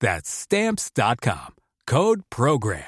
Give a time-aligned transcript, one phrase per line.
[0.00, 1.54] That's stamps.com.
[1.86, 2.84] Code program.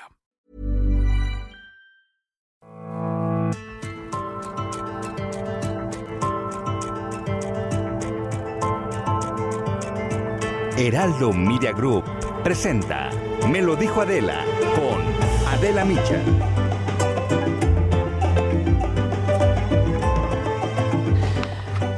[10.77, 12.05] Heraldo Media Group
[12.45, 13.11] presenta
[13.49, 14.45] Me lo dijo Adela
[14.77, 15.03] con
[15.49, 16.23] Adela Micha.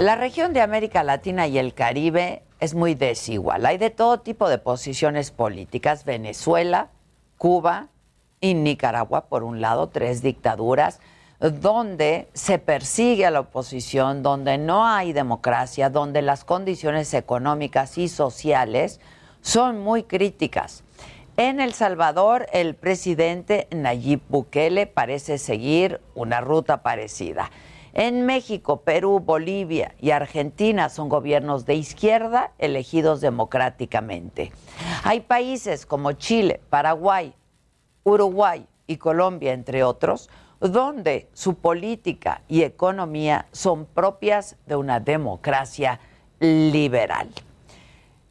[0.00, 3.66] La región de América Latina y el Caribe es muy desigual.
[3.66, 6.06] Hay de todo tipo de posiciones políticas.
[6.06, 6.88] Venezuela,
[7.36, 7.88] Cuba
[8.40, 11.00] y Nicaragua, por un lado, tres dictaduras
[11.38, 18.08] donde se persigue a la oposición, donde no hay democracia, donde las condiciones económicas y
[18.08, 19.00] sociales
[19.42, 20.82] son muy críticas.
[21.36, 27.50] En El Salvador, el presidente Nayib Bukele parece seguir una ruta parecida.
[27.92, 34.52] En México, Perú, Bolivia y Argentina son gobiernos de izquierda elegidos democráticamente.
[35.02, 37.34] Hay países como Chile, Paraguay,
[38.05, 46.00] Uruguay y Colombia, entre otros, donde su política y economía son propias de una democracia
[46.38, 47.28] liberal.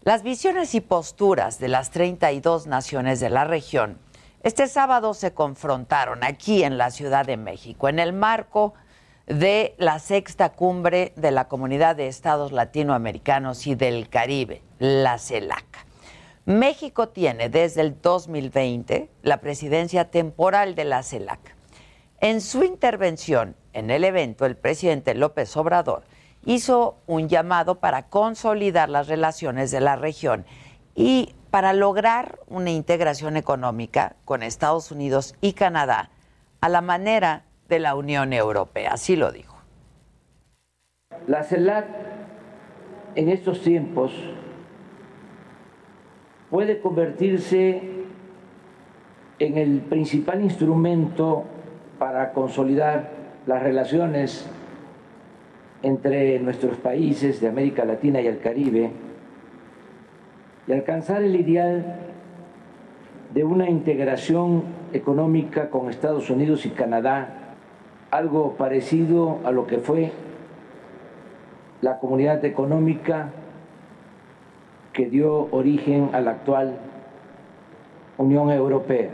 [0.04, 3.98] Las visiones y posturas de las 32 naciones de la región
[4.42, 8.89] este sábado se confrontaron aquí en la Ciudad de México en el marco de
[9.30, 15.66] la sexta cumbre de la Comunidad de Estados Latinoamericanos y del Caribe, la CELAC.
[16.46, 21.56] México tiene desde el 2020 la presidencia temporal de la CELAC.
[22.22, 26.02] En su intervención en el evento, el presidente López Obrador
[26.44, 30.44] hizo un llamado para consolidar las relaciones de la región
[30.96, 36.10] y para lograr una integración económica con Estados Unidos y Canadá
[36.62, 38.94] a la manera de la Unión Europea.
[38.94, 39.58] Así lo dijo.
[41.28, 41.86] La CELAC
[43.16, 44.12] en estos tiempos
[46.50, 47.82] puede convertirse
[49.38, 51.46] en el principal instrumento
[52.00, 53.12] para consolidar
[53.46, 54.50] las relaciones
[55.82, 58.92] entre nuestros países de América Latina y el Caribe
[60.68, 62.00] y alcanzar el ideal
[63.34, 67.39] de una integración económica con Estados Unidos y Canadá
[68.12, 70.12] algo parecido a lo que fue
[71.82, 73.30] la comunidad económica
[74.94, 76.78] que dio origen a la actual
[78.18, 79.12] Unión Europea.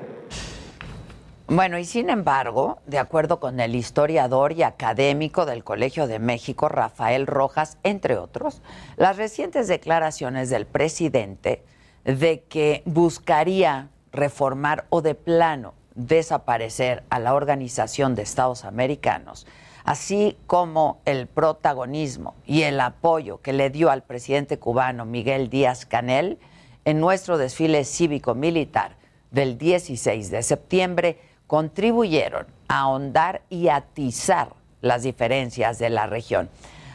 [1.47, 6.69] Bueno, y sin embargo, de acuerdo con el historiador y académico del Colegio de México,
[6.69, 8.63] Rafael Rojas, entre otros,
[8.97, 11.63] las recientes declaraciones del presidente
[12.03, 19.47] de que buscaría reformar o de plano desaparecer a la Organización de Estados Americanos,
[19.83, 25.85] así como el protagonismo y el apoyo que le dio al presidente cubano Miguel Díaz
[25.85, 26.37] Canel
[26.83, 28.95] en nuestro desfile cívico-militar
[29.31, 34.49] del 16 de septiembre, contribuyeron a ahondar y atizar
[34.81, 36.49] las diferencias de la región.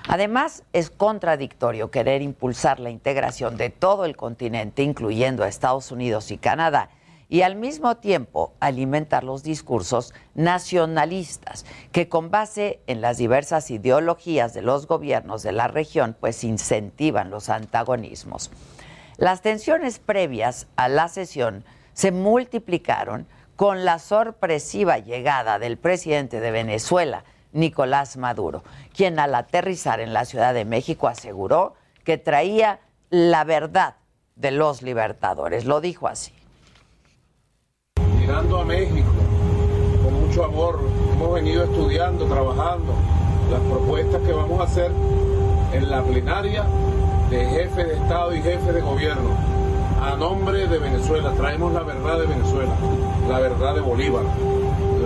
[0.09, 6.31] Además, es contradictorio querer impulsar la integración de todo el continente, incluyendo a Estados Unidos
[6.31, 6.91] y Canadá,
[7.31, 14.53] y al mismo tiempo alimentar los discursos nacionalistas que con base en las diversas ideologías
[14.53, 18.51] de los gobiernos de la región pues incentivan los antagonismos.
[19.17, 26.51] Las tensiones previas a la sesión se multiplicaron con la sorpresiva llegada del presidente de
[26.51, 32.81] Venezuela, Nicolás Maduro, quien al aterrizar en la Ciudad de México aseguró que traía
[33.11, 33.97] la verdad
[34.35, 35.65] de los libertadores.
[35.65, 36.40] Lo dijo así
[38.29, 39.11] a México
[40.03, 40.79] con mucho amor.
[41.13, 42.95] Hemos venido estudiando, trabajando
[43.51, 44.91] las propuestas que vamos a hacer
[45.73, 46.65] en la plenaria
[47.31, 49.31] de jefe de Estado y jefe de gobierno.
[50.03, 52.75] A nombre de Venezuela, traemos la verdad de Venezuela,
[53.29, 54.25] la verdad de Bolívar,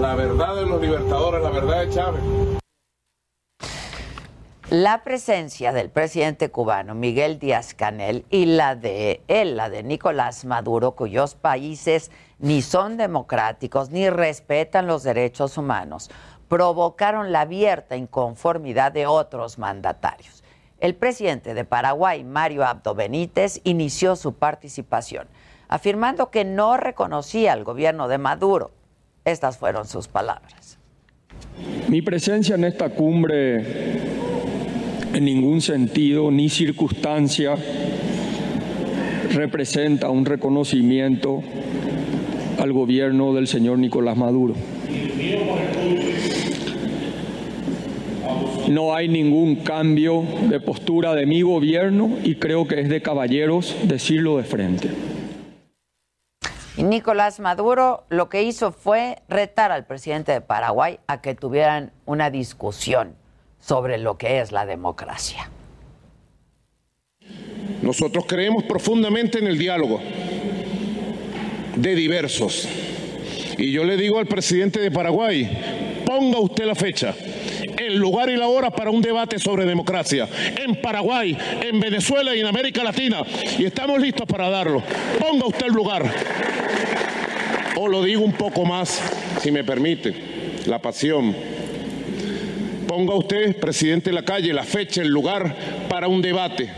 [0.00, 2.22] la verdad de los libertadores, la verdad de Chávez.
[4.70, 10.46] La presencia del presidente cubano Miguel Díaz Canel y la de él, la de Nicolás
[10.46, 16.11] Maduro, cuyos países ni son democráticos ni respetan los derechos humanos,
[16.49, 20.43] provocaron la abierta inconformidad de otros mandatarios.
[20.78, 25.28] El presidente de Paraguay, Mario Abdo Benítez, inició su participación,
[25.69, 28.70] afirmando que no reconocía al gobierno de Maduro.
[29.26, 30.63] Estas fueron sus palabras.
[31.89, 33.63] Mi presencia en esta cumbre
[35.15, 37.55] en ningún sentido ni circunstancia
[39.33, 41.43] representa un reconocimiento
[42.59, 44.55] al gobierno del señor Nicolás Maduro.
[48.69, 53.77] No hay ningún cambio de postura de mi gobierno y creo que es de caballeros
[53.85, 54.89] decirlo de frente.
[56.76, 62.31] Nicolás Maduro lo que hizo fue retar al presidente de Paraguay a que tuvieran una
[62.31, 63.15] discusión
[63.61, 65.50] sobre lo que es la democracia.
[67.81, 70.00] Nosotros creemos profundamente en el diálogo
[71.76, 72.69] de diversos.
[73.56, 77.15] Y yo le digo al presidente de Paraguay, ponga usted la fecha,
[77.79, 82.41] el lugar y la hora para un debate sobre democracia en Paraguay, en Venezuela y
[82.41, 83.23] en América Latina.
[83.59, 84.82] Y estamos listos para darlo.
[85.19, 86.05] Ponga usted el lugar.
[87.76, 89.00] O lo digo un poco más,
[89.41, 90.15] si me permite,
[90.67, 91.35] la pasión.
[92.87, 95.55] Ponga usted, presidente de la calle, la fecha, el lugar
[95.88, 96.71] para un debate.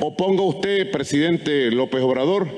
[0.00, 2.48] O ponga usted, presidente López Obrador,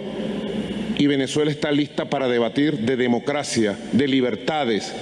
[0.99, 4.93] y Venezuela está lista para debatir de democracia, de libertades,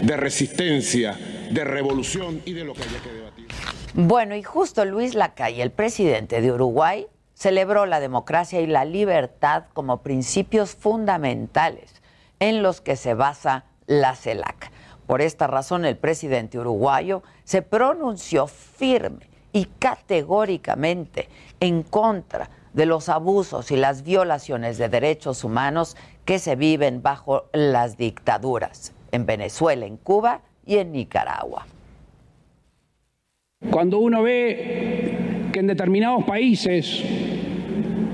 [0.00, 1.14] de resistencia,
[1.52, 3.46] de revolución y de lo que haya que debatir.
[3.94, 9.64] Bueno, y justo Luis Lacalle, el presidente de Uruguay, celebró la democracia y la libertad
[9.74, 12.00] como principios fundamentales
[12.40, 14.70] en los que se basa la CELAC.
[15.06, 21.28] Por esta razón, el presidente uruguayo se pronunció firme y categóricamente
[21.60, 27.44] en contra de los abusos y las violaciones de derechos humanos que se viven bajo
[27.52, 31.66] las dictaduras en Venezuela, en Cuba y en Nicaragua.
[33.70, 37.04] Cuando uno ve que en determinados países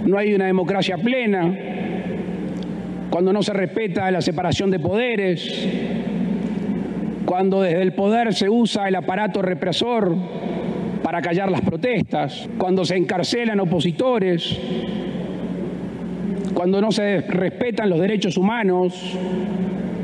[0.04, 1.56] no hay una democracia plena,
[3.10, 5.66] cuando no se respeta la separación de poderes,
[7.24, 10.14] cuando desde el poder se usa el aparato represor
[11.02, 14.58] para callar las protestas, cuando se encarcelan opositores,
[16.54, 18.94] cuando no se respetan los derechos humanos,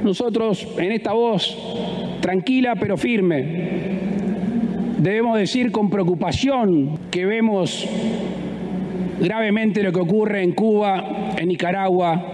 [0.02, 1.56] nosotros en esta voz
[2.24, 3.42] tranquila pero firme
[4.96, 7.86] debemos decir con preocupación que vemos
[9.20, 11.04] gravemente lo que ocurre en Cuba,
[11.36, 12.24] en Nicaragua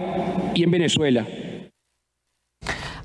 [0.55, 1.27] y en Venezuela.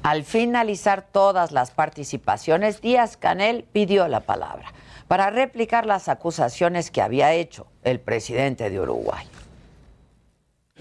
[0.05, 4.73] Al finalizar todas las participaciones, Díaz Canel pidió la palabra
[5.09, 9.27] para replicar las acusaciones que había hecho el presidente de Uruguay.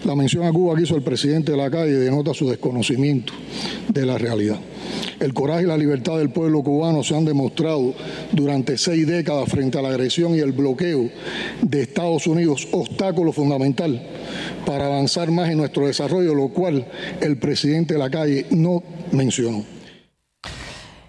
[0.03, 3.33] La mención a Cuba que hizo el presidente de la calle denota su desconocimiento
[3.87, 4.59] de la realidad.
[5.19, 7.95] El coraje y la libertad del pueblo cubano se han demostrado
[8.31, 11.09] durante seis décadas frente a la agresión y el bloqueo
[11.61, 13.99] de Estados Unidos, obstáculo fundamental
[14.65, 16.85] para avanzar más en nuestro desarrollo, lo cual
[17.21, 19.65] el presidente de la calle no mencionó.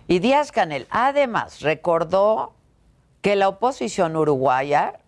[0.09, 2.55] Y Díaz Canel además recordó
[3.21, 5.01] que la oposición uruguaya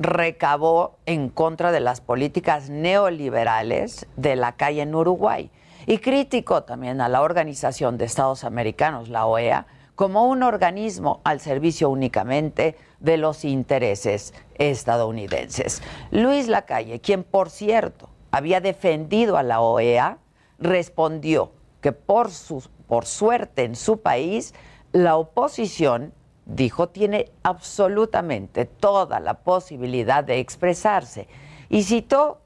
[0.00, 5.50] recabó en contra de las políticas neoliberales de la calle en Uruguay
[5.86, 11.40] y criticó también a la Organización de Estados Americanos, la OEA, como un organismo al
[11.40, 15.82] servicio únicamente de los intereses estadounidenses.
[16.10, 20.16] Luis Lacalle, quien por cierto había defendido a la OEA,
[20.58, 21.52] respondió
[21.82, 24.54] que por, su, por suerte en su país
[24.92, 26.14] la oposición
[26.54, 31.28] dijo, tiene absolutamente toda la posibilidad de expresarse.
[31.68, 32.40] Y citó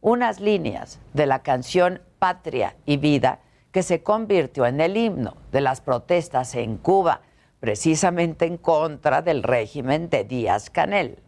[0.00, 3.40] unas líneas de la canción Patria y Vida
[3.72, 7.22] que se convirtió en el himno de las protestas en Cuba,
[7.60, 11.18] precisamente en contra del régimen de Díaz Canel.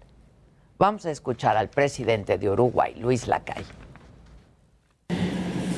[0.78, 3.66] Vamos a escuchar al presidente de Uruguay, Luis Lacalle.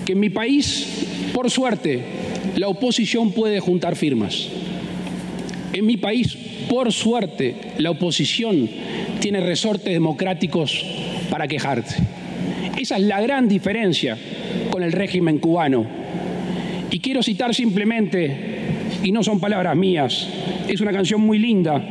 [0.04, 4.50] Que en mi país, por suerte, la oposición puede juntar firmas
[5.72, 6.36] en mi país,
[6.68, 8.68] por suerte, la oposición
[9.20, 10.84] tiene resortes democráticos
[11.30, 12.02] para quejarse.
[12.78, 14.16] Esa es la gran diferencia
[14.70, 15.86] con el régimen cubano.
[16.90, 18.36] Y quiero citar simplemente,
[19.02, 20.28] y no son palabras mías,
[20.66, 21.82] es una canción muy linda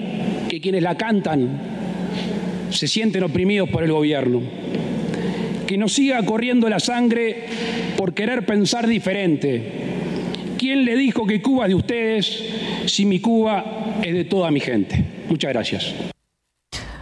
[0.49, 1.47] que quienes la cantan
[2.69, 4.41] se sienten oprimidos por el gobierno.
[5.65, 7.45] Que nos siga corriendo la sangre
[7.95, 9.89] por querer pensar diferente
[10.59, 12.43] ¿Quién le dijo que Cuba es de ustedes
[12.89, 13.63] si mi Cuba
[14.03, 15.25] es de toda mi gente?
[15.29, 15.95] Muchas gracias.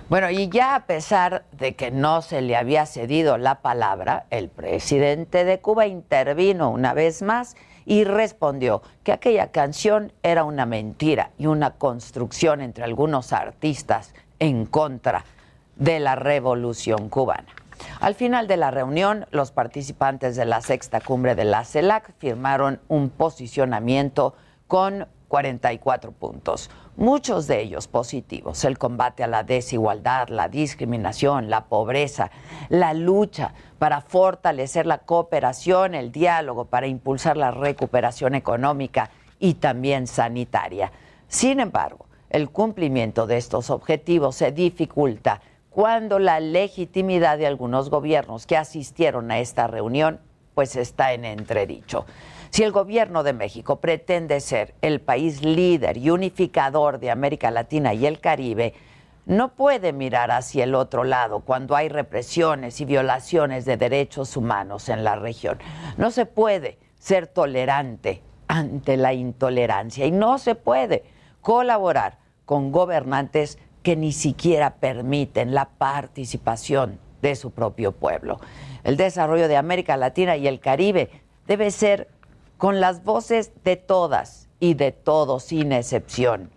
[0.10, 4.48] Bueno, y ya a pesar de que no se le había cedido la palabra, el
[4.48, 11.32] presidente de Cuba intervino una vez más y respondió que aquella canción era una mentira
[11.38, 15.26] y una construcción entre algunos artistas en contra
[15.76, 17.48] de la revolución cubana.
[18.00, 22.80] Al final de la reunión, los participantes de la sexta cumbre de la CELAC firmaron
[22.88, 24.36] un posicionamiento
[24.68, 31.66] con 44 puntos muchos de ellos positivos, el combate a la desigualdad, la discriminación, la
[31.66, 32.32] pobreza,
[32.70, 40.08] la lucha para fortalecer la cooperación, el diálogo, para impulsar la recuperación económica y también
[40.08, 40.92] sanitaria.
[41.28, 48.48] Sin embargo, el cumplimiento de estos objetivos se dificulta cuando la legitimidad de algunos gobiernos
[48.48, 50.20] que asistieron a esta reunión
[50.56, 52.08] pues está en entredicho.
[52.50, 57.94] Si el gobierno de México pretende ser el país líder y unificador de América Latina
[57.94, 58.74] y el Caribe,
[59.26, 64.88] no puede mirar hacia el otro lado cuando hay represiones y violaciones de derechos humanos
[64.88, 65.60] en la región.
[65.98, 71.04] No se puede ser tolerante ante la intolerancia y no se puede
[71.42, 78.40] colaborar con gobernantes que ni siquiera permiten la participación de su propio pueblo.
[78.86, 81.10] El desarrollo de América Latina y el Caribe
[81.48, 82.08] debe ser
[82.58, 86.50] con las voces de todas y de todos, sin excepción.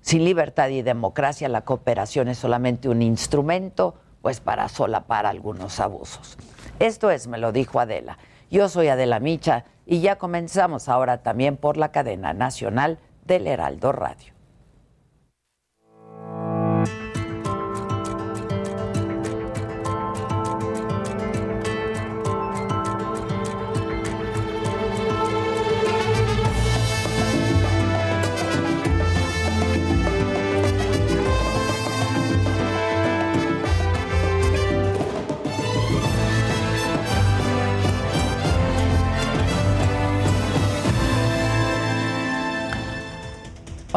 [0.00, 6.36] Sin libertad y democracia, la cooperación es solamente un instrumento, pues para solapar algunos abusos.
[6.78, 8.18] Esto es, me lo dijo Adela.
[8.50, 13.92] Yo soy Adela Micha y ya comenzamos ahora también por la cadena nacional del Heraldo
[13.92, 14.35] Radio.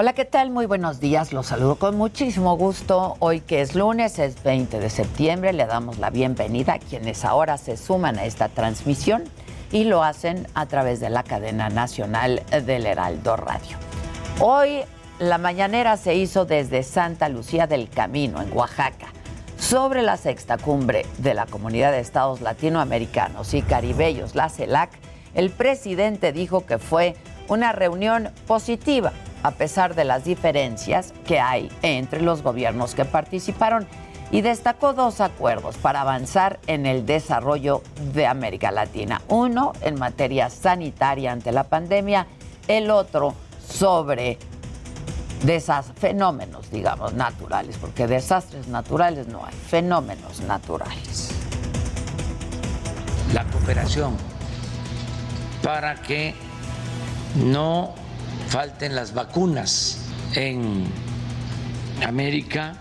[0.01, 0.49] Hola, ¿qué tal?
[0.49, 1.33] Muy buenos días.
[1.33, 3.17] Los saludo con muchísimo gusto.
[3.19, 7.57] Hoy que es lunes, es 20 de septiembre, le damos la bienvenida a quienes ahora
[7.57, 9.25] se suman a esta transmisión
[9.73, 13.75] y lo hacen a través de la cadena nacional del Heraldo Radio.
[14.39, 14.83] Hoy
[15.19, 19.07] la mañanera se hizo desde Santa Lucía del Camino, en Oaxaca,
[19.57, 24.91] sobre la sexta cumbre de la Comunidad de Estados Latinoamericanos y Caribeños, la CELAC.
[25.33, 27.17] El presidente dijo que fue
[27.49, 29.11] una reunión positiva
[29.43, 33.87] a pesar de las diferencias que hay entre los gobiernos que participaron
[34.31, 37.81] y destacó dos acuerdos para avanzar en el desarrollo
[38.13, 39.21] de América Latina.
[39.27, 42.27] Uno en materia sanitaria ante la pandemia,
[42.67, 43.33] el otro
[43.67, 44.37] sobre
[45.95, 51.31] fenómenos, digamos, naturales, porque desastres naturales no hay, fenómenos naturales.
[53.33, 54.17] La cooperación
[55.63, 56.33] para que
[57.35, 57.93] no
[58.49, 59.99] falten las vacunas
[60.33, 60.85] en
[62.05, 62.75] América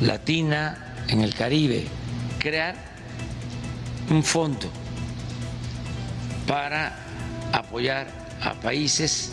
[0.00, 1.86] Latina, en el Caribe,
[2.40, 2.74] crear
[4.10, 4.68] un fondo
[6.46, 6.96] para
[7.52, 8.08] apoyar
[8.42, 9.30] a países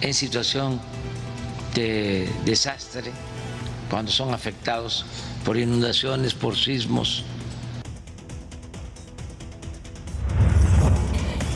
[0.00, 0.80] en situación
[1.74, 3.12] de desastre,
[3.90, 5.04] cuando son afectados
[5.44, 7.24] por inundaciones, por sismos,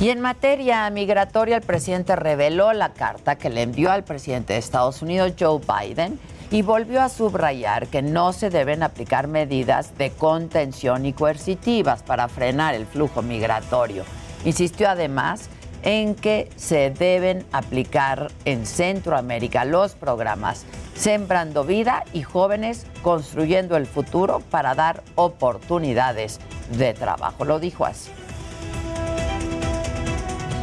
[0.02, 4.58] Y en materia migratoria, el presidente reveló la carta que le envió al presidente de
[4.58, 6.18] Estados Unidos, Joe Biden,
[6.50, 12.26] y volvió a subrayar que no se deben aplicar medidas de contención y coercitivas para
[12.26, 14.02] frenar el flujo migratorio.
[14.44, 15.48] Insistió además
[15.84, 20.66] en que se deben aplicar en Centroamérica los programas
[20.96, 26.40] Sembrando Vida y Jóvenes Construyendo el Futuro para dar oportunidades
[26.76, 27.44] de trabajo.
[27.44, 28.10] Lo dijo así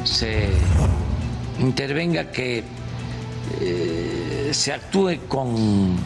[0.09, 0.49] se
[1.59, 2.63] intervenga, que
[3.61, 5.97] eh, se actúe con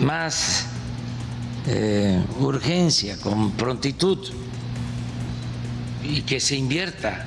[0.00, 0.66] más
[1.66, 4.18] eh, urgencia, con prontitud
[6.02, 7.26] y que se invierta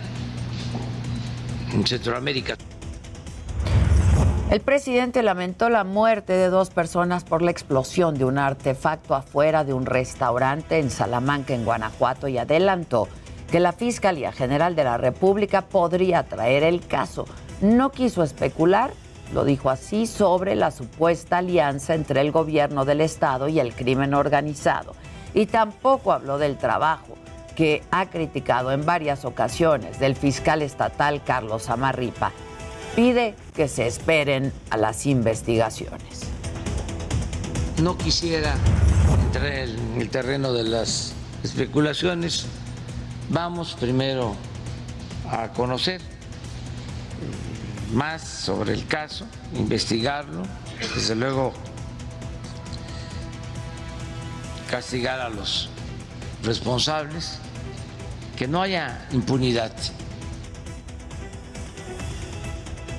[1.73, 2.55] en Centroamérica.
[4.49, 9.63] El presidente lamentó la muerte de dos personas por la explosión de un artefacto afuera
[9.63, 13.07] de un restaurante en Salamanca, en Guanajuato, y adelantó
[13.51, 17.25] que la Fiscalía General de la República podría traer el caso.
[17.61, 18.91] No quiso especular,
[19.33, 24.13] lo dijo así, sobre la supuesta alianza entre el gobierno del Estado y el crimen
[24.13, 24.95] organizado.
[25.33, 27.15] Y tampoco habló del trabajo
[27.55, 32.31] que ha criticado en varias ocasiones del fiscal estatal Carlos Amarripa.
[32.95, 36.21] Pide que se esperen a las investigaciones.
[37.81, 38.55] No quisiera
[39.25, 41.13] entrar en el terreno de las
[41.43, 42.47] especulaciones.
[43.29, 44.35] Vamos primero
[45.29, 46.01] a conocer
[47.93, 50.43] más sobre el caso, investigarlo,
[50.95, 51.53] desde luego
[54.69, 55.69] castigar a los
[56.43, 57.39] responsables,
[58.35, 59.73] que no haya impunidad.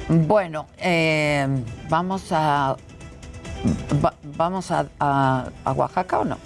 [0.09, 1.47] Bueno, eh,
[1.89, 2.77] vamos a
[4.37, 6.39] vamos a, a, Oaxaca o no.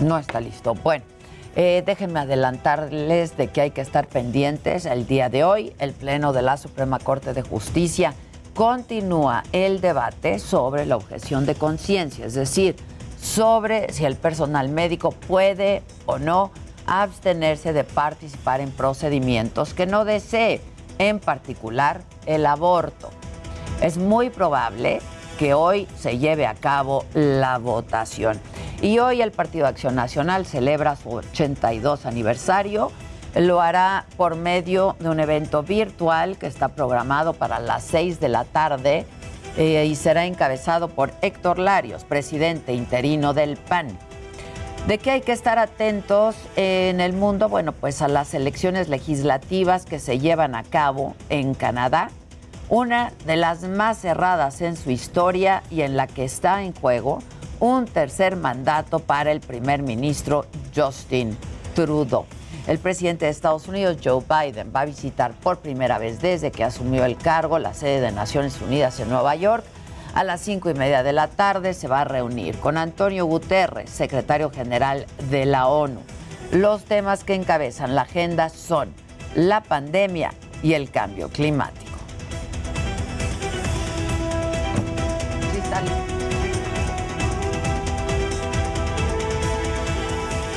[0.00, 0.74] No está listo.
[0.74, 1.04] Bueno,
[1.54, 4.86] eh, déjenme adelantarles de que hay que estar pendientes.
[4.86, 8.14] El día de hoy, el Pleno de la Suprema Corte de Justicia
[8.54, 12.76] continúa el debate sobre la objeción de conciencia, es decir,
[13.20, 16.50] sobre si el personal médico puede o no
[16.86, 20.60] abstenerse de participar en procedimientos que no desee,
[20.98, 23.10] en particular el aborto.
[23.80, 25.00] Es muy probable
[25.38, 28.40] que hoy se lleve a cabo la votación.
[28.82, 32.90] Y hoy el Partido Acción Nacional celebra su 82 aniversario.
[33.36, 38.28] Lo hará por medio de un evento virtual que está programado para las 6 de
[38.28, 39.06] la tarde
[39.56, 43.96] eh, y será encabezado por Héctor Larios, presidente interino del PAN.
[44.88, 47.48] ¿De qué hay que estar atentos en el mundo?
[47.48, 52.10] Bueno, pues a las elecciones legislativas que se llevan a cabo en Canadá,
[52.68, 57.20] una de las más cerradas en su historia y en la que está en juego
[57.62, 61.38] un tercer mandato para el primer ministro Justin
[61.76, 62.26] Trudeau.
[62.66, 66.64] El presidente de Estados Unidos, Joe Biden, va a visitar por primera vez desde que
[66.64, 69.62] asumió el cargo la sede de Naciones Unidas en Nueva York.
[70.12, 73.90] A las cinco y media de la tarde se va a reunir con Antonio Guterres,
[73.90, 76.00] secretario general de la ONU.
[76.50, 78.92] Los temas que encabezan la agenda son
[79.36, 81.81] la pandemia y el cambio climático.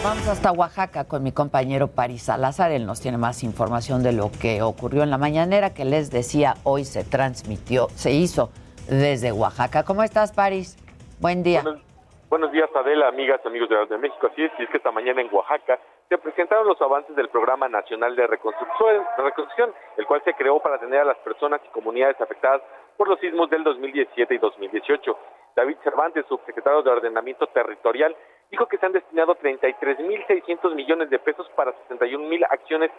[0.06, 2.70] Vamos hasta Oaxaca con mi compañero Paris Salazar.
[2.70, 6.54] Él nos tiene más información de lo que ocurrió en la mañanera que les decía
[6.64, 8.52] hoy se transmitió, se hizo
[8.88, 9.82] desde Oaxaca.
[9.82, 10.78] ¿Cómo estás, Paris?
[11.20, 11.64] Buen día.
[12.30, 14.30] Buenos, días, Adela, amigas, amigos de, de México.
[14.32, 17.68] Así es, y es que esta mañana en Oaxaca se presentaron los avances del Programa
[17.68, 22.62] Nacional de Reconstrucción, el cual se creó para atender a las personas y comunidades afectadas
[22.96, 25.18] por los sismos del 2017 y 2018.
[25.56, 28.16] David Cervantes, subsecretario de Ordenamiento Territorial,
[28.52, 32.92] dijo que se han destinado 33.600 millones de pesos para 61.000 acciones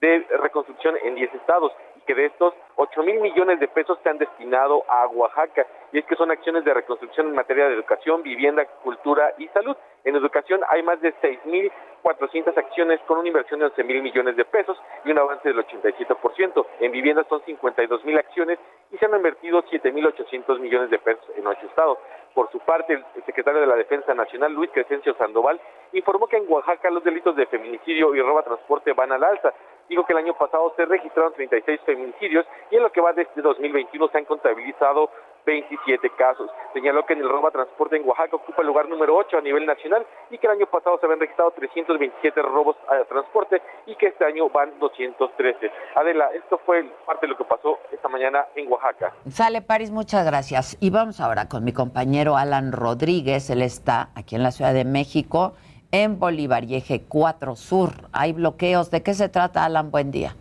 [0.00, 4.10] de reconstrucción en 10 estados y que de estos 8 mil millones de pesos se
[4.10, 8.22] han destinado a Oaxaca y es que son acciones de reconstrucción en materia de educación,
[8.22, 9.76] vivienda, cultura y salud.
[10.04, 14.02] En educación hay más de 6 mil 400 acciones con una inversión de 11 mil
[14.02, 16.66] millones de pesos y un avance del 87%.
[16.80, 18.58] En vivienda son 52 mil acciones
[18.92, 21.98] y se han invertido 7 mil 800 millones de pesos en ocho estados.
[22.34, 25.60] Por su parte, el secretario de la Defensa Nacional, Luis Crescencio Sandoval,
[25.92, 29.54] informó que en Oaxaca los delitos de feminicidio y roba transporte van al alza.
[29.88, 33.40] Dijo que el año pasado se registraron 36 feminicidios y en lo que va desde
[33.40, 35.10] 2021 se han contabilizado
[35.46, 36.50] 27 casos.
[36.74, 39.64] Señaló que en el robo transporte en Oaxaca ocupa el lugar número 8 a nivel
[39.64, 44.06] nacional y que el año pasado se habían registrado 327 robos a transporte y que
[44.08, 45.70] este año van 213.
[45.94, 49.14] Adela, esto fue parte de lo que pasó esta mañana en Oaxaca.
[49.30, 50.76] Sale París, muchas gracias.
[50.80, 53.48] Y vamos ahora con mi compañero Alan Rodríguez.
[53.48, 55.54] Él está aquí en la Ciudad de México,
[55.92, 57.90] en Bolívar y Eje 4 Sur.
[58.12, 58.90] Hay bloqueos.
[58.90, 59.90] ¿De qué se trata, Alan?
[59.92, 60.34] Buen día.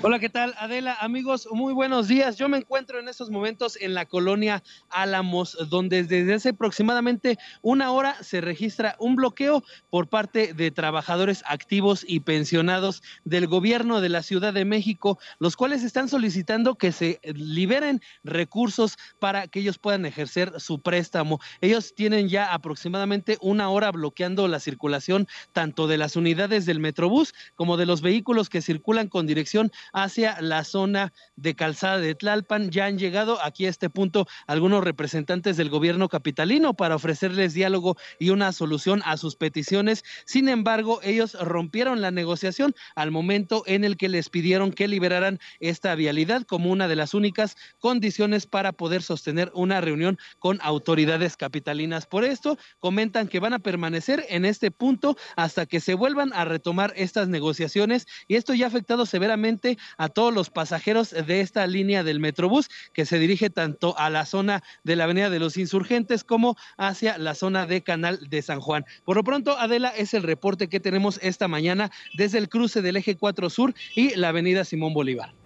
[0.00, 0.54] Hola, ¿qué tal?
[0.58, 2.36] Adela, amigos, muy buenos días.
[2.36, 7.90] Yo me encuentro en estos momentos en la colonia Álamos, donde desde hace aproximadamente una
[7.90, 14.08] hora se registra un bloqueo por parte de trabajadores activos y pensionados del gobierno de
[14.08, 19.78] la Ciudad de México, los cuales están solicitando que se liberen recursos para que ellos
[19.78, 21.40] puedan ejercer su préstamo.
[21.60, 27.34] Ellos tienen ya aproximadamente una hora bloqueando la circulación tanto de las unidades del Metrobús
[27.56, 32.70] como de los vehículos que circulan con dirección hacia la zona de calzada de Tlalpan.
[32.70, 37.96] Ya han llegado aquí a este punto algunos representantes del gobierno capitalino para ofrecerles diálogo
[38.18, 40.04] y una solución a sus peticiones.
[40.24, 45.38] Sin embargo, ellos rompieron la negociación al momento en el que les pidieron que liberaran
[45.60, 51.36] esta vialidad como una de las únicas condiciones para poder sostener una reunión con autoridades
[51.36, 52.06] capitalinas.
[52.06, 56.44] Por esto, comentan que van a permanecer en este punto hasta que se vuelvan a
[56.44, 61.66] retomar estas negociaciones y esto ya ha afectado severamente a todos los pasajeros de esta
[61.66, 65.56] línea del Metrobús que se dirige tanto a la zona de la Avenida de los
[65.56, 68.84] Insurgentes como hacia la zona de Canal de San Juan.
[69.04, 72.96] Por lo pronto, Adela, es el reporte que tenemos esta mañana desde el cruce del
[72.96, 75.37] eje 4 Sur y la Avenida Simón Bolívar.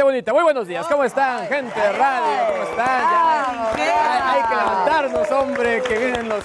[0.00, 0.86] Gente bonita, muy buenos días.
[0.86, 1.46] ¿Cómo están?
[1.46, 3.76] Gente de radio, ¿cómo están?
[3.76, 6.42] Ya, hay que levantarnos, hombre, que vienen los,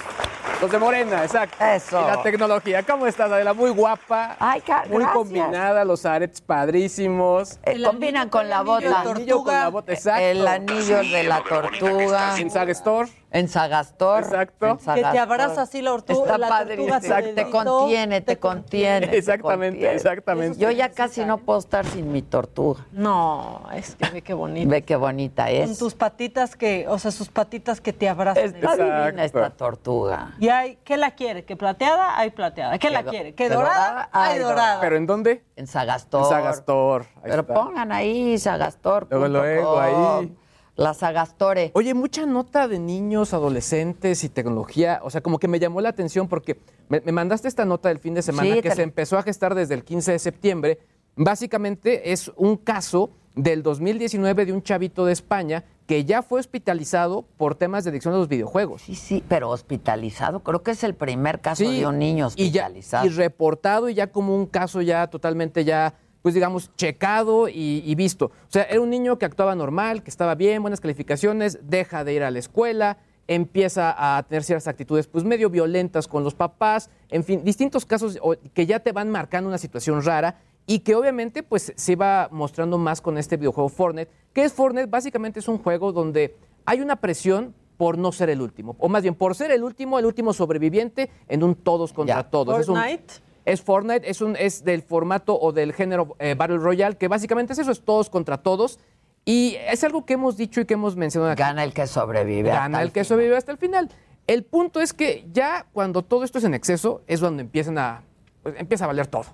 [0.62, 1.64] los de Morena, exacto.
[1.64, 2.02] Eso.
[2.02, 2.84] Y la tecnología.
[2.84, 3.54] ¿Cómo estás, Adela?
[3.54, 4.36] Muy guapa.
[4.42, 5.12] Ay, Muy gracias.
[5.14, 7.58] combinada, los aretes padrísimos.
[7.64, 8.88] Eh, combinan con la bota.
[8.88, 10.22] El anillo con la bota, exacto.
[10.22, 12.38] El anillo de la tortuga.
[12.38, 13.10] En Saga Store.
[13.36, 14.24] En Sagastor.
[14.24, 14.66] Exacto.
[14.68, 16.22] En Que te abraza así la tortuga.
[16.24, 16.78] Está la padre.
[16.78, 19.08] tortuga su Te contiene, te contiene.
[19.08, 19.94] te Exactamente, contiene.
[19.96, 20.58] exactamente.
[20.58, 22.86] Yo ya casi no puedo estar sin mi tortuga.
[22.94, 24.70] No, es que ve qué bonito.
[24.70, 25.78] Ve qué bonita Con es.
[25.78, 28.46] tus patitas que, o sea, sus patitas que te abrazan.
[28.56, 30.32] Está divina esta tortuga.
[30.40, 31.44] Y hay, ¿qué la quiere?
[31.44, 32.18] ¿Que plateada?
[32.18, 32.80] Hay plateada.
[32.80, 33.36] ¿Qué la quiere?
[33.36, 33.74] ¿Que dorada?
[33.90, 34.10] dorada?
[34.14, 34.54] Hay dorada.
[34.56, 34.80] dorada.
[34.80, 35.44] ¿Pero en dónde?
[35.58, 36.24] En Sagastor.
[36.24, 37.02] En Sagastor.
[37.18, 37.54] Ahí Pero está.
[37.54, 39.08] pongan ahí Sagastor.
[39.10, 40.38] Luego, luego, ahí.
[40.76, 41.72] La Sagastore.
[41.74, 45.00] Oye, mucha nota de niños, adolescentes y tecnología.
[45.04, 46.60] O sea, como que me llamó la atención porque
[46.90, 49.24] me, me mandaste esta nota del fin de semana Sí, que te- se empezó a
[49.24, 50.80] gestar desde el 15 de septiembre.
[51.16, 57.24] Básicamente es un caso del 2019 de un chavito de España que ya fue hospitalizado
[57.38, 58.82] por temas de adicción a los videojuegos.
[58.82, 60.42] Sí, sí, pero hospitalizado.
[60.42, 62.70] Creo que es el primer caso Sí, de un niño y ya
[63.04, 65.94] y reportado y ya como un caso ya totalmente ya
[66.26, 68.26] pues digamos checado y, y visto.
[68.26, 72.16] O sea, era un niño que actuaba normal, que estaba bien, buenas calificaciones, deja de
[72.16, 76.90] ir a la escuela, empieza a tener ciertas actitudes pues medio violentas con los papás,
[77.10, 78.18] en fin, distintos casos
[78.56, 82.80] que ya te van marcando una situación rara y que obviamente pues se va mostrando
[82.80, 84.10] más con este videojuego Fortnite.
[84.34, 84.88] ¿Qué es Fortnite?
[84.88, 86.36] Básicamente es un juego donde
[86.66, 90.00] hay una presión por no ser el último, o más bien por ser el último,
[90.00, 92.60] el último sobreviviente en un todos contra todos.
[92.60, 93.14] Es un- Fortnite.
[93.46, 97.54] Es Fortnite, es, un, es del formato o del género eh, Battle Royale, que básicamente
[97.54, 98.80] es eso, es todos contra todos.
[99.24, 101.42] Y es algo que hemos dicho y que hemos mencionado aquí.
[101.42, 102.50] Gana el que sobrevive.
[102.50, 103.90] Gana hasta el que sobrevive hasta el final.
[104.28, 108.04] El punto es que ya cuando todo esto es en exceso, es cuando empiezan a,
[108.44, 109.26] pues, empieza a valer todo.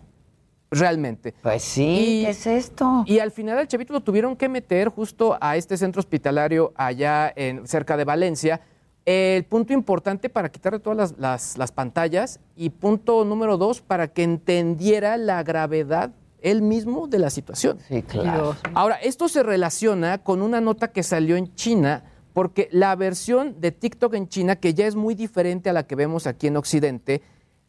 [0.69, 1.33] Realmente.
[1.41, 3.03] Pues sí, ¿qué es esto?
[3.05, 7.31] Y al final al chavito lo tuvieron que meter justo a este centro hospitalario allá
[7.35, 8.61] en, cerca de Valencia.
[9.05, 14.07] El punto importante para quitarle todas las, las- las pantallas y punto número dos para
[14.09, 16.11] que entendiera la gravedad
[16.41, 17.77] él mismo de la situación.
[17.87, 18.55] Sí, claro.
[18.73, 23.71] Ahora, esto se relaciona con una nota que salió en China, porque la versión de
[23.71, 27.21] TikTok en China, que ya es muy diferente a la que vemos aquí en Occidente,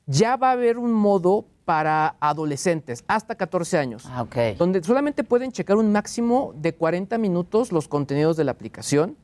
[0.06, 4.26] ya va a haber un modo para adolescentes hasta 14 años, Ah,
[4.58, 9.16] donde solamente pueden checar un máximo de 40 minutos los contenidos de la aplicación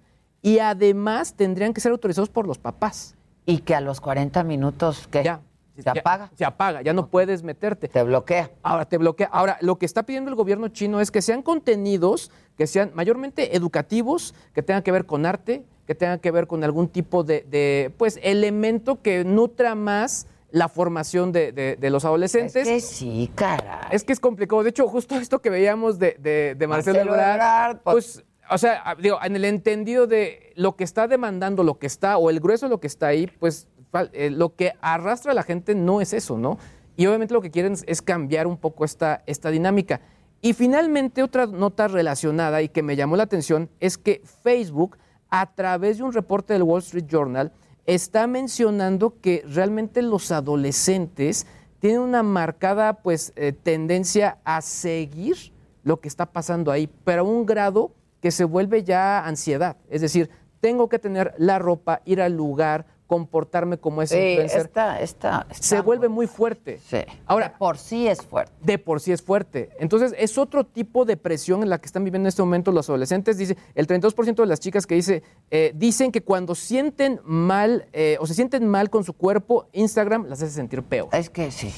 [0.49, 3.15] y además tendrían que ser autorizados por los papás.
[3.47, 5.23] Y que a los 40 minutos, ¿qué?
[5.25, 5.41] Ya.
[5.77, 6.31] ¿Se Ya- apaga?
[6.35, 7.87] Se apaga, ya no puedes meterte.
[7.89, 8.51] Te bloquea.
[8.63, 9.29] Ahora te bloquea.
[9.31, 13.55] Ahora, lo que está pidiendo el gobierno chino es que sean contenidos que sean mayormente
[13.57, 17.47] educativos, que tengan que ver con arte, que tengan que ver con algún tipo de,
[17.49, 22.57] de, pues, elemento que nutra más la formación de, de- de los adolescentes.
[22.57, 23.87] Es que sí, caray.
[23.93, 24.65] Es que es complicado.
[24.65, 28.59] De hecho, justo esto que veíamos de, de, Marcelo, Marcelo Ebrard, Ebrard, pues- pues, o
[28.59, 32.31] sea, ah, digo, en el entendido de lo que está demandando, lo que está, o
[32.31, 33.69] el grueso de lo que está ahí, pues
[34.13, 36.59] eh, lo que arrastra a la gente no es eso, ¿no?
[36.97, 40.01] Y obviamente lo que quieren es cambiar un poco esta, esta dinámica.
[40.41, 44.99] Y finalmente, otra nota relacionada y que me llamó la atención es que Facebook,
[45.31, 47.53] a través de un reporte del Wall Street Journal,
[47.87, 51.47] está mencionando que realmente los adolescentes
[51.81, 55.53] tienen una marcada pues eh, tendencia a seguir
[55.85, 59.77] lo que está pasando ahí, pero a un grado que se vuelve ya ansiedad.
[59.89, 64.61] Es decir, tengo que tener la ropa, ir al lugar, comportarme como ese Sí, influencer.
[64.61, 66.79] está, está, está se vuelve muy fuerte.
[66.91, 66.99] Sí.
[67.25, 68.53] Ahora, De por sí es fuerte.
[68.63, 69.71] de por sí es fuerte.
[69.79, 72.89] Entonces, es otro tipo de presión en la que están viviendo en este momento los
[72.91, 73.39] adolescentes.
[73.39, 78.19] Dice, el 32% de las chicas que dice, eh, dicen que cuando sienten mal eh,
[78.21, 81.09] o se sienten mal con su cuerpo, Instagram las hace sentir peor.
[81.13, 81.73] Es que sí.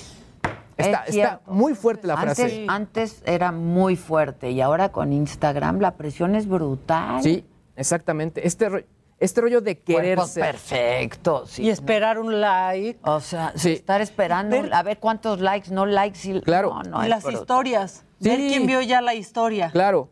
[0.80, 2.66] Está, Es está muy fuerte la Antes, frase.
[2.68, 7.22] antes era muy fuerte y ahora con Instagram la presión es brutal.
[7.22, 7.44] Sí,
[7.76, 8.46] exactamente.
[8.46, 8.82] Este, ro-
[9.18, 10.40] este rollo de Cuerpos quererse.
[10.40, 11.50] perfectos.
[11.50, 11.62] sí.
[11.64, 12.98] Y esperar un like.
[13.02, 13.72] O sea, Sí.
[13.72, 16.18] estar esperando Ver- a ver cuántos likes, no likes.
[16.28, 16.70] Y, Claro.
[16.74, 17.40] No, no, y las brutal.
[17.42, 18.04] historias.
[18.20, 19.70] Ver quién vio ya la historia.
[19.70, 20.08] Claro.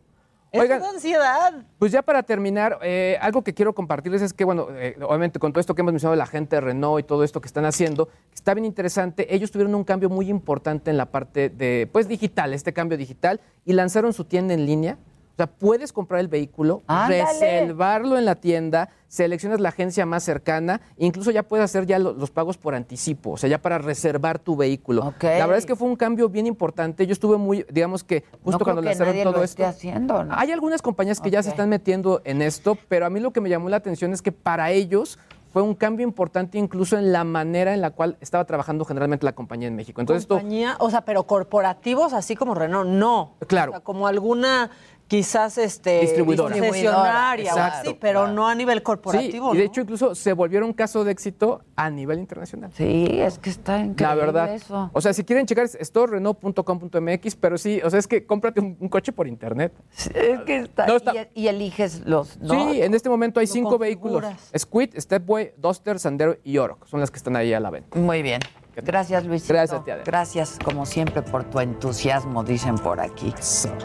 [0.51, 1.53] Es Oigan, una ansiedad.
[1.77, 5.53] Pues ya para terminar, eh, algo que quiero compartirles es que, bueno, eh, obviamente con
[5.53, 7.65] todo esto que hemos mencionado de la gente de Renault y todo esto que están
[7.65, 9.33] haciendo, está bien interesante.
[9.33, 13.41] Ellos tuvieron un cambio muy importante en la parte de, pues, digital, este cambio digital,
[13.63, 14.97] y lanzaron su tienda en línea.
[15.39, 17.23] O sea, puedes comprar el vehículo, Ándale.
[17.23, 22.11] reservarlo en la tienda, seleccionas la agencia más cercana, incluso ya puedes hacer ya lo-
[22.11, 25.13] los pagos por anticipo, o sea, ya para reservar tu vehículo.
[25.21, 27.07] La verdad es que fue un cambio bien importante.
[27.07, 29.63] Yo estuve muy, digamos que justo no cuando lanzaron todo lo esto.
[29.63, 30.35] esté haciendo, ¿no?
[30.37, 33.39] Hay algunas compañías que ya se están metiendo en esto, pero a mí lo que
[33.39, 35.17] me llamó la atención es que para ellos
[35.51, 39.31] fue un cambio importante incluso en la manera en la cual estaba trabajando generalmente la
[39.31, 39.99] compañía en México.
[39.99, 43.31] Entonces esto Compañía, o sea, pero corporativos así como Renault, no.
[43.47, 43.71] Claro.
[43.71, 44.69] O sea, como alguna
[45.09, 46.55] quizás este Distribuidora.
[46.55, 47.89] concesionaria o Exacto.
[47.89, 49.51] así, pero no a nivel corporativo.
[49.51, 49.69] Sí, y de ¿no?
[49.71, 52.71] hecho incluso se volvieron un caso de éxito a nivel internacional.
[52.73, 54.53] Sí, es que está increíble La verdad.
[54.53, 54.89] eso.
[54.93, 58.77] O sea, si quieren checar es storerenault.com.mx, pero sí, o sea, es que cómprate un,
[58.79, 59.73] un coche por internet.
[60.13, 62.53] Es que está, No, está- Y, y eliges los, ¿no?
[62.71, 64.23] Sí, en este momento hay Lo cinco vehículos.
[64.57, 66.85] Squid, Stepway, Duster, Sandero y Oroc.
[66.87, 67.97] Son las que están ahí a la venta.
[67.97, 68.39] Muy bien.
[68.83, 69.53] Gracias, Luisito.
[69.53, 70.03] Gracias a ti, Adela.
[70.05, 73.33] Gracias, como siempre, por tu entusiasmo, dicen por aquí.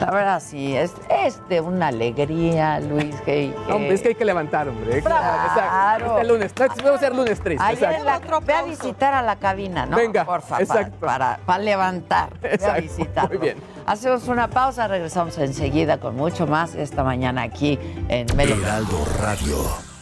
[0.01, 3.15] La verdad, sí, es, es de una alegría, Luis.
[3.25, 5.03] Que, que- Hombre, es que hay que levantar, hombre.
[5.03, 5.45] Claro.
[5.49, 6.17] Exacto.
[6.17, 6.53] Este lunes.
[6.57, 7.65] Vamos a ser lunes triste.
[7.65, 8.31] Ayer exacto.
[8.31, 9.97] la- ve a visitar a la cabina, ¿no?
[9.97, 11.07] Venga, Por favor, exacto.
[11.07, 12.39] Para, para levantar.
[12.41, 13.29] Ve a Exacto, visitarlo.
[13.31, 13.59] muy bien.
[13.87, 17.79] Hacemos una pausa, regresamos enseguida con mucho más esta mañana aquí
[18.09, 18.55] en Medio.
[18.57, 19.94] Heraldo Radio.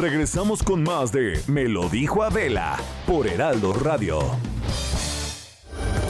[0.00, 4.18] Regresamos con más de Me lo dijo Adela por Heraldo Radio.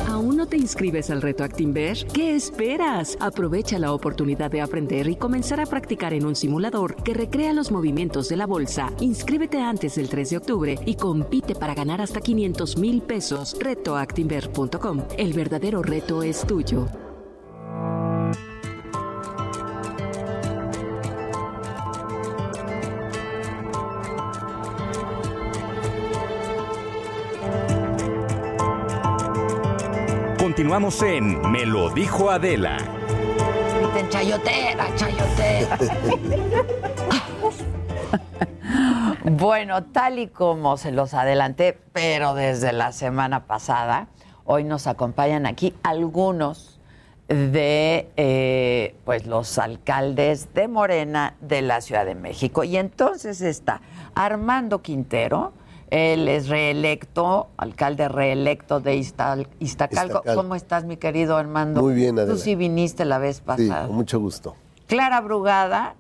[0.09, 2.07] ¿Aún no te inscribes al reto Actinver?
[2.15, 3.17] ¿Qué esperas?
[3.19, 7.73] Aprovecha la oportunidad de aprender y comenzar a practicar en un simulador que recrea los
[7.73, 8.93] movimientos de la bolsa.
[9.01, 13.57] Inscríbete antes del 3 de octubre y compite para ganar hasta 500 mil pesos.
[13.59, 15.03] Retoactinver.com.
[15.19, 16.87] El verdadero reto es tuyo.
[30.61, 32.77] Continuamos en Me lo dijo Adela.
[33.79, 35.79] Griten chayotera, chayotera.
[39.25, 44.09] bueno, tal y como se los adelanté, pero desde la semana pasada,
[44.45, 46.79] hoy nos acompañan aquí algunos
[47.29, 52.65] de eh, pues los alcaldes de Morena de la Ciudad de México.
[52.65, 53.81] Y entonces está
[54.15, 55.55] Armando Quintero,
[55.91, 60.19] él es reelecto, alcalde reelecto de Iztal- Iztacalco.
[60.19, 60.37] Iztacal.
[60.37, 61.83] ¿Cómo estás, mi querido Armando?
[61.83, 62.37] Muy bien, Tú Adela.
[62.39, 63.87] sí viniste la vez Sí, pasada.
[63.87, 64.55] con mucho gusto.
[64.87, 65.95] Clara Brugada,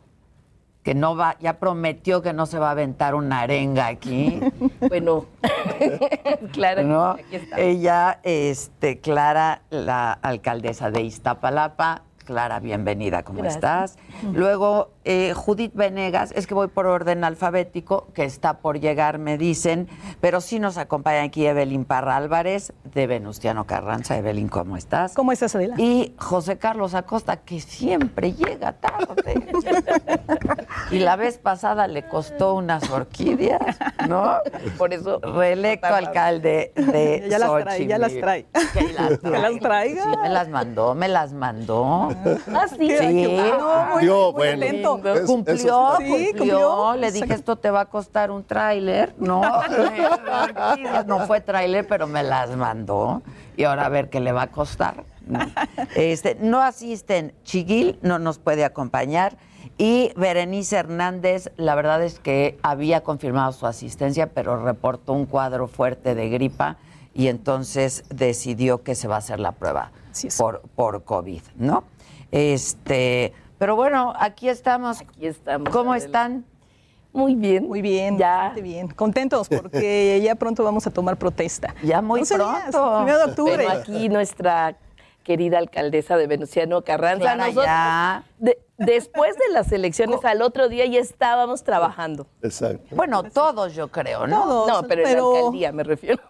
[0.82, 4.40] que no va, ya prometió que no se va a aventar una arenga aquí.
[4.88, 5.26] Bueno,
[6.52, 7.04] Clara, ¿no?
[7.10, 7.60] aquí está.
[7.60, 12.02] Ella, este, Clara, la alcaldesa de Iztapalapa.
[12.30, 13.56] Clara, bienvenida, ¿cómo Gracias.
[13.56, 13.98] estás?
[14.22, 19.36] Luego, eh, Judith Venegas, es que voy por orden alfabético, que está por llegar, me
[19.36, 19.88] dicen,
[20.20, 24.16] pero sí nos acompaña aquí Evelyn Parra Álvarez, de Venustiano Carranza.
[24.16, 25.14] Evelyn, ¿cómo estás?
[25.14, 25.74] ¿Cómo estás, Adela?
[25.76, 29.50] Y José Carlos Acosta, que siempre llega tarde.
[30.92, 33.76] y la vez pasada le costó unas orquídeas,
[34.08, 34.36] ¿no?
[34.78, 35.18] Por eso.
[35.18, 38.46] Reelecto alcalde de Ya las trae, ya las trae.
[38.72, 40.04] Que las Que las traiga.
[40.04, 42.10] Sí, me las mandó, me las mandó.
[42.54, 42.90] Ah, sí.
[42.98, 43.38] Sí.
[43.58, 44.64] No, muy, Yo, muy bueno.
[44.66, 45.00] atento.
[45.14, 46.32] Es- Cumplió, Sí, cumplió.
[46.36, 46.96] cumplió.
[46.96, 49.14] Le dije, esto te va a costar un tráiler.
[49.18, 49.42] No,
[51.06, 53.22] no fue tráiler, pero me las mandó.
[53.56, 55.04] Y ahora a ver qué le va a costar.
[55.26, 55.38] No,
[55.94, 57.32] Este, no asisten.
[57.44, 59.36] Chiguil no nos puede acompañar.
[59.78, 65.68] Y Berenice Hernández, la verdad es que había confirmado su asistencia, pero reportó un cuadro
[65.68, 66.76] fuerte de gripa
[67.14, 69.90] y entonces decidió que se va a hacer la prueba
[70.36, 71.84] por, por COVID, ¿no?
[72.30, 75.00] Este, pero bueno, aquí estamos.
[75.00, 75.68] Aquí estamos.
[75.70, 76.06] ¿Cómo Adela.
[76.06, 76.44] están?
[77.12, 77.66] Muy bien.
[77.66, 78.36] Muy bien, Ya.
[78.36, 78.88] bastante bien.
[78.88, 81.74] Contentos porque ya pronto vamos a tomar protesta.
[81.82, 82.96] Ya muy 11 días, pronto.
[82.98, 83.56] primero de octubre.
[83.56, 84.76] Pero aquí nuestra
[85.24, 87.22] querida alcaldesa de Venustiano Carranza.
[87.34, 88.24] Clara, nosotros, ya.
[88.38, 92.26] de- después de las elecciones, al otro día ya estábamos trabajando.
[92.42, 92.94] Exacto.
[92.96, 94.42] Bueno, todos yo creo, ¿no?
[94.44, 96.22] Todos, No, pero, en pero- la alcaldía me refiero.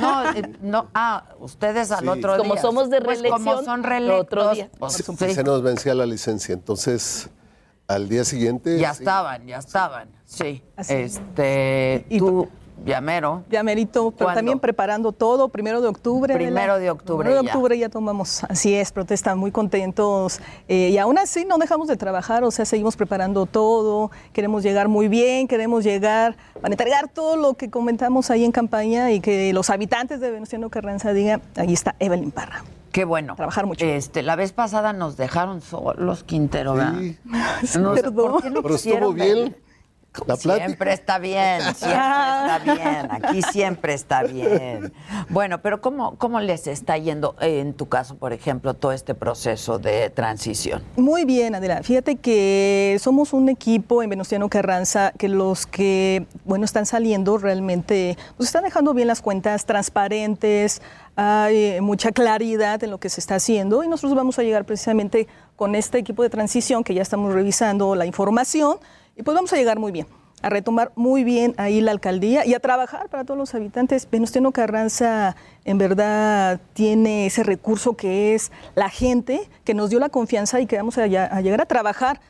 [0.00, 2.08] No, eh, no, ah, ustedes al Sí.
[2.08, 2.38] otro día.
[2.38, 4.70] Como somos de Pues como reelección, son lo reelectos, otro día.
[4.78, 7.30] pues, Sí, sí, Se nos vencía la licencia, entonces
[7.86, 8.78] al día siguiente.
[8.78, 10.62] ya sí, estaban, ya estaban, sí.
[10.76, 11.16] Así es.
[11.16, 12.48] Este, Y- tú,
[12.84, 13.44] Llamero.
[13.50, 14.38] Ya merito, pero ¿Cuándo?
[14.38, 16.34] también preparando todo, primero de octubre.
[16.34, 17.52] Primero de octubre Primero de ya.
[17.54, 20.40] octubre ya tomamos, así es, protesta, muy contentos.
[20.68, 24.88] Eh, y aún así no dejamos de trabajar, o sea, seguimos preparando todo, queremos llegar
[24.88, 29.52] muy bien, queremos llegar para entregar todo lo que comentamos ahí en campaña y que
[29.52, 32.64] los habitantes de Venustiano Carranza digan, ahí está Evelyn Parra.
[32.92, 33.36] Qué bueno.
[33.36, 33.84] Trabajar mucho.
[33.84, 36.94] Este, la vez pasada nos dejaron solos, Quintero, ¿verdad?
[36.98, 37.78] Sí.
[37.78, 38.32] No sé, Perdón.
[38.32, 39.34] ¿por qué no Pero estuvo bien.
[39.36, 39.62] venir?
[40.26, 40.66] La plática.
[40.66, 43.08] Siempre está bien, siempre está bien.
[43.10, 44.92] Aquí siempre está bien.
[45.28, 49.78] Bueno, pero ¿cómo, cómo les está yendo, en tu caso, por ejemplo, todo este proceso
[49.78, 50.82] de transición?
[50.96, 51.82] Muy bien, Adela.
[51.82, 58.16] Fíjate que somos un equipo en Venustiano Carranza que los que, bueno, están saliendo realmente,
[58.36, 60.82] pues están dejando bien las cuentas transparentes,
[61.16, 64.64] hay eh, mucha claridad en lo que se está haciendo y nosotros vamos a llegar
[64.64, 65.26] precisamente
[65.56, 68.78] con este equipo de transición que ya estamos revisando la información
[69.18, 70.06] y pues vamos a llegar muy bien
[70.40, 74.08] a retomar muy bien ahí la alcaldía y a trabajar para todos los habitantes.
[74.08, 80.10] Venustiano Carranza en verdad tiene ese recurso que es la gente que nos dio la
[80.10, 82.20] confianza y que vamos a, a llegar a trabajar,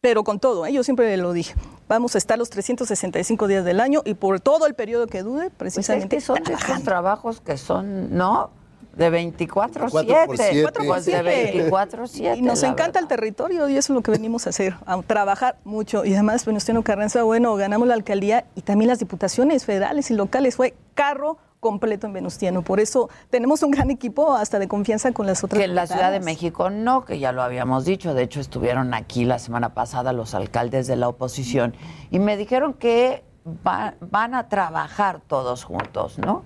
[0.00, 0.72] pero con todo, ¿eh?
[0.72, 1.54] yo siempre lo dije.
[1.88, 5.50] Vamos a estar los 365 días del año y por todo el periodo que dude,
[5.50, 6.16] Pues es precisamente.
[6.16, 8.50] que son esos trabajos que son, ¿no?
[8.96, 10.80] De 24 24 por 7 siete.
[10.86, 14.46] Pues de 24 7 Y nos encanta el territorio y eso es lo que venimos
[14.46, 16.04] a hacer, a trabajar mucho.
[16.04, 20.56] Y además, Venustiano Carranza, bueno, ganamos la alcaldía y también las diputaciones federales y locales.
[20.56, 22.62] Fue carro completo en Venustiano.
[22.62, 25.58] Por eso tenemos un gran equipo hasta de confianza con las otras.
[25.58, 26.18] Que en la Ciudad de.
[26.20, 28.12] México no, que ya lo habíamos dicho.
[28.14, 31.74] De hecho, estuvieron aquí la semana pasada los alcaldes de la oposición
[32.10, 33.22] y me dijeron que
[33.66, 36.42] va- van a trabajar todos juntos, ¿no?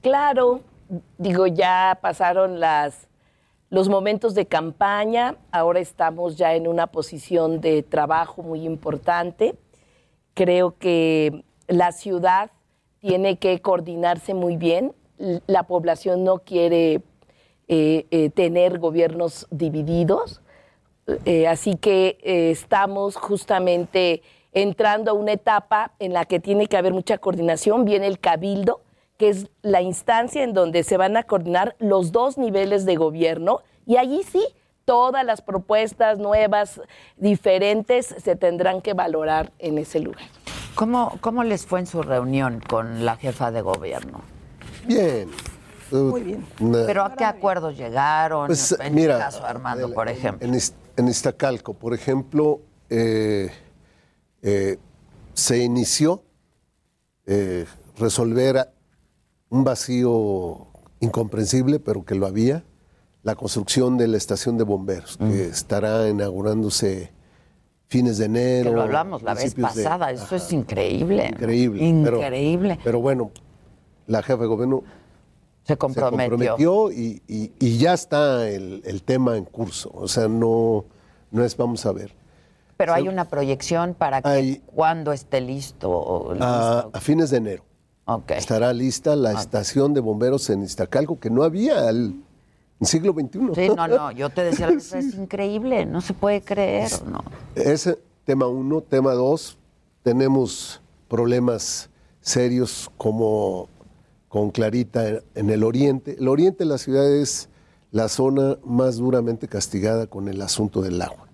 [0.00, 0.60] Claro,
[1.18, 2.60] digo, ya pasaron
[3.70, 9.54] los momentos de campaña, ahora estamos ya en una posición de trabajo muy importante.
[10.34, 12.50] Creo que la ciudad
[12.98, 14.92] tiene que coordinarse muy bien.
[15.46, 17.02] La población no quiere
[17.68, 20.42] eh, eh, tener gobiernos divididos.
[21.24, 22.18] Eh, así que
[22.50, 24.22] estamos justamente
[24.52, 27.84] entrando a una etapa en la que tiene que haber mucha coordinación.
[27.84, 28.80] Viene el cabildo,
[29.20, 33.60] que es la instancia en donde se van a coordinar los dos niveles de gobierno
[33.84, 34.42] y allí sí
[34.86, 36.80] todas las propuestas nuevas,
[37.18, 40.24] diferentes, se tendrán que valorar en ese lugar.
[40.74, 44.22] ¿Cómo, ¿Cómo les fue en su reunión con la jefa de gobierno?
[44.86, 45.28] Bien.
[45.90, 46.46] Muy bien.
[46.86, 48.46] ¿Pero a qué acuerdos llegaron?
[48.46, 50.48] Pues, en mira, el caso Armando, por ejemplo.
[50.48, 50.58] En,
[50.96, 53.50] en Iztacalco, por ejemplo, eh,
[54.40, 54.78] eh,
[55.34, 56.22] se inició
[57.26, 57.66] eh,
[57.98, 58.68] resolver a-
[59.50, 60.66] un vacío
[61.00, 62.64] incomprensible, pero que lo había,
[63.22, 67.12] la construcción de la estación de bomberos, que estará inaugurándose
[67.88, 68.70] fines de enero.
[68.70, 71.26] Que lo hablamos la vez de- pasada, eso es increíble.
[71.28, 71.80] Increíble.
[72.04, 72.78] pero- Increíble.
[72.82, 73.30] Pero, bueno,
[74.06, 74.82] la jefa de gobierno
[75.64, 76.30] se comprometió.
[76.30, 79.90] comprometió y, y- y ya está el, el tema en curso.
[79.94, 80.84] O sea, no,
[81.30, 82.14] no es vamos a ver.
[82.76, 85.90] Pero hay una proyección para que cuando esté listo.
[85.90, 86.90] o A, listo.
[86.94, 87.64] a fines de enero
[88.28, 92.14] estará lista la estación de bomberos en Iztacalco, que no había al
[92.80, 93.40] siglo XXI.
[93.54, 97.22] Sí, no, no, yo te decía, es increíble, no se puede creer, ¿no?
[97.54, 98.80] Ese tema uno.
[98.80, 99.58] Tema dos,
[100.02, 103.68] tenemos problemas serios como
[104.28, 106.16] con Clarita en, en el oriente.
[106.18, 107.48] El oriente de la ciudad es
[107.90, 111.29] la zona más duramente castigada con el asunto del agua.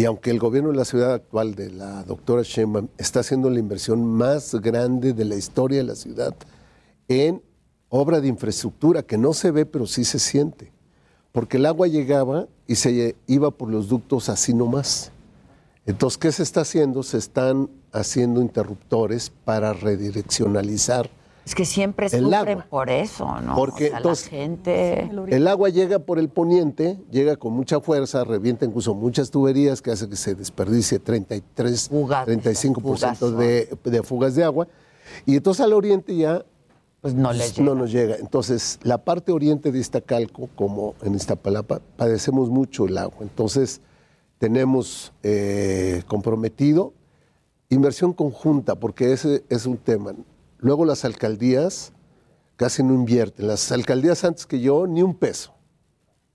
[0.00, 3.58] Y aunque el gobierno de la ciudad actual de la doctora Sheinbaum está haciendo la
[3.58, 6.34] inversión más grande de la historia de la ciudad
[7.06, 7.42] en
[7.90, 10.72] obra de infraestructura que no se ve pero sí se siente,
[11.32, 15.12] porque el agua llegaba y se iba por los ductos así nomás.
[15.84, 17.02] Entonces, ¿qué se está haciendo?
[17.02, 21.10] Se están haciendo interruptores para redireccionalizar
[21.44, 22.66] Es que siempre El sufren agua.
[22.68, 23.54] por eso, ¿no?
[23.56, 25.10] Porque O sea, entonces- la gente...
[25.30, 29.90] El agua llega por el poniente, llega con mucha fuerza, revienta incluso muchas tuberías que
[29.90, 34.68] hace que se desperdicie 33, 35% de, de fugas de agua.
[35.26, 36.44] Y entonces al oriente ya
[37.00, 38.16] pues no, les no nos llega.
[38.16, 43.16] Entonces, la parte oriente de Iztacalco, como en Iztapalapa, padecemos mucho el agua.
[43.22, 43.80] Entonces,
[44.38, 46.92] tenemos eh, comprometido
[47.70, 50.12] inversión conjunta, porque ese es un tema.
[50.60, 51.92] Luego las alcaldías
[52.56, 53.46] casi no invierten.
[53.46, 55.54] Las alcaldías antes que yo, ni un peso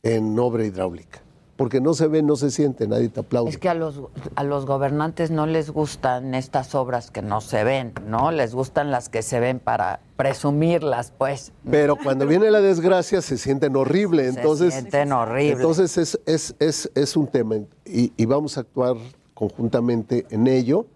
[0.01, 1.21] en obra hidráulica.
[1.55, 3.49] Porque no se ve, no se siente, nadie te aplaude.
[3.49, 4.01] Es que a los,
[4.35, 8.31] a los gobernantes no les gustan estas obras que no se ven, ¿no?
[8.31, 11.53] Les gustan las que se ven para presumirlas, pues.
[11.69, 14.23] Pero cuando viene la desgracia se sienten horrible.
[14.31, 15.53] Se Entonces, sienten horrible.
[15.53, 18.97] Entonces es, es, es, es un tema y, y vamos a actuar
[19.33, 20.87] conjuntamente en ello.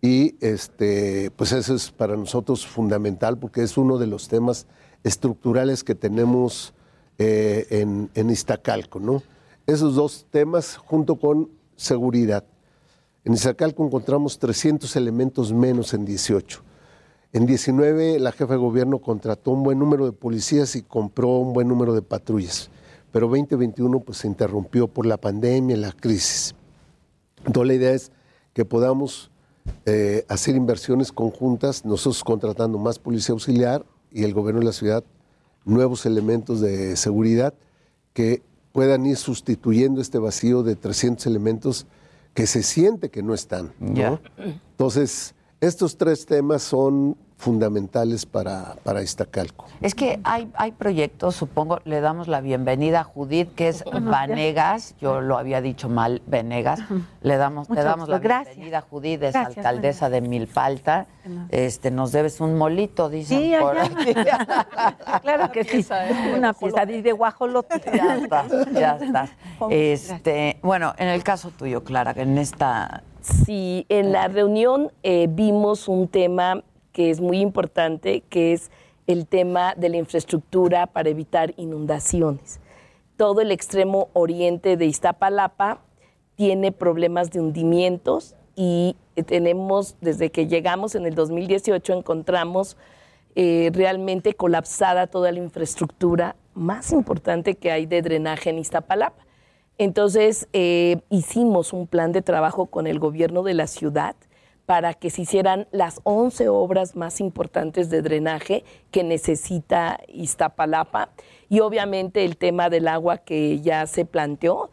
[0.00, 4.66] Y este, pues eso es para nosotros fundamental porque es uno de los temas
[5.02, 6.72] estructurales que tenemos
[7.18, 9.22] eh, en, en Iztacalco, ¿no?
[9.66, 12.44] Esos dos temas junto con seguridad.
[13.24, 16.62] En Iztacalco encontramos 300 elementos menos en 18.
[17.32, 21.52] En 19 la jefa de gobierno contrató un buen número de policías y compró un
[21.52, 22.70] buen número de patrullas.
[23.12, 26.54] Pero 2021 pues se interrumpió por la pandemia la crisis.
[27.44, 28.12] Entonces la idea es
[28.54, 29.30] que podamos
[29.86, 35.04] eh, hacer inversiones conjuntas, nosotros contratando más policía auxiliar y el gobierno de la ciudad
[35.64, 37.54] nuevos elementos de seguridad
[38.12, 38.42] que
[38.72, 41.86] puedan ir sustituyendo este vacío de 300 elementos
[42.34, 43.72] que se siente que no están.
[43.80, 49.66] Entonces, estos tres temas son fundamentales para, para Iztacalco.
[49.80, 53.84] Es que hay, hay proyectos, supongo, le damos la bienvenida a Judith, que es.
[53.84, 56.80] Vanegas, yo lo había dicho mal, Venegas.
[57.22, 58.56] Le damos, le damos la gracias.
[58.56, 61.06] bienvenida a Judith, es Gracias, alcaldesa de Milpalta.
[61.50, 63.92] Este, nos debes un molito, dicen Sí, por allá.
[63.96, 64.14] aquí.
[65.22, 65.86] Claro que sí.
[66.36, 67.80] Una pieza de guajolote.
[67.94, 69.28] Ya está, ya está.
[69.70, 75.26] Este, bueno, en el caso tuyo, Clara, que en esta Sí, en la reunión eh,
[75.28, 76.62] vimos un tema
[76.92, 78.70] que es muy importante, que es
[79.06, 82.60] el tema de la infraestructura para evitar inundaciones.
[83.16, 85.80] Todo el extremo oriente de Iztapalapa
[86.36, 92.76] tiene problemas de hundimientos y tenemos, desde que llegamos en el 2018, encontramos
[93.34, 99.24] eh, realmente colapsada toda la infraestructura más importante que hay de drenaje en Iztapalapa.
[99.78, 104.16] Entonces, eh, hicimos un plan de trabajo con el gobierno de la ciudad
[104.68, 111.08] para que se hicieran las 11 obras más importantes de drenaje que necesita Iztapalapa
[111.48, 114.68] y obviamente el tema del agua que ya se planteó,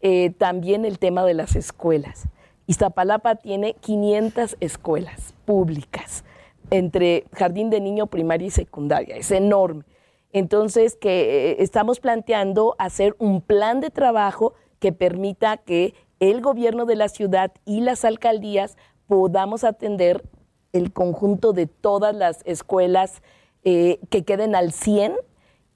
[0.00, 2.26] eh, también el tema de las escuelas.
[2.66, 6.24] Iztapalapa tiene 500 escuelas públicas
[6.70, 9.84] entre jardín de niño, primaria y secundaria, es enorme.
[10.32, 16.86] Entonces, que eh, estamos planteando hacer un plan de trabajo que permita que el gobierno
[16.86, 20.24] de la ciudad y las alcaldías podamos atender
[20.72, 23.22] el conjunto de todas las escuelas
[23.62, 25.14] eh, que queden al 100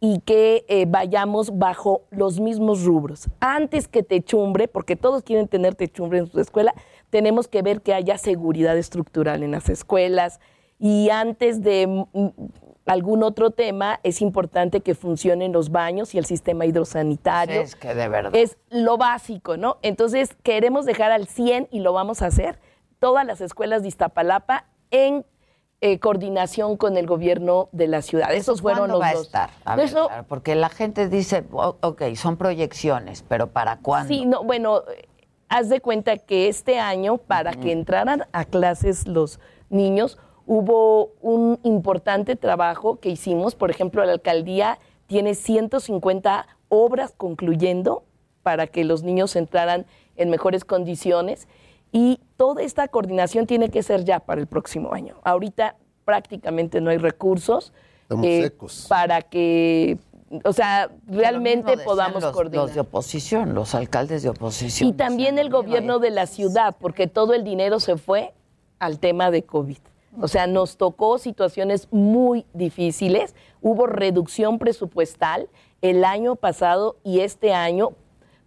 [0.01, 3.29] y que eh, vayamos bajo los mismos rubros.
[3.41, 6.74] Antes que techumbre, porque todos quieren tener techumbre en su escuela,
[7.11, 10.41] tenemos que ver que haya seguridad estructural en las escuelas
[10.79, 12.29] y antes de mm,
[12.87, 17.61] algún otro tema, es importante que funcionen los baños y el sistema hidrosanitario.
[17.61, 18.35] Es que de verdad.
[18.35, 19.79] Es lo básico, ¿no?
[19.83, 22.59] Entonces, queremos dejar al 100 y lo vamos a hacer
[22.99, 25.24] todas las escuelas de Iztapalapa en
[25.80, 28.32] eh, coordinación con el gobierno de la ciudad.
[28.34, 29.26] Esos fueron ¿Cuándo los va a dos.
[29.26, 29.51] estar?
[29.64, 34.09] A ver, Eso- Clara, porque la gente dice, "O- ok, son proyecciones, pero ¿para cuándo?
[34.12, 34.82] Sí, no, bueno,
[35.49, 39.38] haz de cuenta que este año, para que entraran a clases los
[39.70, 43.55] niños, hubo un importante trabajo que hicimos.
[43.55, 48.03] Por ejemplo, la alcaldía tiene 150 obras concluyendo
[48.42, 49.86] para que los niños entraran
[50.16, 51.46] en mejores condiciones.
[51.93, 55.16] Y toda esta coordinación tiene que ser ya para el próximo año.
[55.24, 57.72] Ahorita prácticamente no hay recursos
[58.22, 58.86] eh, secos.
[58.89, 59.99] para que,
[60.45, 62.66] o sea, realmente podamos los, coordinar.
[62.66, 64.89] Los de oposición, los alcaldes de oposición.
[64.89, 68.32] Y también el gobierno de la ciudad, porque todo el dinero se fue
[68.78, 69.78] al tema de COVID.
[70.20, 75.49] O sea, nos tocó situaciones muy difíciles, hubo reducción presupuestal
[75.80, 77.91] el año pasado y este año,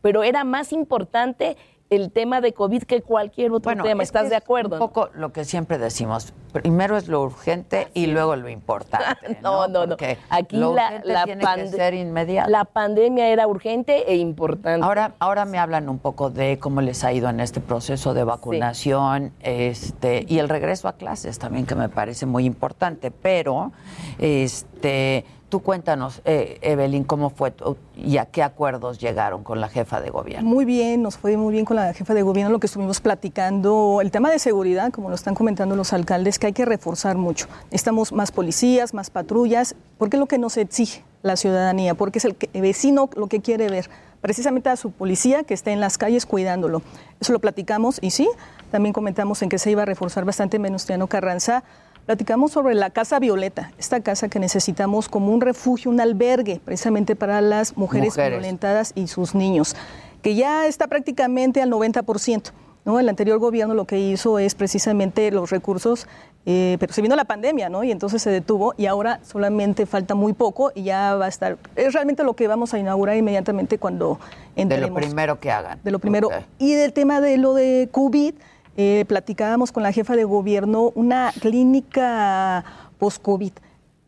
[0.01, 1.55] pero era más importante
[1.91, 4.01] el tema de COVID que cualquier otro tema.
[4.01, 4.75] es ¿Estás de acuerdo?
[4.75, 6.33] Un poco lo que siempre decimos.
[6.53, 9.37] Primero es lo urgente y luego lo importante.
[9.41, 9.97] No, no, no.
[10.29, 12.49] Aquí lo la, la tiene que pande- ser inmediato.
[12.49, 14.85] la pandemia era urgente e importante.
[14.85, 18.23] Ahora, ahora me hablan un poco de cómo les ha ido en este proceso de
[18.23, 23.11] vacunación este, y el regreso a clases también, que me parece muy importante.
[23.11, 23.71] Pero,
[24.19, 27.53] este, tú cuéntanos, eh, Evelyn, cómo fue
[27.95, 30.49] y a qué acuerdos llegaron con la jefa de gobierno.
[30.49, 33.99] Muy bien, nos fue muy bien con la jefa de gobierno lo que estuvimos platicando.
[34.01, 37.47] El tema de seguridad, como lo están comentando los alcaldes, que hay que reforzar mucho.
[37.65, 42.25] Necesitamos más policías, más patrullas, porque es lo que nos exige la ciudadanía, porque es
[42.25, 43.89] el, vecino lo que quiere ver.
[44.21, 46.81] Precisamente a su policía que esté en las calles cuidándolo.
[47.19, 48.29] Eso lo platicamos y sí,
[48.71, 51.63] también comentamos en que se iba a reforzar bastante Venustiano Carranza.
[52.05, 57.15] Platicamos sobre la Casa Violeta, esta casa que necesitamos como un refugio, un albergue, precisamente
[57.15, 58.39] para las mujeres, Mujeres.
[58.39, 59.75] violentadas y sus niños,
[60.21, 62.51] que ya está prácticamente al 90%.
[62.83, 62.99] ¿no?
[62.99, 66.07] El anterior gobierno lo que hizo es precisamente los recursos,
[66.47, 67.83] eh, pero se vino la pandemia, ¿no?
[67.83, 71.59] Y entonces se detuvo y ahora solamente falta muy poco y ya va a estar.
[71.75, 74.19] Es realmente lo que vamos a inaugurar inmediatamente cuando
[74.55, 74.89] De entremos.
[74.89, 75.79] lo primero que hagan.
[75.83, 76.29] De lo primero.
[76.57, 78.33] Y del tema de lo de COVID,
[78.77, 82.63] eh, platicábamos con la jefa de gobierno una clínica
[82.97, 83.53] post-COVID,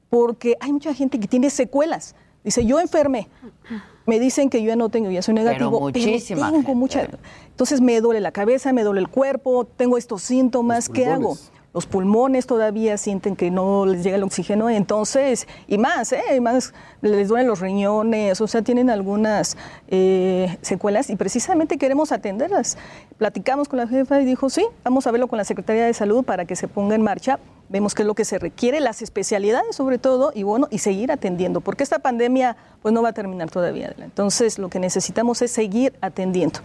[0.10, 2.16] porque hay mucha gente que tiene secuelas.
[2.44, 3.28] Dice, yo enfermé.
[4.06, 5.80] Me dicen que yo ya no tengo, ya soy negativo.
[5.80, 7.08] muchísima tengo mucha.
[7.48, 11.38] Entonces me duele la cabeza, me duele el cuerpo, tengo estos síntomas, ¿qué hago?
[11.74, 16.22] Los pulmones todavía sienten que no les llega el oxígeno, entonces, y más, ¿eh?
[16.36, 19.58] Y más les duelen los riñones, o sea, tienen algunas
[19.88, 22.78] eh, secuelas y precisamente queremos atenderlas.
[23.18, 26.24] Platicamos con la jefa y dijo, sí, vamos a verlo con la Secretaría de Salud
[26.24, 27.40] para que se ponga en marcha.
[27.70, 31.12] Vemos qué es lo que se requiere, las especialidades sobre todo, y bueno, y seguir
[31.12, 33.96] atendiendo, porque esta pandemia pues no va a terminar todavía.
[33.98, 36.60] Entonces, lo que necesitamos es seguir atendiendo.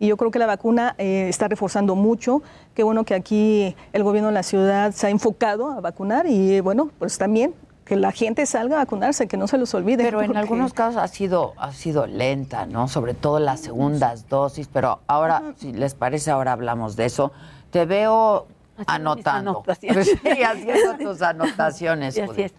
[0.00, 2.42] Y yo creo que la vacuna eh, está reforzando mucho.
[2.74, 6.60] Qué bueno que aquí el gobierno de la ciudad se ha enfocado a vacunar y
[6.60, 10.02] bueno, pues también que la gente salga a vacunarse, que no se los olvide.
[10.02, 12.88] Pero en algunos casos ha sido, ha sido lenta, ¿no?
[12.88, 17.30] Sobre todo las segundas dosis, pero ahora, si les parece, ahora hablamos de eso.
[17.70, 18.46] Te veo
[18.86, 19.62] anotando.
[19.80, 22.14] Sí, haciendo tus anotaciones.
[22.14, 22.54] Sí, así es.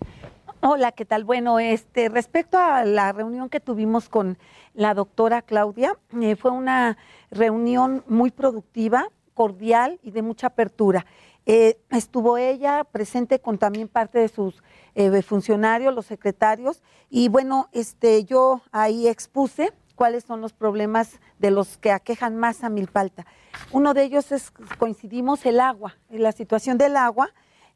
[0.64, 1.24] Hola, ¿qué tal?
[1.24, 4.38] Bueno, este, respecto a la reunión que tuvimos con
[4.74, 6.98] la doctora Claudia, eh, fue una
[7.30, 11.06] reunión muy productiva, cordial y de mucha apertura.
[11.46, 14.62] Eh, estuvo ella presente con también parte de sus
[14.94, 21.52] eh, funcionarios, los secretarios, y bueno, este, yo ahí expuse cuáles son los problemas de
[21.52, 23.26] los que aquejan más a Milpalta.
[23.72, 27.30] Uno de ellos es, coincidimos, el agua, la situación del agua.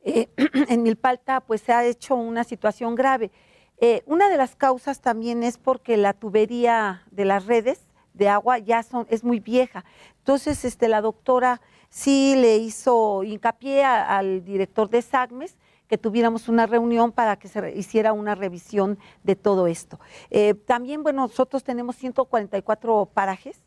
[0.03, 0.29] Eh,
[0.69, 3.31] en Milpalta pues se ha hecho una situación grave.
[3.79, 7.79] Eh, una de las causas también es porque la tubería de las redes
[8.13, 9.83] de agua ya son, es muy vieja.
[10.19, 11.59] Entonces, este, la doctora
[11.89, 15.57] sí le hizo hincapié a- al director de SAGMES
[15.87, 19.99] que tuviéramos una reunión para que se hiciera una revisión de todo esto.
[20.31, 23.61] Eh, también, bueno, nosotros tenemos 144 parajes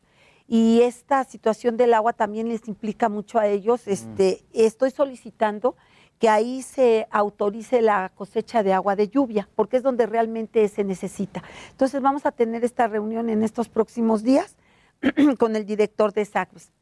[0.48, 3.86] y esta situación del agua también les implica mucho a ellos.
[3.86, 5.76] Este, estoy solicitando
[6.18, 10.84] que ahí se autorice la cosecha de agua de lluvia, porque es donde realmente se
[10.84, 11.42] necesita.
[11.70, 14.56] Entonces vamos a tener esta reunión en estos próximos días
[15.38, 16.72] con el director de SACRES.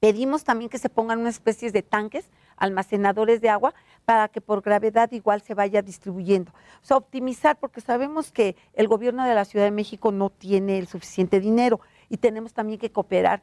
[0.00, 4.62] Pedimos también que se pongan unas especies de tanques, almacenadores de agua, para que por
[4.62, 6.52] gravedad igual se vaya distribuyendo.
[6.82, 10.78] O sea, optimizar, porque sabemos que el gobierno de la Ciudad de México no tiene
[10.78, 13.42] el suficiente dinero y tenemos también que cooperar.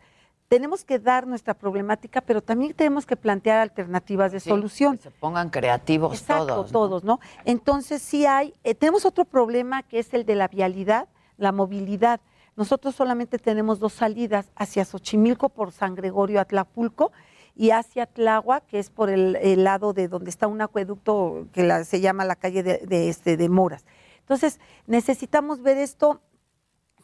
[0.54, 4.98] Tenemos que dar nuestra problemática, pero también tenemos que plantear alternativas de Sí, solución.
[4.98, 6.68] que se pongan creativos Exacto, todos.
[6.68, 6.72] ¿no?
[6.80, 7.20] todos, ¿no?
[7.44, 12.22] Entonces sí hay, eh, tenemos otro problema que es el de la vialidad, la movilidad.
[12.56, 17.12] Nosotros solamente tenemos dos salidas, hacia Xochimilco por San Gregorio, Atlapulco,
[17.56, 21.64] y hacia Tláhuac, que es por el, el lado de donde está un acueducto que
[21.64, 23.86] la- se llama la calle de, de, este, de Moras.
[24.20, 26.22] Entonces, necesitamos ver esto.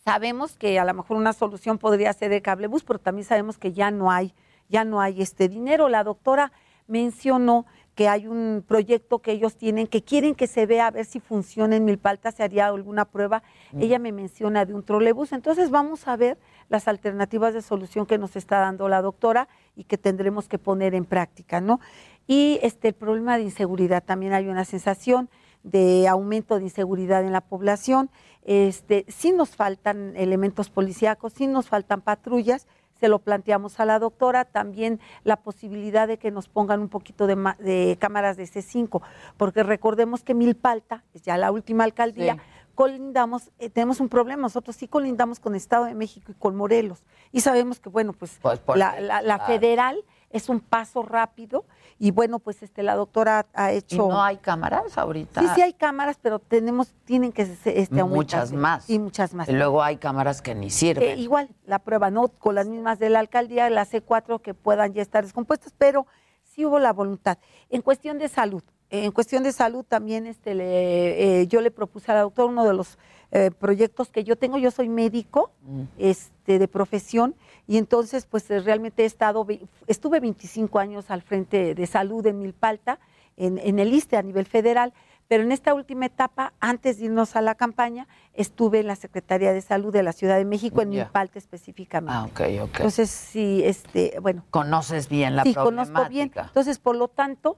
[0.10, 3.74] Sabemos que a lo mejor una solución podría ser el cablebús, pero también sabemos que
[3.74, 4.34] ya no hay,
[4.68, 5.88] ya no hay este dinero.
[5.88, 6.52] La doctora
[6.88, 11.06] mencionó que hay un proyecto que ellos tienen que quieren que se vea a ver
[11.06, 13.44] si funciona en Milpalta, se haría alguna prueba.
[13.78, 15.32] Ella me menciona de un trolebús.
[15.32, 16.40] Entonces vamos a ver
[16.70, 20.96] las alternativas de solución que nos está dando la doctora y que tendremos que poner
[20.96, 21.80] en práctica, ¿no?
[22.26, 25.30] Y este el problema de inseguridad, también hay una sensación
[25.64, 28.10] de aumento de inseguridad en la población.
[28.44, 32.68] Este, sí nos faltan elementos policíacos, sí nos faltan patrullas,
[33.00, 37.28] se lo planteamos a la doctora, también la posibilidad de que nos pongan un poquito
[37.28, 39.02] de, ma- de cámaras de C5,
[39.38, 42.40] porque recordemos que Milpalta, es ya la última alcaldía, Sí.
[42.76, 47.04] colindamos, eh, tenemos un problema, nosotros sí colindamos con Estado de México y con Morelos,
[47.32, 49.46] y sabemos que, bueno, pues, por la, ley, la- la claro.
[49.54, 51.66] federal es un paso rápido,
[52.00, 53.96] y bueno, pues este la doctora ha hecho...
[53.96, 55.42] ¿Y no hay cámaras ahorita?
[55.42, 58.90] Sí, sí hay cámaras, pero tenemos, tienen que este, Muchas más.
[58.90, 59.50] Y muchas más.
[59.50, 61.20] Y luego hay cámaras que ni Eh, sirven.
[61.20, 62.30] igual, la prueba, ¿no?
[62.30, 66.08] Con las mismas de la alcaldía, las C4 que puedan ya estar descompuestas, pero
[66.44, 67.38] sí hubo la voluntad.
[67.70, 71.72] En cuestión de salud, eh, en cuestión de salud también este, le, eh, yo le
[71.72, 72.98] propuse a la doctora uno de los
[73.32, 75.84] eh, proyectos que yo tengo, yo soy médico Mm.
[76.00, 77.36] este, de profesión
[77.68, 82.26] y entonces pues eh, realmente he estado, ve- estuve 25 años al frente de salud
[82.26, 83.00] en Milpalta,
[83.38, 84.94] en, en el ISTE a nivel federal,
[85.28, 89.54] pero en esta última etapa, antes de irnos a la campaña, estuve en la Secretaría
[89.54, 91.04] de Salud de la Ciudad de México, en Ya.
[91.04, 92.12] Milpalta específicamente.
[92.18, 92.76] Ah, ok, ok.
[92.78, 94.44] Entonces, sí, este, bueno.
[94.50, 95.94] Conoces bien la sí, problemática.
[95.94, 96.32] conozco bien.
[96.36, 97.58] Entonces, por lo tanto,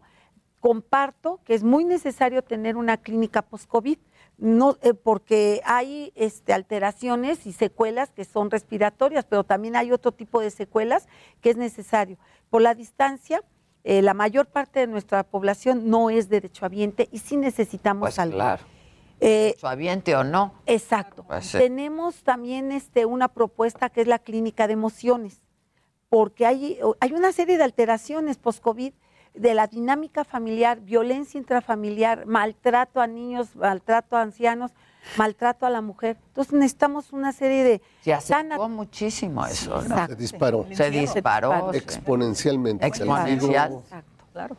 [0.61, 3.97] comparto que es muy necesario tener una clínica post-COVID,
[4.37, 10.13] no, eh, porque hay este, alteraciones y secuelas que son respiratorias, pero también hay otro
[10.13, 11.07] tipo de secuelas
[11.41, 12.17] que es necesario.
[12.49, 13.43] Por la distancia,
[13.83, 18.35] eh, la mayor parte de nuestra población no es derechohabiente y sí necesitamos Pues algo.
[18.37, 18.63] claro.
[19.19, 20.53] Eh, Suaviente o no.
[20.65, 21.23] Exacto.
[21.23, 21.57] Pues sí.
[21.59, 25.41] Tenemos también este, una propuesta que es la clínica de emociones,
[26.09, 28.93] porque hay, hay una serie de alteraciones post-COVID
[29.33, 34.71] de la dinámica familiar, violencia intrafamiliar, maltrato a niños, maltrato a ancianos,
[35.17, 36.17] maltrato a la mujer.
[36.27, 37.81] Entonces necesitamos una serie de...
[38.01, 40.07] Se acentuó muchísimo eso, ¿no?
[40.07, 40.65] Se disparó.
[40.71, 41.71] Se disparó.
[41.71, 41.77] sí.
[41.77, 42.85] Exponencialmente.
[42.85, 43.69] Exponencial.
[43.69, 43.83] Digo,
[44.33, 44.57] Claro.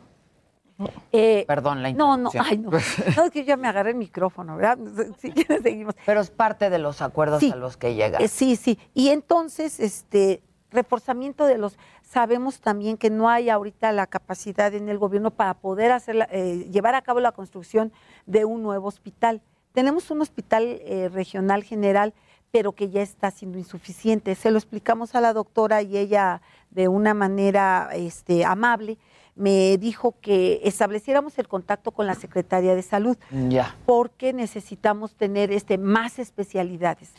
[1.11, 2.71] Eh, Perdón la No, no, ay, no.
[2.71, 4.77] No, es que ya me agarré el micrófono, ¿verdad?
[5.19, 5.95] Si quieres, seguimos.
[6.05, 7.51] Pero es parte de los acuerdos Sí.
[7.51, 8.17] a los que llega.
[8.17, 8.79] Eh, sí, sí.
[8.93, 10.41] Y entonces, este,
[10.73, 11.77] reforzamiento de los.
[12.01, 16.27] Sabemos también que no hay ahorita la capacidad en el gobierno para poder hacer la-
[16.31, 17.91] eh, llevar a cabo la construcción
[18.25, 19.41] de un nuevo hospital.
[19.73, 22.13] Tenemos un hospital eh, regional general,
[22.51, 24.35] pero que ya está siendo insuficiente.
[24.35, 28.97] Se lo explicamos a la doctora y ella, de una manera este, amable,
[29.35, 33.17] me dijo que estableciéramos el contacto con la Secretaría de Salud
[33.49, 33.75] Ya.
[33.87, 37.11] porque necesitamos tener este más especialidades.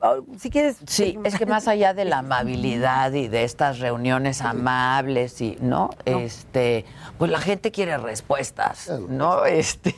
[0.00, 0.76] Ah, Si quieres.
[0.86, 5.90] Sí, es que más allá de la amabilidad y de estas reuniones amables y, ¿no?
[6.04, 6.84] Este,
[7.18, 9.44] pues la gente quiere respuestas, ¿no?
[9.46, 9.94] Este,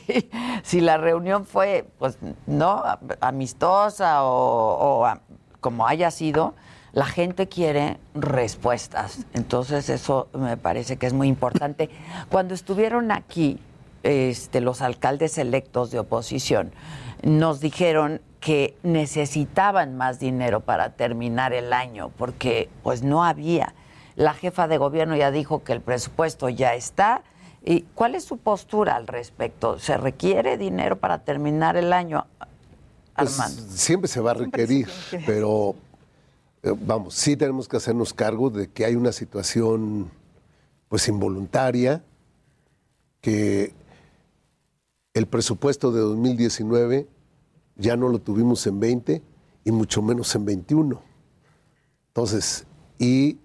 [0.63, 2.83] si la reunión fue, pues, ¿no?
[3.19, 5.21] Amistosa o, o a-
[5.59, 6.55] como haya sido,
[6.93, 9.19] la gente quiere respuestas.
[9.33, 11.89] Entonces eso me parece que es muy importante.
[12.29, 13.59] Cuando estuvieron aquí,
[14.03, 16.73] este, los alcaldes electos de oposición
[17.23, 23.73] nos dijeron que necesitaban más dinero para terminar el año porque pues no había.
[24.15, 27.21] La jefa de gobierno ya dijo que el presupuesto ya está.
[27.63, 29.77] ¿Y cuál es su postura al respecto?
[29.79, 32.25] ¿Se requiere dinero para terminar el año,
[33.15, 33.61] Pues, Armando?
[33.69, 34.89] siempre se va a requerir,
[35.27, 35.75] pero
[36.63, 40.09] eh, vamos, sí tenemos que hacernos cargo de que hay una situación
[40.89, 42.01] pues involuntaria,
[43.21, 43.71] que
[45.13, 47.07] el presupuesto de 2019
[47.81, 49.21] ya no lo tuvimos en 20
[49.65, 51.01] y mucho menos en 21.
[52.07, 52.65] Entonces,
[52.97, 53.37] y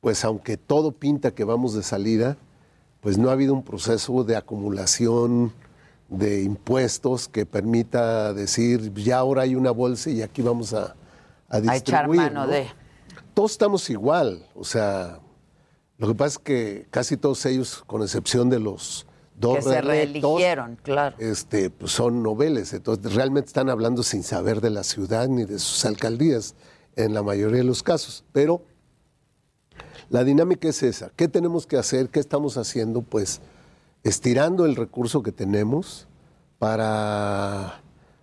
[0.00, 2.36] pues aunque todo pinta que vamos de salida,
[3.00, 5.52] pues no ha habido un proceso de acumulación
[6.08, 10.96] de impuestos que permita decir, ya ahora hay una bolsa y aquí vamos a,
[11.48, 12.20] a A echar distribuir.
[12.20, 12.52] mano ¿no?
[12.52, 12.66] de...
[13.34, 15.20] Todos estamos igual, o sea,
[15.98, 19.06] lo que pasa es que casi todos ellos, con excepción de los
[19.40, 21.16] dos Que se reeligieron, claro.
[21.18, 25.58] este, pues son noveles, entonces realmente están hablando sin saber de la ciudad ni de
[25.58, 26.54] sus alcaldías
[26.96, 28.24] en la mayoría de los casos.
[28.32, 28.62] Pero
[30.10, 31.10] la dinámica es esa.
[31.16, 32.08] ¿Qué tenemos que hacer?
[32.08, 33.02] ¿Qué estamos haciendo?
[33.02, 33.40] Pues
[34.02, 36.08] estirando el recurso que tenemos
[36.58, 37.80] para,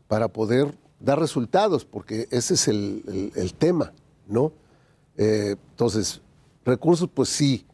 [0.07, 3.93] para poder dar resultados, porque ese es el, el- el tema,
[4.27, 4.51] ¿no?
[5.17, 6.21] Eh, entonces,
[6.65, 7.65] recursos, pues sí,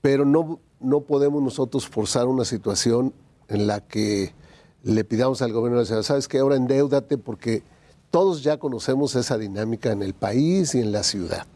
[0.00, 3.12] pero no, no podemos nosotros forzar una situación
[3.48, 4.34] en la que
[4.82, 7.62] le pidamos al gobierno ciudad, sabes que ahora endeudate porque
[8.10, 11.46] todos ya conocemos esa dinámica en el país y en la ciudad.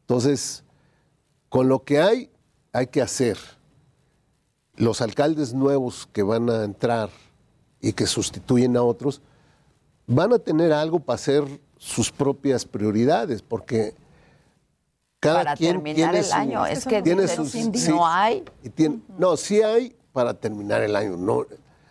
[0.00, 0.64] Entonces,
[1.48, 2.30] con lo que hay,
[2.72, 3.38] hay que hacer.
[4.76, 7.10] Los alcaldes nuevos que van a entrar
[7.80, 9.22] y que sustituyen a otros,
[10.06, 11.44] van a tener algo para hacer
[11.78, 13.94] sus propias prioridades, porque
[15.24, 17.90] cada Para quien terminar tiene el su- año, es que tiene dicen, sus- sí, sí,
[17.90, 18.44] no hay.
[18.62, 21.16] y tiene- no, sí hay para terminar el año.
[21.16, 21.44] No,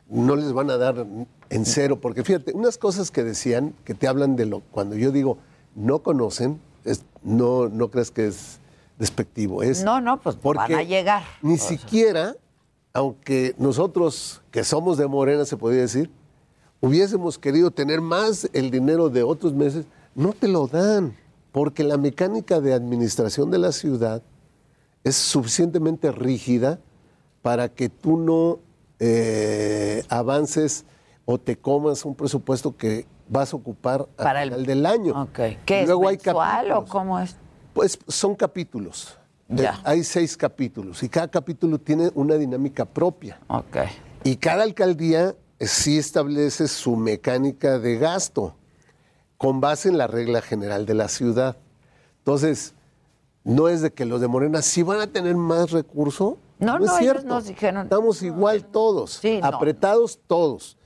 [0.08, 1.06] no les van a dar
[1.50, 5.12] en cero, porque fíjate, unas cosas que decían, que te hablan de lo, cuando yo
[5.12, 5.38] digo
[5.76, 8.60] no conocen, es- no, no crees que es
[9.00, 9.64] despectivo.
[9.64, 11.24] Es No, no, pues van porque a llegar.
[11.42, 11.70] Ni O sea.
[11.70, 12.36] siquiera,
[12.94, 16.12] aunque nosotros que somos de Morena, se podría decir,
[16.82, 21.16] hubiésemos querido tener más el dinero de otros meses, no te lo dan,
[21.54, 24.22] porque la mecánica de administración de la ciudad
[25.06, 26.80] es suficientemente rígida
[27.42, 28.60] para que tú no
[29.00, 30.84] eh, avances
[31.26, 35.30] o te comas un presupuesto que vas a ocupar al Para el- final del año.
[35.34, 36.90] ¿Qué Y es luego hay mensual o capítulos.
[36.90, 37.36] cómo es?
[37.74, 39.18] Pues son capítulos.
[39.50, 39.80] Ya.
[39.84, 43.40] Hay seis capítulos y cada capítulo tiene una dinámica propia.
[43.48, 43.78] Ok.
[44.24, 48.56] Y cada alcaldía eh, sí establece su mecánica de gasto
[49.44, 51.58] con base en la regla general de la ciudad.
[52.20, 52.74] Entonces,
[53.44, 56.38] no es de que los de Morena sí van a tener más recurso.
[56.60, 57.28] No, no, es ellos cierto.
[57.28, 60.78] nos dijeron- Estamos igual todos, Sí, apretados todos.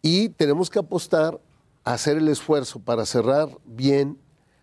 [0.00, 1.38] Y tenemos que apostar
[1.84, 4.16] a hacer el esfuerzo para cerrar bien,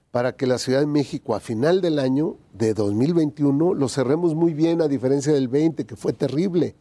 [0.09, 4.55] para que la Ciudad de México a final del año de 2021 lo cerremos muy
[4.55, 6.73] bien, a diferencia del 20, que fue terrible.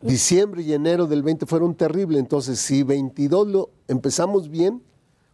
[0.00, 2.18] Diciembre y enero del 20 fueron terribles.
[2.18, 4.82] Entonces, si 22 lo empezamos bien,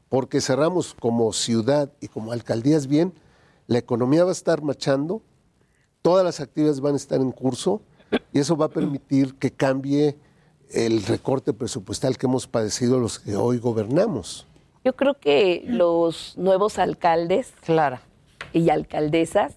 [0.08, 3.12] porque cerramos como ciudad y como alcaldías bien,
[3.66, 5.22] la economía va a estar marchando,
[6.02, 7.82] todas las actividades van a estar en curso
[8.32, 10.16] y eso va a permitir que cambie
[10.70, 14.46] el recorte presupuestal que hemos padecido los que hoy gobernamos.
[14.84, 17.52] Yo creo que los nuevos alcaldes
[18.52, 19.56] y alcaldesas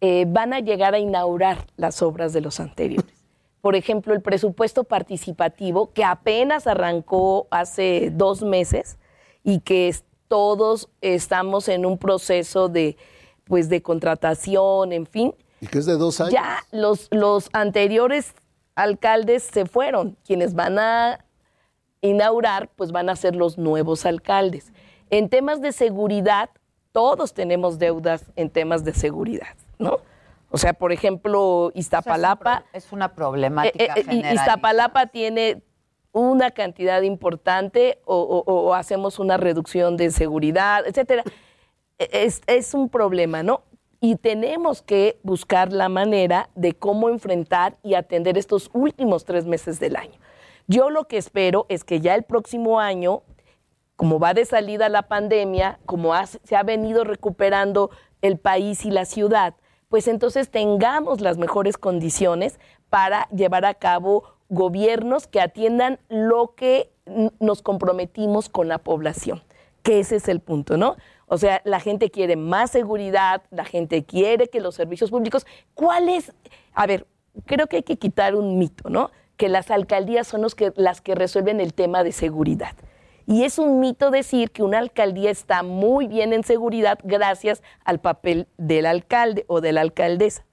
[0.00, 3.20] eh, van a llegar a inaugurar las obras de los anteriores.
[3.60, 8.96] Por ejemplo, el presupuesto participativo que apenas arrancó hace dos meses
[9.44, 12.96] y que es- todos estamos en un proceso de,
[13.44, 15.34] pues, de contratación, en fin.
[15.60, 16.32] Y que es de dos años.
[16.32, 18.32] Ya los, los anteriores
[18.76, 20.16] alcaldes se fueron.
[20.24, 21.24] Quienes van a
[22.00, 24.72] inaugurar, pues van a ser los nuevos alcaldes.
[25.10, 26.50] En temas de seguridad,
[26.92, 29.98] todos tenemos deudas en temas de seguridad, ¿no?
[30.52, 32.64] O sea, por ejemplo, Iztapalapa.
[32.72, 34.34] es una problemática Eh, eh, y- general.
[34.34, 35.62] Iztapalapa tiene
[36.12, 41.24] una cantidad importante o, hacemos una reducción de seguridad, etcétera.
[41.98, 43.62] E- Es, un problema, ¿no?
[44.00, 49.78] Y tenemos que buscar la manera de cómo enfrentar y atender estos últimos tres meses
[49.78, 50.18] del año.
[50.66, 53.22] Yo lo que espero es que ya el próximo año
[54.00, 57.90] como va de salida la pandemia, como se ha venido recuperando
[58.22, 59.56] el país y la ciudad,
[59.90, 62.58] pues entonces tengamos las mejores condiciones
[62.88, 66.92] para llevar a cabo gobiernos que atiendan lo que
[67.40, 69.42] nos comprometimos con la población,
[69.82, 70.96] que ese es el punto, ¿no?
[71.26, 76.08] O sea, la gente quiere más seguridad, la gente quiere que los servicios públicos, ¿cuál
[76.08, 76.32] es?
[76.74, 77.06] A ver,
[77.46, 79.10] creo que hay que quitar un mito, ¿no?
[79.36, 82.74] Que las alcaldías son los que, las que resuelven el tema de seguridad.
[83.26, 88.00] Y es un mito decir que una alcaldía está muy bien en seguridad gracias al
[88.00, 90.44] papel del alcalde o de la alcaldesa.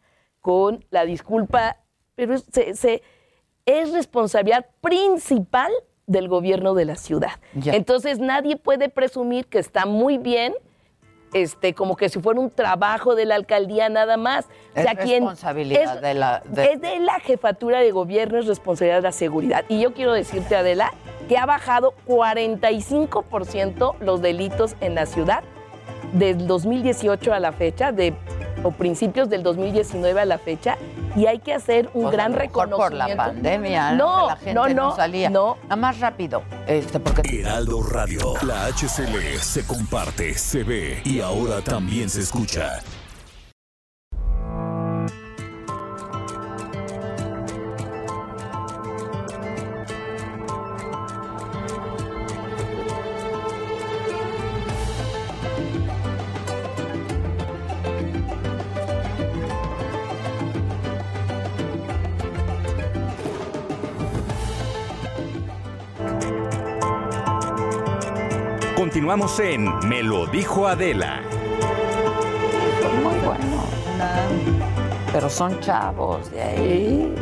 [0.41, 1.77] Con la disculpa,
[2.15, 3.01] pero se-
[3.68, 5.72] es responsabilidad principal
[6.07, 7.34] del gobierno de la ciudad.
[7.76, 10.55] Entonces nadie puede presumir que está muy bien,
[11.34, 14.45] este, como que si fuera un trabajo de la alcaldía nada más.
[14.74, 14.86] Es
[15.20, 19.65] responsabilidad de la- de- es de la jefatura de gobierno, es responsabilidad de la seguridad.
[19.68, 20.93] Y yo quiero decirte, Adela,
[21.28, 25.43] que ha bajado 45% los delitos en la ciudad
[26.13, 28.13] del 2018 a la fecha, de,
[28.63, 30.78] o principios del 2019 a la fecha,
[31.18, 32.78] y hay que hacer un Pues a gran lo mejor reconocimiento.
[32.78, 35.30] por la pandemia, no, que la gente no, no, no, salía.
[35.30, 35.57] no.
[35.63, 38.34] Nada más rápido, este, porque Heraldo Radio.
[38.43, 42.80] La HCL se comparte, se ve y ahora también se escucha.
[69.08, 71.22] Continuamos en Me lo dijo Adela.
[73.01, 73.64] muy bueno.
[75.14, 77.16] Pero son chavos de ahí.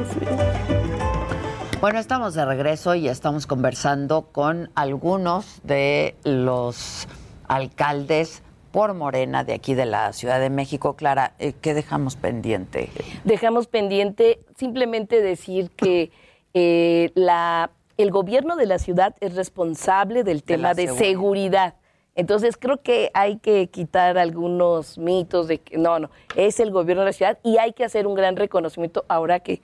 [1.82, 7.08] Bueno, estamos de regreso y estamos conversando con algunos de los
[7.48, 10.96] alcaldes por Morena de aquí de la Ciudad de México.
[10.96, 12.90] Clara, eh, ¿qué dejamos pendiente?
[13.26, 16.12] dejamos pendiente simplemente decir que
[16.56, 21.06] eh, la, el gobierno de la ciudad es responsable del tema de seguridad.
[21.06, 21.76] seguridad.
[22.16, 27.02] Entonces creo que hay que quitar algunos mitos de que no, no, es el gobierno
[27.02, 29.62] de la ciudad y hay que hacer un gran reconocimiento ahora que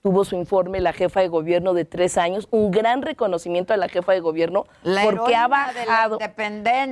[0.00, 3.88] tuvo su informe la jefa de gobierno de tres años, un gran reconocimiento a la
[3.88, 6.18] jefa de gobierno La porque ha heroína de la bajado,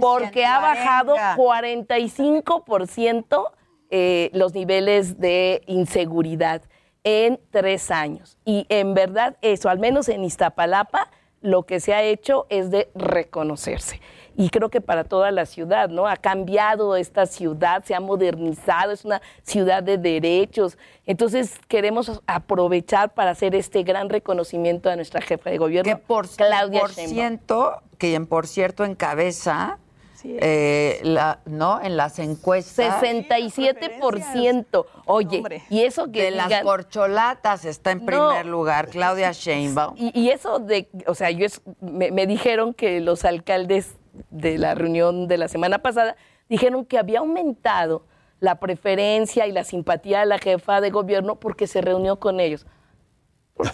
[0.01, 1.87] porque ha bajado Tuarenga.
[1.87, 3.51] 45%
[3.91, 6.63] eh, los niveles de inseguridad
[7.05, 8.39] en tres años.
[8.45, 12.89] Y en verdad eso, al menos en Iztapalapa, lo que se ha hecho es de
[12.95, 14.01] reconocerse.
[14.35, 16.07] Y creo que para toda la ciudad, ¿no?
[16.07, 20.79] Ha cambiado esta ciudad, se ha modernizado, es una ciudad de derechos.
[21.05, 26.01] Entonces queremos aprovechar para hacer este gran reconocimiento a nuestra jefa de gobierno,
[26.37, 27.15] Claudia por Sheinbaum.
[27.15, 29.79] ciento, que por cierto encabeza,
[30.25, 31.81] eh, la, ¿no?
[31.83, 33.01] En las encuestas.
[33.03, 34.87] 67%.
[35.07, 38.07] Oye, y eso que de las corcholatas está en No.
[38.07, 39.95] primer lugar, Claudia Sheinbaum.
[39.97, 43.95] Y, y eso de, o sea, yo es- me, me dijeron que los alcaldes
[44.31, 46.17] de la reunión de la semana pasada
[46.49, 48.05] dijeron que había aumentado
[48.41, 52.67] la preferencia y la simpatía de la jefa de gobierno porque se reunió con ellos.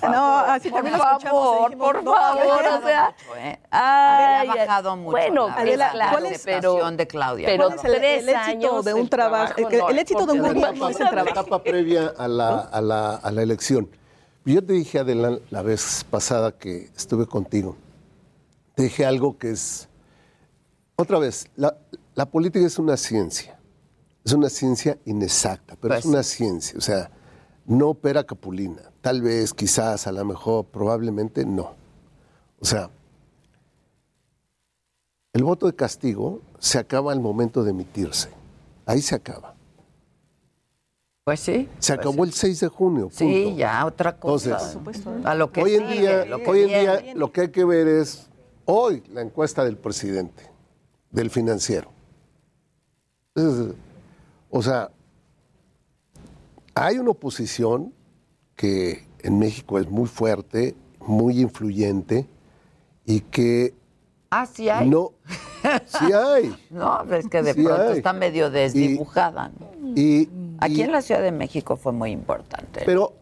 [0.03, 1.19] No, así por favor,
[1.71, 3.59] dijimos, por no, favor, o sea, ¿eh?
[3.71, 5.11] ay, ha bajado mucho.
[5.13, 7.47] Bueno, la Adela, verdad, la ¿cuál es- aceptación de Claudia.
[7.47, 9.55] pero ¿Cuál es el- tres el éxito años de un trabajo?
[9.55, 11.41] trabajo El- no el éxito de un gobierno es el la trabajo.
[11.41, 13.89] etapa previa a la, a la- a la elección.
[14.45, 17.77] Yo te dije, Adela, la vez pasada que estuve contigo,
[18.75, 19.89] te dije algo que es,
[20.97, 21.77] otra vez, la,
[22.15, 23.59] la política es una ciencia,
[24.25, 27.11] es una ciencia inexacta, pero Pues es una ciencia, o sea,
[27.69, 31.75] no opera capulina, tal vez, quizás, a lo mejor, probablemente no.
[32.59, 32.91] O sea,
[35.35, 38.31] el voto de castigo se acaba al momento de emitirse,
[38.87, 39.55] ahí se acaba.
[41.25, 41.69] Pues sí.
[41.79, 43.11] Se pues acabó el 6 de junio.
[43.13, 43.59] Sí, punto.
[43.59, 44.59] ya, otra cosa.
[44.73, 47.41] Entonces, a lo que hoy en sigue, día, lo que hoy en día lo que
[47.43, 48.31] hay que ver es
[48.65, 50.43] hoy la encuesta del presidente,
[51.11, 51.91] del financiero.
[54.49, 54.91] O sea,
[56.85, 57.93] hay una oposición
[58.55, 62.27] que en México es muy fuerte, muy influyente
[63.05, 63.75] y que
[64.31, 64.89] Ah, sí hay.
[64.91, 65.13] no,
[65.87, 66.55] sí hay.
[66.71, 67.97] No, es que de Sí pronto hay.
[67.99, 69.51] está medio desdibujada.
[69.97, 70.29] Y,
[70.61, 72.83] Aquí y- en la Ciudad de México fue muy importante.
[72.85, 73.15] Pero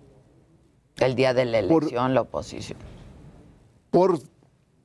[0.97, 2.79] el día de la elección, la oposición.
[3.91, 4.19] por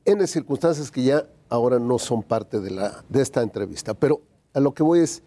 [0.06, 3.94] N circunstancias que ya ahora no son parte de, la, de esta entrevista.
[3.94, 4.22] Pero
[4.54, 5.24] a lo que voy es,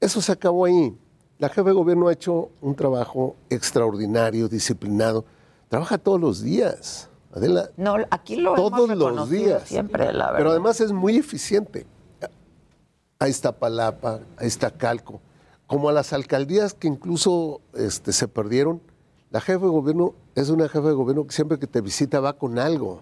[0.00, 0.96] eso se acabó ahí.
[1.42, 5.24] La jefe de gobierno ha hecho un trabajo extraordinario, disciplinado.
[5.68, 7.08] Trabaja todos los días.
[7.34, 9.64] Adela, No, aquí lo todos hemos los días.
[9.66, 10.36] siempre, la verdad.
[10.36, 11.84] Pero además es muy eficiente.
[13.18, 15.20] Ahí está Palapa, ahí está Calco.
[15.66, 18.80] Como a las alcaldías que incluso este, se perdieron,
[19.32, 22.34] la jefe de gobierno es una jefe de gobierno que siempre que te visita va
[22.34, 23.00] con algo,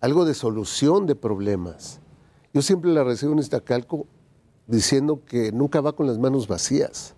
[0.00, 2.00] algo de solución de problemas.
[2.54, 4.06] Yo siempre la recibo en Iztacalco
[4.66, 7.14] diciendo que nunca va con las manos vacías.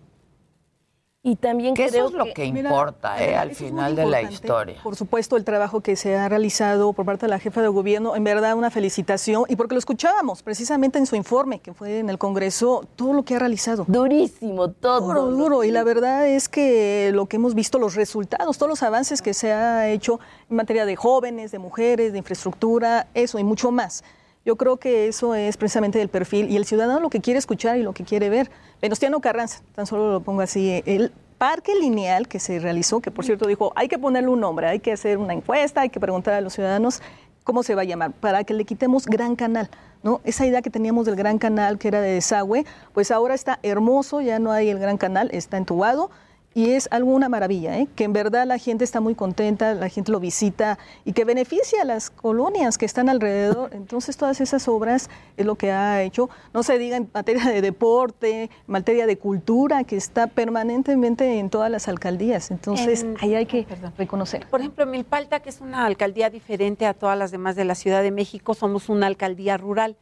[1.22, 3.36] Y también Que eso es lo que importa, ¿eh?
[3.36, 4.76] Al final de la historia.
[4.82, 8.16] Por supuesto, el trabajo que se ha realizado por parte de la jefa de gobierno,
[8.16, 12.08] en verdad una felicitación, y porque lo escuchábamos precisamente en su informe, que fue en
[12.08, 13.84] el Congreso, todo lo que ha realizado.
[13.86, 15.00] Durísimo, todo.
[15.00, 18.82] Duro, duro, y la verdad es que lo que hemos visto, los resultados, todos los
[18.82, 23.44] avances que se ha hecho en materia de jóvenes, de mujeres, de infraestructura, eso y
[23.44, 24.04] mucho más.
[24.44, 27.76] Yo creo que eso es precisamente el perfil y el ciudadano lo que quiere escuchar
[27.76, 28.50] y lo que quiere ver.
[28.80, 33.24] Venustiano Carranza, tan solo lo pongo así, el parque lineal que se realizó, que por
[33.24, 36.34] cierto dijo, hay que ponerle un nombre, hay que hacer una encuesta, hay que preguntar
[36.34, 37.02] a los ciudadanos
[37.44, 39.70] cómo se va a llamar, para que le quitemos Gran Canal.
[40.02, 40.20] ¿no?
[40.24, 42.64] Esa idea que teníamos del Gran Canal, que era de desagüe,
[42.94, 46.10] pues ahora está hermoso, ya no hay el Gran Canal, está entubado.
[46.52, 47.86] Y es algo una maravilla, ¿eh?
[47.94, 51.82] que en verdad la gente está muy contenta, la gente lo visita y que beneficia
[51.82, 53.70] a las colonias que están alrededor.
[53.74, 57.60] Entonces todas esas obras es lo que ha hecho, no se diga en materia de
[57.62, 62.50] deporte, en materia de cultura, que está permanentemente en todas las alcaldías.
[62.50, 63.64] Entonces En- ahí hay que
[63.96, 64.48] reconocer.
[64.48, 68.02] Por ejemplo, Milpalta, que es una alcaldía diferente a todas las demás de la Ciudad
[68.02, 69.96] de México, somos una alcaldía rural.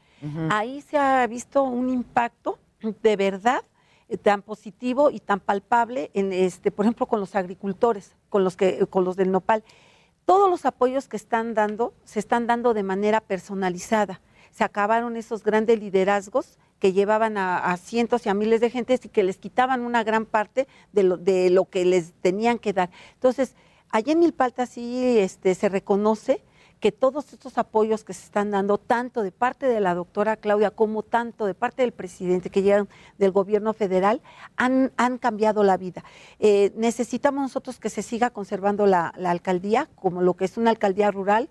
[0.50, 2.58] Ahí se ha visto un impacto
[3.02, 3.60] de verdad
[4.16, 8.86] tan positivo y tan palpable en este, por ejemplo, con los agricultores, con los que
[8.86, 9.62] con los del nopal.
[10.24, 14.20] Todos los apoyos que están dando se están dando de manera personalizada.
[14.50, 19.08] Se acabaron esos grandes liderazgos que llevaban a, cientos y a miles de gentes y
[19.08, 22.90] que les quitaban una gran parte de lo, de lo que les tenían que dar.
[23.14, 23.56] Entonces,
[23.90, 26.42] allá en Milpalta sí este, se reconoce
[26.80, 30.70] que todos estos apoyos que se están dando, tanto de parte de la doctora Claudia
[30.70, 34.20] como tanto de parte del presidente que llegan del gobierno federal,
[34.56, 36.04] han, cambiado la vida.
[36.38, 41.10] Eh, necesitamos nosotros que se siga conservando la, alcaldía como lo que es una alcaldía
[41.10, 41.48] rural,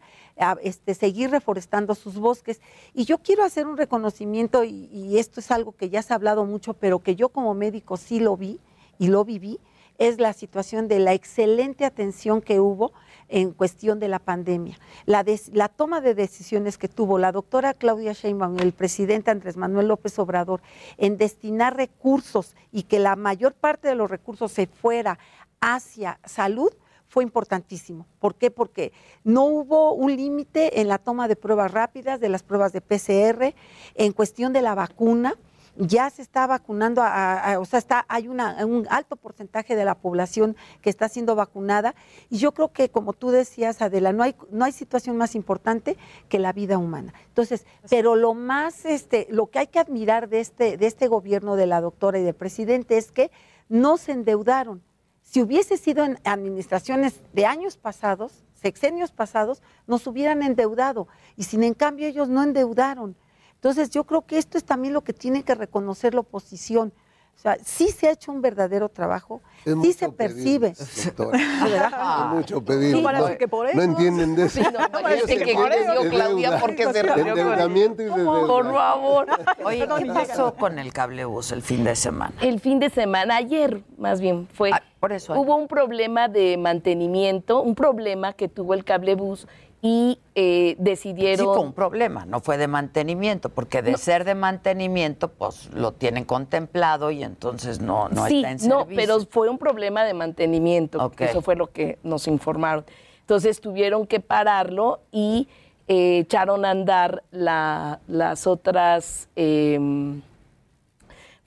[0.62, 2.62] este, seguir reforestando sus bosques.
[2.94, 6.16] Y yo quiero hacer un reconocimiento, y, y esto es algo que ya se ha
[6.16, 8.60] hablado mucho, pero que yo como médico sí lo vi
[9.00, 9.60] y lo viví,
[9.98, 12.94] es la situación de la excelente atención que hubo
[13.30, 14.78] en cuestión de la pandemia.
[15.06, 19.32] La, des- la toma de decisiones que tuvo la doctora Claudia Sheinbaum y el presidente
[19.32, 20.62] Andrés Manuel López Obrador
[20.98, 25.20] en destinar recursos y que la mayor parte de los recursos se fuera
[25.60, 26.72] hacia salud
[27.10, 28.06] fue importantísimo.
[28.20, 28.52] ¿Por qué?
[28.52, 28.92] Porque
[29.24, 33.56] no hubo un límite en la toma de pruebas rápidas, de las pruebas de PCR,
[33.96, 35.36] en cuestión de la vacuna
[35.78, 39.76] ya se está vacunando, a- a- a- o sea, está, hay una, un alto porcentaje
[39.76, 41.94] de la población que está siendo vacunada.
[42.30, 45.98] Y yo creo que, como tú decías, Adela, no hay, no hay situación más importante
[46.30, 47.14] que la vida humana.
[47.28, 51.56] Entonces, pero lo más, este, lo que hay que admirar de este, de este gobierno
[51.56, 53.32] de la doctora y del presidente es que
[53.70, 54.82] no se endeudaron.
[55.22, 61.08] Si hubiese sido en administraciones de años pasados, sexenios pasados, nos hubieran endeudado.
[61.36, 63.16] Y sin en cambio ellos no endeudaron.
[63.58, 66.94] Entonces yo creo que esto es también lo que tiene que reconocer la oposición.
[67.36, 70.70] O sea, sí se ha hecho un verdadero trabajo, Es sí se percibe.
[70.70, 71.14] Es
[72.32, 72.96] mucho pedir.
[72.96, 73.82] Sí, no, que por no eso.
[73.92, 74.60] entienden de eso.
[74.60, 78.10] Sí, no, parece Ellos que entienden por eso, de Claudia, porque se endeudamiento y.
[78.10, 79.28] Por favor.
[79.64, 82.34] Oye, ¿qué pasó con el cablebús el fin de semana?
[82.42, 84.72] El fin de semana, ayer más bien, fue.
[85.00, 85.40] por eso.
[85.40, 89.48] Hubo un problema de mantenimiento, un problema que tuvo el cablebús
[89.82, 91.46] y eh, decidieron.
[91.46, 95.92] Sí fue un problema, no fue de mantenimiento, porque de ser de mantenimiento, pues lo
[95.94, 98.96] tienen contemplado y entonces no, no sí, está en no, servicio.
[98.96, 101.04] pero fue un problema de mantenimiento.
[101.04, 101.22] Ok.
[101.22, 102.86] Eso fue lo que nos informaron.
[103.22, 105.48] Entonces tuvieron que pararlo y
[105.88, 110.22] eh, echaron a andar la- las otras em,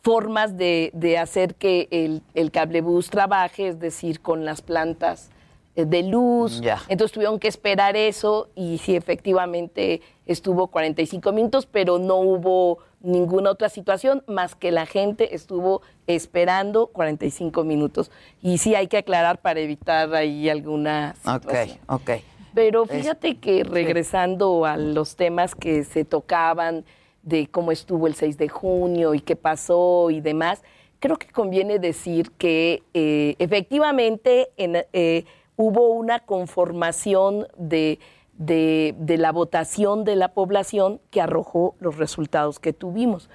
[0.03, 5.31] formas de, de hacer que el, el cablebús trabaje, es decir, con las plantas
[5.87, 6.63] de luz.
[6.89, 13.51] Entonces tuvieron que esperar eso y sí, efectivamente estuvo 45 minutos, pero no hubo ninguna
[13.51, 18.11] otra situación más que la gente estuvo esperando 45 minutos.
[18.43, 21.79] Y sí hay que aclarar para evitar ahí alguna situación.
[21.89, 22.21] Ok, ok.
[22.55, 26.85] Pero fíjate que regresando a los temas que se tocaban
[27.23, 30.63] de cómo estuvo el 6 de junio y qué pasó y demás,
[30.99, 35.25] creo que conviene decir que eh, efectivamente en, eh,
[35.61, 37.99] hubo una conformación de,
[38.39, 43.29] de- la votación de la población que arrojó los resultados que tuvimos.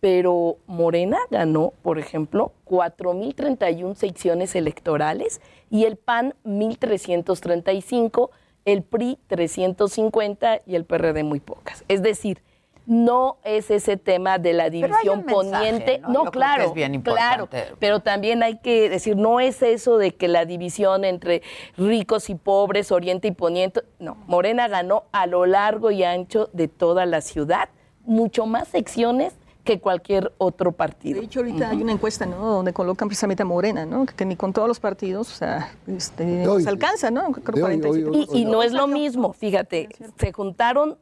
[0.00, 8.30] Pero Morena ganó, por ejemplo, 4.031 secciones electorales y el PAN 1.335,
[8.66, 11.84] el PRI 350 y el PRD muy pocas.
[11.88, 12.42] Es decir,
[12.86, 15.98] no es ese tema de la hay división mensaje, poniente.
[16.08, 16.24] ¿no?
[16.24, 17.44] Yo claro, es bien claro.
[17.44, 17.76] importante.
[17.78, 21.42] Pero también hay que decir, no es eso de que la división entre
[21.76, 23.82] ricos y pobres, oriente y poniente.
[23.98, 27.68] No, Morena ganó a lo largo y ancho de toda la ciudad,
[28.04, 31.20] mucho más secciones que cualquier otro partido.
[31.20, 32.38] De hecho, ahorita hay una encuesta, ¿no?
[32.38, 34.06] Donde colocan precisamente a Morena, ¿no?
[34.06, 37.30] Que, que ni con todos los partidos, o sea, este, Hoy- se alcanza, ¿no?
[37.30, 38.10] Creo hoy, 47.
[38.32, 40.96] Y, y no es lo mismo, fíjate, se juntaron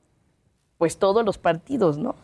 [0.78, 2.14] pues todos los partidos, ¿no?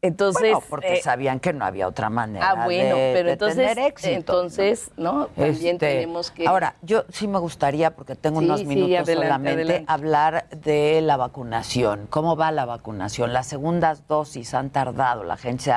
[0.00, 3.32] Entonces, Bueno, porque eh, sabían que no había otra manera ah, bueno, de, pero de
[3.32, 4.14] entonces, tener éxito.
[4.14, 5.26] entonces, ¿no?
[5.34, 8.92] También Este, tenemos que Ahora, yo sí me gustaría, porque tengo Sí, unos sí, minutos
[9.00, 9.84] adelante, solamente, adelante.
[9.92, 12.06] hablar de la vacunación.
[12.10, 13.32] ¿Cómo va la vacunación?
[13.32, 15.72] Las segundas dosis han tardado, la gente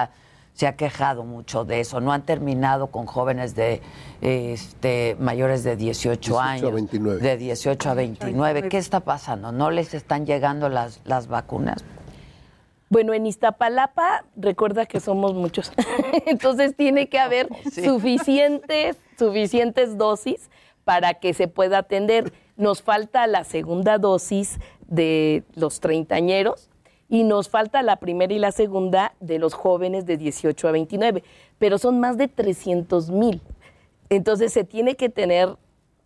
[0.54, 2.02] se ha, quejado mucho de eso.
[2.02, 3.82] No han terminado con jóvenes de
[4.22, 6.74] este, mayores de 18, 18 a años.
[6.74, 7.22] 29.
[7.22, 8.70] De 18 a 29.
[8.70, 9.52] ¿Qué está pasando?
[9.52, 11.84] ¿No les están llegando las, las vacunas?
[12.89, 15.72] Bueno, en Iztapalapa, recuerda que somos muchos.
[16.26, 17.86] Entonces tiene que haber Sí.
[17.86, 20.49] suficientes, suficientes dosis
[20.84, 22.34] para que se pueda atender.
[22.58, 26.71] Nos falta la segunda dosis de los treintañeros
[27.12, 31.24] y nos falta la primera y la segunda de los jóvenes de 18 a 29,
[31.59, 33.41] pero son más de 300 mil.
[34.09, 35.57] Entonces se tiene que tener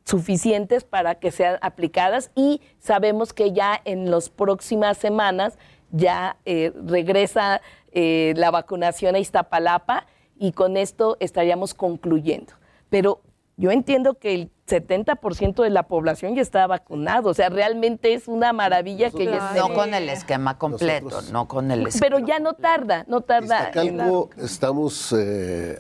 [0.03, 5.59] suficientes para que sean aplicadas y sabemos que ya en las próximas semanas
[5.91, 10.07] ya eh, regresa eh, la vacunación a Iztapalapa
[10.39, 12.53] y con esto estaríamos concluyendo.
[12.89, 13.21] Pero
[13.57, 18.27] yo entiendo que el 70% de la población ya está vacunado, o sea, realmente es
[18.27, 21.99] una maravilla que ya No esté- con el esquema completo, no con el esquema.
[22.01, 23.71] Pero ya no tarda, no tarda.
[23.75, 25.77] en- Iztacalco estamos eh,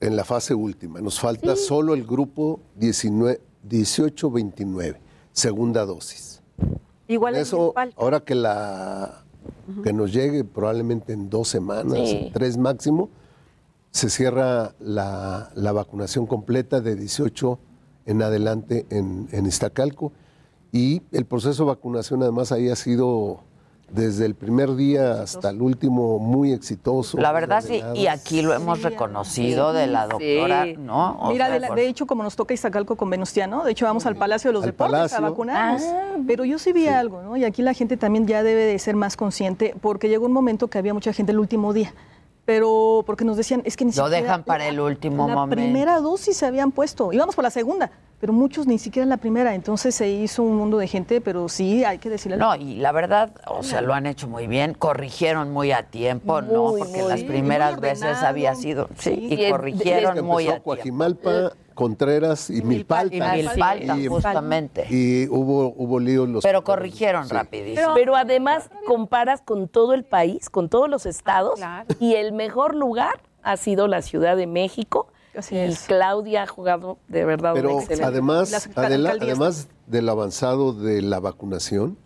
[0.00, 1.00] en la fase última.
[1.00, 4.96] Nos falta solo el grupo 19 18-29,
[5.32, 6.40] segunda dosis.
[7.08, 9.22] Igual En eso, ahora que la
[9.82, 12.30] que nos llegue probablemente en dos semanas, Sí.
[12.32, 13.08] tres máximo,
[13.96, 17.58] se cierra la, la vacunación completa de 18
[18.04, 20.12] en adelante en, en Iztacalco.
[20.70, 23.40] Y el proceso de vacunación además ahí ha sido
[23.90, 27.16] desde el primer día hasta el último muy exitoso.
[27.18, 31.12] La verdad sí, y aquí lo hemos reconocido de la doctora, ¿no?
[31.20, 33.70] O Mira, sea, de, la- por- de hecho, como nos toca Iztacalco con Venustiano, de
[33.72, 35.16] hecho vamos al Palacio de los Al Deportes Palacio.
[35.18, 35.82] a vacunarnos.
[35.86, 36.16] Ah.
[36.26, 37.36] Pero yo sí vi algo, ¿no?
[37.38, 40.66] Y aquí la gente también ya debe de ser más consciente, porque llegó un momento
[40.68, 41.94] que había mucha gente el último día.
[42.46, 44.22] Pero porque nos decían, es que ni Lo siquiera...
[44.22, 45.56] dejan para el último la momento.
[45.60, 47.90] primera dosis se habían puesto, íbamos por la segunda,
[48.20, 51.84] pero muchos ni siquiera la primera, entonces se hizo un mundo de gente, pero sí
[51.84, 52.36] hay que decirle...
[52.36, 56.40] No, y la verdad, o sea, lo han hecho muy bien, corrigieron muy a tiempo,
[56.40, 56.72] ¿no?
[56.78, 59.34] Porque muy las primeras veces había sido, sí, Sí.
[59.34, 61.50] y corrigieron muy empezó a tiempo.
[61.76, 63.36] Contreras y Milpalta.
[63.36, 64.86] Y Milpalta, justamente.
[64.90, 67.92] Y hubo, hubo líos los Pero corrigieron rapidísimo.
[67.94, 71.60] Pero, además comparas con todo el país, con todos los estados,
[72.00, 75.12] y el mejor lugar ha sido la Ciudad de México.
[75.50, 80.08] y Claudia ha jugado de verdad un Pero excelente además, Las Adela, alcaldías además del
[80.08, 81.98] avanzado de la vacunación,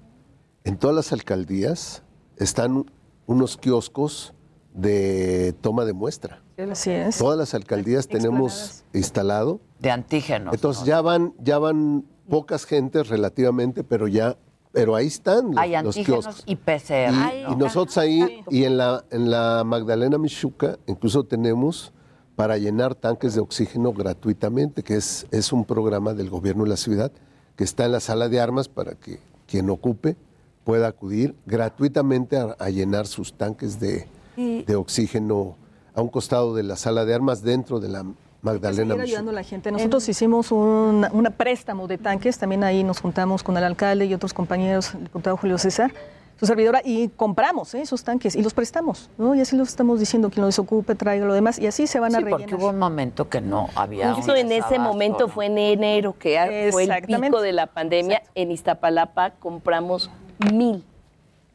[0.64, 2.03] en todas las alcaldías
[2.37, 2.85] están
[3.27, 4.35] unos kioscos
[4.75, 6.43] de toma de muestra.
[6.71, 7.19] Así es.
[7.19, 9.61] Todas las alcaldías tenemos instalado.
[9.79, 10.53] De antígenos.
[10.55, 14.37] Entonces ya van, ya van pocas gentes relativamente, pero ya,
[14.73, 16.43] pero ahí están los, Hay los antígenos kioscos.
[16.47, 17.49] y PCR.
[17.49, 21.93] Y, y nosotros ahí, y en la, en la Magdalena Michuca, incluso tenemos
[22.37, 26.77] para llenar tanques de oxígeno gratuitamente, que es, es un programa del gobierno de la
[26.77, 27.11] ciudad,
[27.57, 30.17] que está en la sala de armas para que quien ocupe
[30.65, 34.07] pueda acudir gratuitamente a, a llenar sus tanques de,
[34.37, 35.57] Y- de oxígeno
[35.95, 38.05] a un costado de la sala de armas dentro de la
[38.43, 39.70] Magdalena seguir ayudando a la gente.
[39.70, 44.14] Nosotros hicimos un una préstamo de tanques, también ahí nos juntamos con el alcalde y
[44.14, 45.93] otros compañeros, el diputado Julio César,
[46.38, 47.82] su servidora, y compramos ¿eh?
[47.82, 49.34] esos tanques y los prestamos, ¿no?
[49.34, 52.14] Y así los estamos diciendo, quien lo desocupe, traiga lo demás, y así se van
[52.14, 52.41] a Sí, rellenar.
[52.49, 55.28] porque hubo un momento que no había Justo en ese momento ¿no?
[55.28, 58.22] fue en enero que a- fue el pico de la pandemia.
[58.34, 60.11] En Iztapalapa compramos
[60.51, 60.82] mil.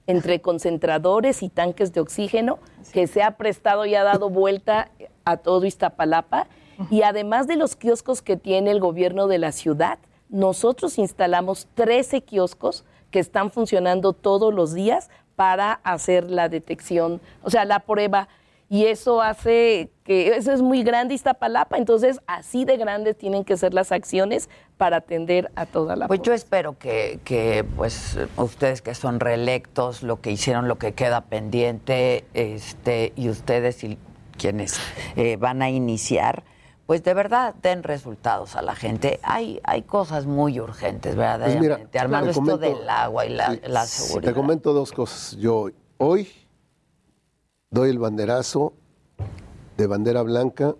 [0.07, 2.59] Entre concentradores y tanques de oxígeno,
[2.93, 4.91] que se ha prestado y ha dado vuelta
[5.23, 6.47] a todo Iztapalapa.
[6.89, 9.97] Y además de los kioscos que tiene el gobierno de la ciudad,
[10.29, 17.49] nosotros instalamos 13 kioscos que están funcionando todos los días para hacer la detección, o
[17.49, 18.27] sea, la prueba.
[18.75, 23.55] Y eso hace que eso es muy grande Iztapalapa, entonces así de grandes tienen que
[23.55, 28.81] ser las acciones para atender a toda la Pues yo espero que, que, pues ustedes
[28.81, 33.97] que son reelectos, lo que hicieron, lo que queda pendiente, este, y ustedes y
[34.37, 34.77] quienes
[35.15, 36.43] eh, van a iniciar,
[36.85, 39.21] pues de verdad den resultados a la gente.
[39.23, 41.87] Hay, hay cosas muy urgentes, verdaderamente.
[41.93, 44.33] Pues Armando, te esto del agua y la, Sí, la sí, seguridad.
[44.33, 45.37] Te comento dos cosas.
[45.37, 46.27] Yo hoy
[47.69, 48.73] doy el banderazo
[49.77, 50.75] de bandera blanca,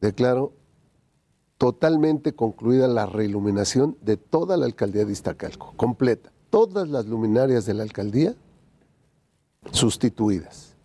[0.00, 0.52] declaro
[1.58, 6.32] totalmente concluida la reiluminación de toda la alcaldía de Iztacalco, completa.
[6.50, 8.34] Todas las luminarias de la alcaldía
[9.72, 10.76] sustituidas.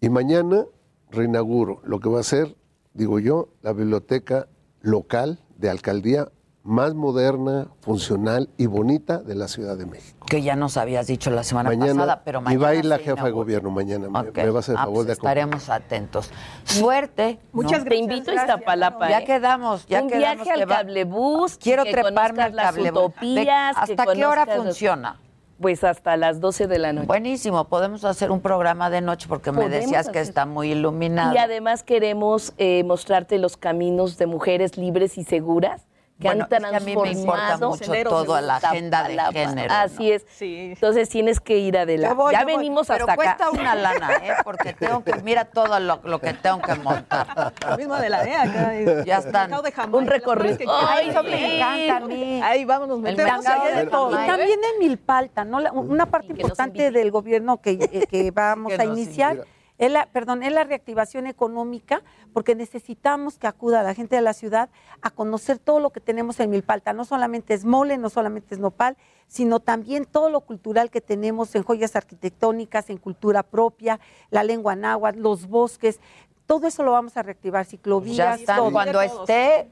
[0.00, 0.66] Y mañana
[1.10, 2.56] reinauguro lo que va a ser,
[2.94, 4.48] digo yo, la biblioteca
[4.80, 6.30] local de alcaldía
[6.66, 10.26] más moderna, funcional y bonita de la Ciudad de México.
[10.28, 12.84] Que ya nos habías dicho la semana Mañana, pasada, pero mañana y va a ir
[12.84, 13.30] la jefa de inaugura.
[13.36, 14.10] gobierno mañana, me-
[14.50, 16.30] va a hacer el Ah, favor pues de estaremos atentos.
[16.64, 17.38] Suerte.
[17.52, 19.08] Muchas Te invito a Iztapalapa.
[19.08, 19.24] Ya ¿eh?
[19.24, 21.56] quedamos, ya Un quedamos viaje al cablebús.
[21.58, 23.00] Quiero que treparme al las cablebús.
[23.04, 23.76] utopías.
[23.78, 25.20] ¿Hasta que qué hora los- funciona?
[25.60, 27.06] Pues hasta las 12 de la noche.
[27.06, 30.28] Buenísimo, podemos hacer un programa de noche porque me decías que hacer.
[30.28, 31.32] está muy iluminado.
[31.34, 35.86] Y además queremos eh, mostrarte los caminos de mujeres libres y seguras
[36.18, 39.18] que Bueno, han es que a mí me transformado importa mucho todo la agenda de
[39.32, 40.24] género, Así es.
[40.40, 42.14] Entonces tienes que ir adelante.
[42.16, 43.50] Voy, ya yo voy, venimos pero hasta cuesta acá.
[43.50, 44.32] una lana, ¿eh?
[44.42, 47.52] Porque tengo que, mira todo lo, lo que tengo que montar.
[47.68, 48.72] Lo mismo de la E acá.
[49.04, 49.50] Ya están.
[49.62, 50.56] De Jamaica, Un recorrido.
[50.88, 52.40] Ay, eso me encanta a mí.
[52.42, 54.10] Ahí vamos, nos metemos de todo.
[54.12, 55.60] Y también en Milpalta, ¿no?
[55.60, 59.50] La- una parte importante del gobierno que, eh, que vamos Que a iniciar invita.
[59.78, 62.02] Es la, perdón, es la reactivación económica,
[62.32, 64.70] porque necesitamos que acuda la gente de la ciudad
[65.02, 66.92] a conocer todo lo que tenemos en Milpalta.
[66.92, 68.96] No solamente es mole, no solamente es nopal,
[69.28, 74.00] sino también todo lo cultural que tenemos en joyas arquitectónicas, en cultura propia,
[74.30, 76.00] la lengua náhuatl, los bosques.
[76.46, 78.16] Todo eso lo vamos a reactivar, ciclovías.
[78.16, 78.70] Ya están, todo.
[78.72, 79.68] cuando esté,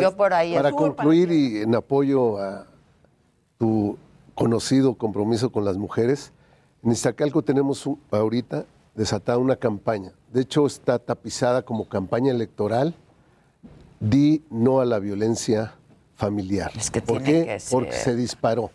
[0.00, 2.66] yo por ahí Para concluir y en apoyo a
[3.58, 3.96] tu
[4.34, 6.32] conocido compromiso con las mujeres,
[6.82, 8.66] en Iztacalco tenemos un- ahorita
[8.96, 10.12] desatada una campaña.
[10.32, 12.94] De hecho, está tapizada como campaña electoral.
[14.00, 15.74] Di no a la violencia
[16.16, 16.72] familiar.
[17.06, 17.46] ¿Por tiene qué?
[17.46, 17.70] que ser.
[17.70, 18.70] Porque se disparó.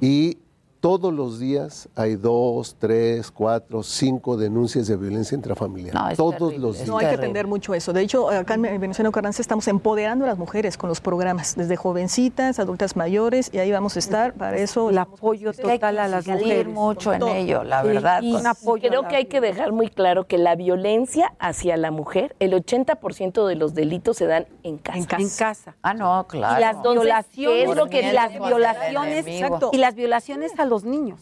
[0.00, 0.38] Y
[0.80, 6.16] todos los días hay dos, tres, cuatro, cinco denuncias de violencia intrafamiliar.
[6.16, 6.88] todos los días.
[6.88, 7.92] No hay que atender mucho eso.
[7.92, 11.76] De hecho, acá en Venezuela Carranza estamos empoderando a las mujeres con los programas, desde
[11.76, 14.32] jovencitas, adultas mayores, y ahí vamos a estar.
[14.34, 14.90] Para eso.
[14.90, 16.74] El apoyo total a las insistir mujeres.
[16.74, 18.22] mucho en ello, la Sí, verdad.
[18.22, 22.34] Y con- creo que hay que dejar muy claro que la violencia hacia la mujer,
[22.38, 25.16] el 80% de los delitos se dan en casa.
[25.18, 25.76] En casa.
[25.82, 26.56] Ah, no, claro.
[26.58, 28.48] Y las violaciones, ¿qué es lo que y las decimos?
[28.48, 29.70] violaciones, El enemigo.
[29.72, 31.20] y las violaciones a los niños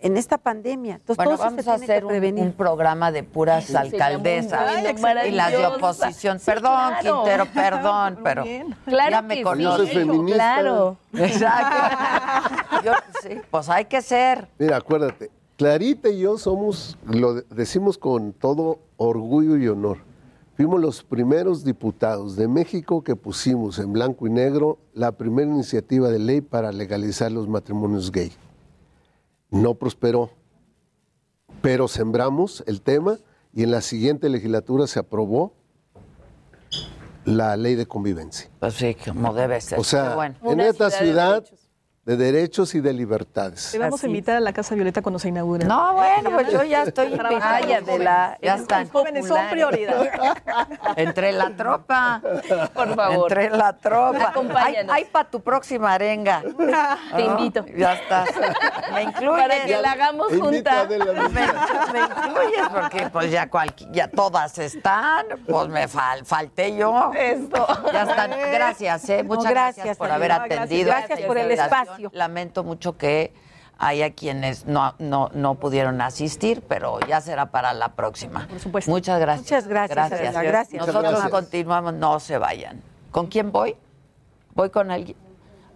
[0.00, 0.96] en esta pandemia.
[0.96, 2.44] Entonces, Bueno, todo eso vamos se a hacer un, prevenir.
[2.44, 4.82] un programa de puras Sí, alcaldesas
[5.26, 6.38] y las de oposición.
[6.38, 7.22] Sí, perdón, claro.
[7.22, 8.44] Quintero, perdón, pero
[8.84, 9.42] Claro ya me
[9.86, 10.34] feminista.
[10.36, 10.96] claro.
[11.14, 12.76] Exacto.
[12.84, 12.92] Yo,
[13.22, 14.48] sí, pues hay que ser.
[14.58, 19.98] Mira, acuérdate, Clarita y yo somos, lo de- decimos con todo orgullo y honor,
[20.56, 26.08] fuimos los primeros diputados de México que pusimos en blanco y negro la primera iniciativa
[26.10, 28.32] de ley para legalizar los matrimonios gay.
[29.50, 30.30] No prosperó,
[31.62, 33.18] pero sembramos el tema
[33.52, 35.52] y en la siguiente legislatura se aprobó
[37.24, 38.50] la ley de convivencia.
[38.60, 39.78] Pues sí, como debe ser.
[39.78, 40.36] O sea, bueno.
[40.44, 41.44] en esta ciudad
[42.04, 43.70] de derechos y de libertades.
[43.72, 45.64] Te vamos a invitar a la Casa Violeta cuando se inaugure.
[45.64, 47.84] No, bueno, pues yo ya estoy con jóvenes.
[48.42, 48.88] Ya Los están.
[48.90, 50.04] jóvenes son prioridad.
[50.96, 52.20] Entre la tropa.
[52.74, 53.32] Por favor.
[53.32, 54.18] Entre la tropa.
[54.18, 54.94] Hay, Acompáñanos.
[54.94, 56.42] hay para tu próxima arenga.
[57.16, 57.64] Te invito.
[57.74, 58.28] Ya estás.
[58.92, 59.42] Me incluyes.
[59.42, 60.84] Para que la hagamos junta.
[60.86, 65.24] Me, me incluyes porque pues ya, cualqui- ya todas están.
[65.48, 67.12] Pues me fal- falté yo.
[67.18, 67.66] Esto.
[67.92, 68.30] Ya están.
[68.52, 69.22] Gracias, ¿eh?
[69.22, 70.16] No, Muchas gracias, gracias, por Adela.
[70.16, 70.58] haber Gracias.
[70.66, 70.88] atendido.
[70.90, 71.93] Gracias esta por el invitación.
[72.12, 73.32] Lamento mucho que
[73.78, 78.46] haya quienes no, no, no pudieron asistir, pero ya será para la próxima.
[78.48, 78.90] Por supuesto.
[78.90, 79.46] Muchas gracias.
[79.46, 80.86] Muchas gracias, Adela, gracias.
[80.86, 81.30] Nosotros gracias.
[81.30, 82.82] continuamos, no se vayan.
[83.10, 83.76] ¿Con quién voy?
[84.54, 85.16] ¿Voy con alguien?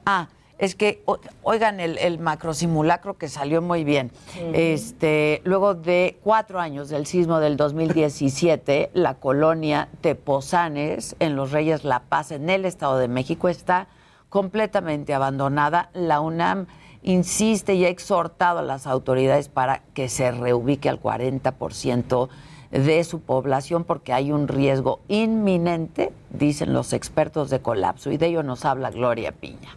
[0.06, 0.28] Ah,
[0.58, 1.04] es que,
[1.42, 4.10] oigan, el, el macrosimulacro que salió muy bien.
[4.54, 11.84] este, luego de cuatro años del sismo del 2017, la colonia Tepozanes, en Los Reyes
[11.84, 13.86] La Paz, en el Estado de México, está
[14.28, 15.90] completamente abandonada.
[15.94, 16.66] La UNAM
[17.02, 22.28] insiste y ha exhortado a las autoridades para que se reubique al 40%
[22.70, 28.26] de su población porque hay un riesgo inminente, dicen los expertos de colapso, y de
[28.26, 29.76] ello nos habla Gloria Piña.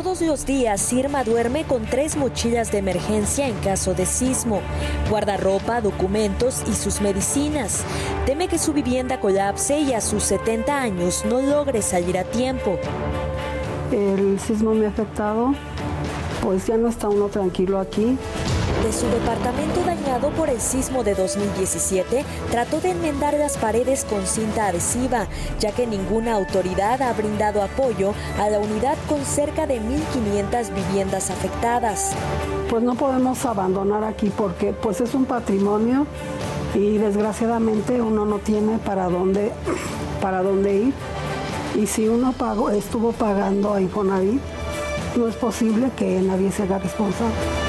[0.00, 4.60] Todos los días Irma duerme con tres mochilas de emergencia en caso de sismo,
[5.10, 7.82] guardarropa, documentos y sus medicinas.
[8.24, 12.78] Teme que su vivienda colapse y a sus 70 años no logre salir a tiempo.
[13.90, 15.56] El sismo me ha afectado,
[16.42, 18.16] pues ya no está uno tranquilo aquí.
[18.82, 24.24] De su departamento dañado por el sismo de 2017, trató de enmendar las paredes con
[24.24, 25.26] cinta adhesiva,
[25.58, 31.28] ya que ninguna autoridad ha brindado apoyo a la unidad con cerca de 1.500 viviendas
[31.28, 32.12] afectadas.
[32.70, 36.06] Pues no podemos abandonar aquí porque pues es un patrimonio
[36.72, 39.50] y desgraciadamente uno no tiene para dónde,
[40.22, 40.94] para dónde ir.
[41.76, 42.32] Y si uno
[42.72, 44.40] estuvo pagando a Infonavit,
[45.16, 47.67] no es posible que nadie se haga responsable.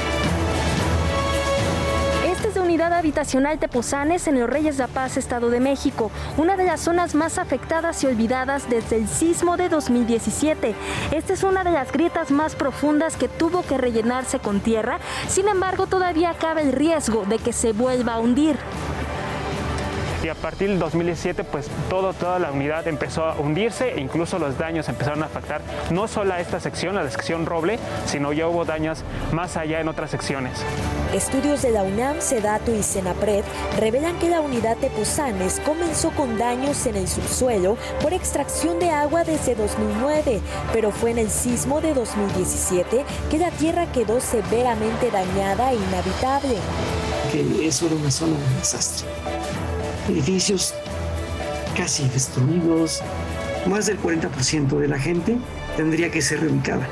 [2.80, 7.14] Unidad habitacional Tepozanes en los Reyes de Paz, Estado de México, una de las zonas
[7.14, 10.74] más afectadas y olvidadas desde el sismo de 2017.
[11.10, 14.98] Esta es una de las grietas más profundas que tuvo que rellenarse con tierra,
[15.28, 18.56] sin embargo todavía cabe el riesgo de que se vuelva a hundir
[20.22, 24.38] y a partir del 2017 pues todo, toda la unidad empezó a hundirse e incluso
[24.38, 28.32] los daños empezaron a afectar no solo a esta sección, a la sección Roble, sino
[28.32, 29.02] ya hubo daños
[29.32, 30.58] más allá en otras secciones.
[31.14, 33.44] Estudios de la UNAM, Sedatu y Senapred
[33.78, 38.90] revelan que la unidad de Pozanes comenzó con daños en el subsuelo por extracción de
[38.90, 40.40] agua desde 2009,
[40.72, 46.56] pero fue en el sismo de 2017 que la tierra quedó severamente dañada e inhabitable.
[47.32, 49.08] Que eso era una zona de desastre
[50.08, 50.74] edificios
[51.76, 53.02] casi destruidos,
[53.66, 55.36] más del 40% de la gente
[55.76, 56.86] tendría que ser reubicada,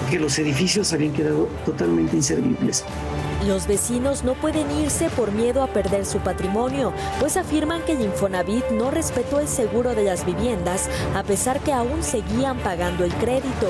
[0.00, 2.84] porque los edificios habían quedado totalmente inservibles.
[3.46, 8.00] Los vecinos no pueden irse por miedo a perder su patrimonio, pues afirman que el
[8.00, 13.12] Infonavit no respetó el seguro de las viviendas, a pesar que aún seguían pagando el
[13.14, 13.68] crédito.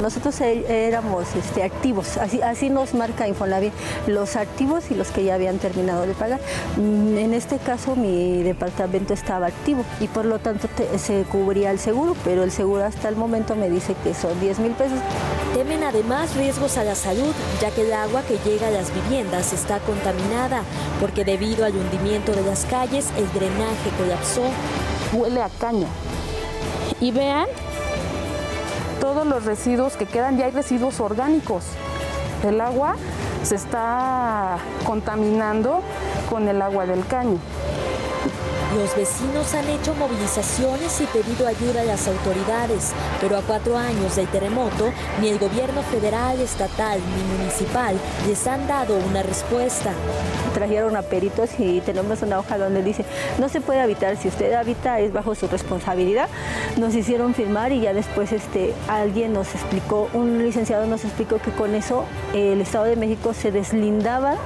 [0.00, 3.72] Nosotros e- éramos este, activos, así, así nos marca Infonavit,
[4.06, 6.40] los activos y los que ya habían terminado de pagar.
[6.76, 11.70] Mm, En este caso mi departamento estaba activo y por lo tanto te- se cubría
[11.70, 14.98] el seguro, pero el seguro hasta el momento me dice que son 10 mil pesos.
[15.54, 19.52] Temen además riesgos a la salud, ya que el agua que llega a las viviendas
[19.52, 20.62] está contaminada,
[21.00, 24.42] porque debido al hundimiento de las calles el drenaje colapsó.
[25.12, 25.88] Huele a caña.
[27.00, 27.46] Y vean
[29.00, 31.64] todos los residuos que quedan, ya hay residuos orgánicos.
[32.44, 32.94] El agua
[33.42, 35.82] se está contaminando
[36.28, 37.38] con el agua del caño.
[38.76, 44.14] Los vecinos han hecho movilizaciones y pedido ayuda a las autoridades, pero a cuatro años
[44.14, 47.96] del terremoto, ni el gobierno federal, estatal ni municipal
[48.28, 49.92] les han dado una respuesta.
[50.54, 53.04] Trajeron a peritos y tenemos una hoja donde dice,
[53.40, 56.28] no se puede habitar, si usted habita es bajo su responsabilidad.
[56.76, 61.50] Nos hicieron firmar y ya después este, alguien nos explicó, un licenciado nos explicó que
[61.50, 64.36] con eso el Estado de México se deslindaba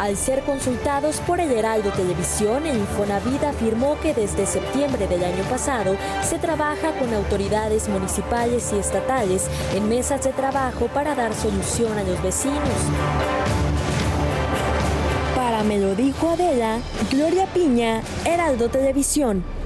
[0.00, 5.44] Al ser consultados por el Heraldo Televisión, el Infonavit afirmó que desde septiembre del año
[5.44, 11.98] pasado se trabaja con autoridades municipales y estatales en mesas de trabajo para dar solución
[11.98, 12.62] a los vecinos.
[15.36, 16.78] Para Me lo dijo Adela,
[17.10, 19.59] Gloria Piña, Heraldo Televisión.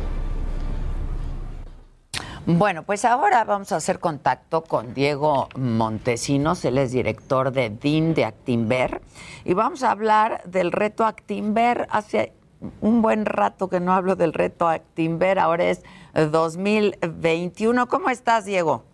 [2.46, 8.12] Bueno, pues ahora vamos a hacer contacto con Diego Montesinos, él es director de DIN
[8.12, 9.00] de Actimber,
[9.46, 11.86] y vamos a hablar del reto Actimber.
[11.88, 12.34] Hace
[12.82, 17.88] un buen rato que no hablo del reto Actimber, ahora es 2021.
[17.88, 18.84] ¿Cómo estás, Diego?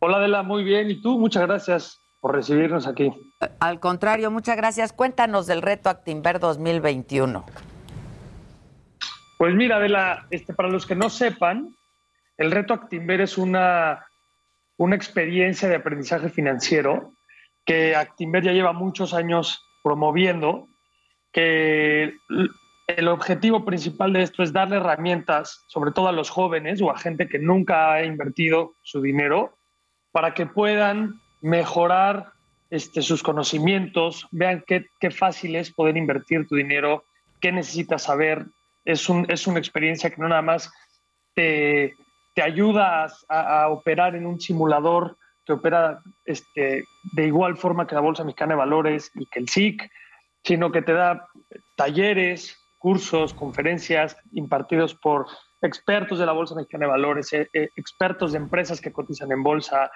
[0.00, 0.90] Hola Adela, muy bien.
[0.90, 1.16] ¿Y tú?
[1.16, 3.12] Muchas gracias por recibirnos aquí.
[3.60, 4.92] Al contrario, muchas gracias.
[4.92, 7.44] Cuéntanos del reto Actimber 2021.
[9.38, 11.76] Pues mira, Adela, este, para los que no sepan,
[12.40, 14.06] el reto Actimber es una,
[14.78, 17.12] una experiencia de aprendizaje financiero
[17.66, 20.66] que Actimber ya lleva muchos años promoviendo,
[21.32, 22.14] que
[22.86, 26.96] el objetivo principal de esto es darle herramientas, sobre todo a los jóvenes o a
[26.96, 29.58] gente que nunca ha invertido su dinero,
[30.10, 32.32] para que puedan mejorar
[32.70, 37.04] este, sus conocimientos, vean qué, qué fácil es poder invertir tu dinero,
[37.38, 38.46] qué necesitas saber.
[38.86, 40.72] Es, un, es una experiencia que no nada más
[41.34, 41.94] te,
[42.34, 47.94] te ayuda a, a, operar en un simulador que opera este, de igual forma que
[47.94, 49.90] la Bolsa Mexicana de Valores y que el SIC,
[50.44, 51.26] sino que te da
[51.76, 55.26] talleres, cursos, conferencias impartidos por
[55.62, 59.42] expertos de la Bolsa Mexicana de Valores, eh, eh, expertos de empresas que cotizan en
[59.42, 59.90] bolsa,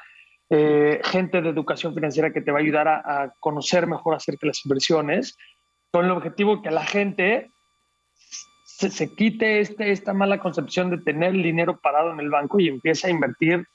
[0.51, 4.49] eh, gente de educación financiera que te va a ayudar a, conocer mejor acerca de
[4.49, 5.37] las inversiones,
[5.91, 7.51] con el objetivo que la gente
[8.91, 12.61] se, se quite este, esta mala concepción de tener el dinero parado en el banco
[12.61, 13.67] y empiece a invertir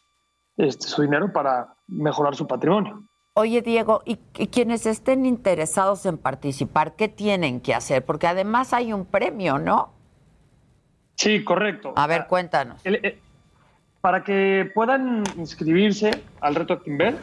[0.58, 3.04] este, su dinero para mejorar su patrimonio.
[3.34, 8.04] Oye, Diego, ¿y, y quienes estén interesados en participar, qué tienen que hacer?
[8.04, 9.94] Porque además hay un premio, ¿no?
[11.16, 11.94] Sí, correcto.
[11.96, 12.82] A ver, cuéntanos.
[12.86, 13.20] El- eh,
[14.02, 16.12] para que puedan inscribirse
[16.42, 17.18] al reto Actinver,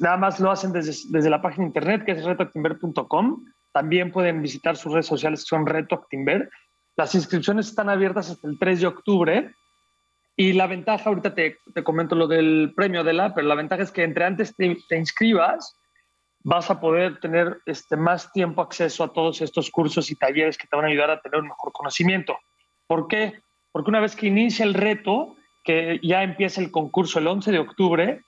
[0.00, 3.44] nada más lo hacen desde, desde la página de internet que es retoactinver.com.
[3.72, 6.50] También pueden visitar sus redes sociales que son Reto Actinver.
[6.98, 9.54] Las inscripciones están abiertas hasta el 3 de octubre.
[10.36, 13.84] Y la ventaja, ahorita te, te comento lo del premio de la, pero la ventaja
[13.84, 15.78] es que entre antes te, te inscribas,
[16.42, 20.66] vas a poder tener este, más tiempo acceso a todos estos cursos y talleres que
[20.66, 22.36] te van a ayudar a tener un mejor conocimiento.
[22.88, 23.42] ¿Por qué?
[23.70, 27.58] Porque una vez que inicia el reto, que ya empieza el concurso el 11 de
[27.60, 28.24] octubre,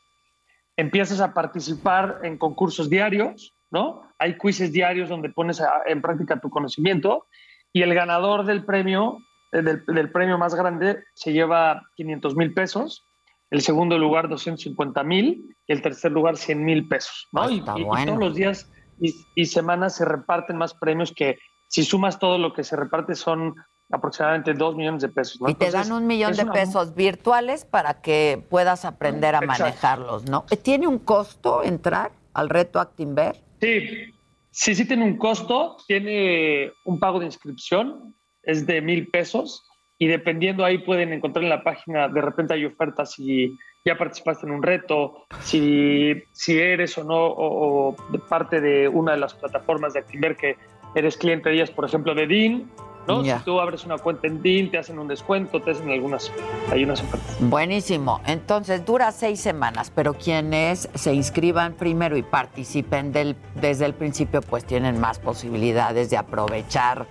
[0.77, 4.03] empiezas a participar en concursos diarios, ¿no?
[4.21, 7.27] Hay quizzes diarios donde pones en práctica tu conocimiento
[7.73, 9.19] y el ganador del premio,
[9.53, 13.07] eh, del, del premio más grande, se lleva 500 mil pesos,
[13.51, 17.49] el segundo lugar 250 mil y el tercer lugar 100 mil pesos, ¿no?
[17.51, 18.07] Y- y- y bueno.
[18.07, 18.71] todos los días
[19.01, 21.39] y, y semanas se reparten más premios que
[21.69, 23.55] si sumas todo lo que se reparte son
[23.93, 25.41] aproximadamente 2 millones de pesos.
[25.41, 25.49] ¿no?
[25.49, 29.63] Y te dan un millón de una- pesos virtuales para que puedas aprender a Exacto.
[29.65, 30.45] manejarlos, ¿no?
[30.63, 33.37] ¿Tiene un costo entrar al reto Actinver?
[33.61, 34.15] Sí,
[34.51, 39.67] sí, sí tiene un costo, tiene un pago de inscripción, es de mil pesos
[39.99, 44.47] y dependiendo ahí pueden encontrar en la página, de repente hay ofertas si ya participaste
[44.47, 49.35] en un reto, si, si eres o no o, de parte de una de las
[49.35, 50.57] plataformas de Activer que
[50.95, 52.71] eres cliente de ellas, por ejemplo de DIN,
[53.07, 53.23] ¿no?
[53.25, 53.39] Ya.
[53.39, 56.33] Si tú abres una cuenta en DIN, te hacen un descuento, te hacen algunas,
[56.71, 57.37] hay unas ofertas.
[57.41, 58.21] Buenísimo.
[58.27, 64.41] Entonces dura seis semanas, pero quienes se inscriban primero y participen del, desde el principio,
[64.43, 67.07] pues tienen más posibilidades de aprovechar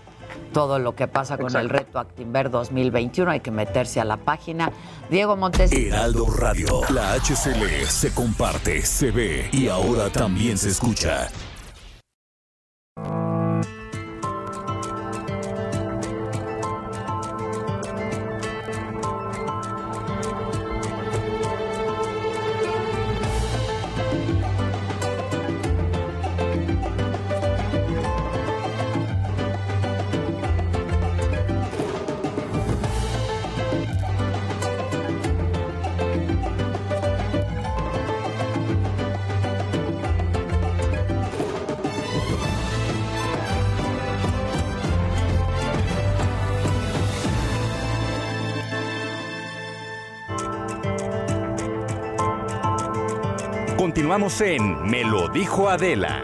[0.53, 1.65] todo lo que pasa con Exacto.
[1.65, 3.31] el reto Actinver 2021.
[3.31, 4.71] Hay que meterse a la página.
[5.09, 5.71] Diego Montes.
[5.71, 6.81] Heraldo Radio.
[6.89, 11.29] La HCL se comparte, se ve y ahora también se escucha.
[54.09, 56.23] Continuamos en Me lo dijo Adela.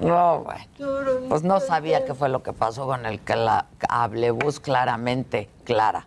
[0.00, 1.28] No, bueno.
[1.28, 6.05] Pues no sabía qué fue lo que pasó con el cla- cablebús, claramente, Clara.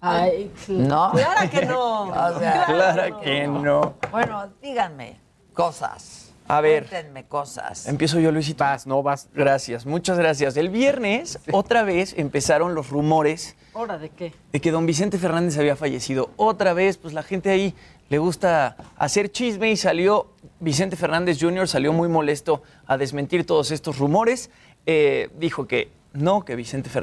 [0.00, 1.10] Ay, ¿No?
[1.14, 2.02] Clara que no.
[2.36, 3.94] O sea, Clara que no.
[4.10, 5.18] Bueno, díganme
[5.52, 6.32] cosas.
[6.48, 6.86] A ver.
[6.86, 7.88] Cuéntenme cosas.
[7.88, 8.62] Empiezo yo, Luisito.
[8.62, 9.28] Vas, no vas.
[9.34, 10.56] Gracias, muchas gracias.
[10.56, 14.32] El viernes, otra vez empezaron los rumores ¿Hora de qué?
[14.52, 16.30] de que don Vicente Fernández había fallecido.
[16.36, 17.74] Otra vez, pues la gente ahí
[18.08, 20.28] le gusta hacer chisme y salió
[20.60, 24.50] Vicente Fernández Jr., salió muy molesto a desmentir todos estos rumores.
[24.86, 26.56] Eh, dijo que no, que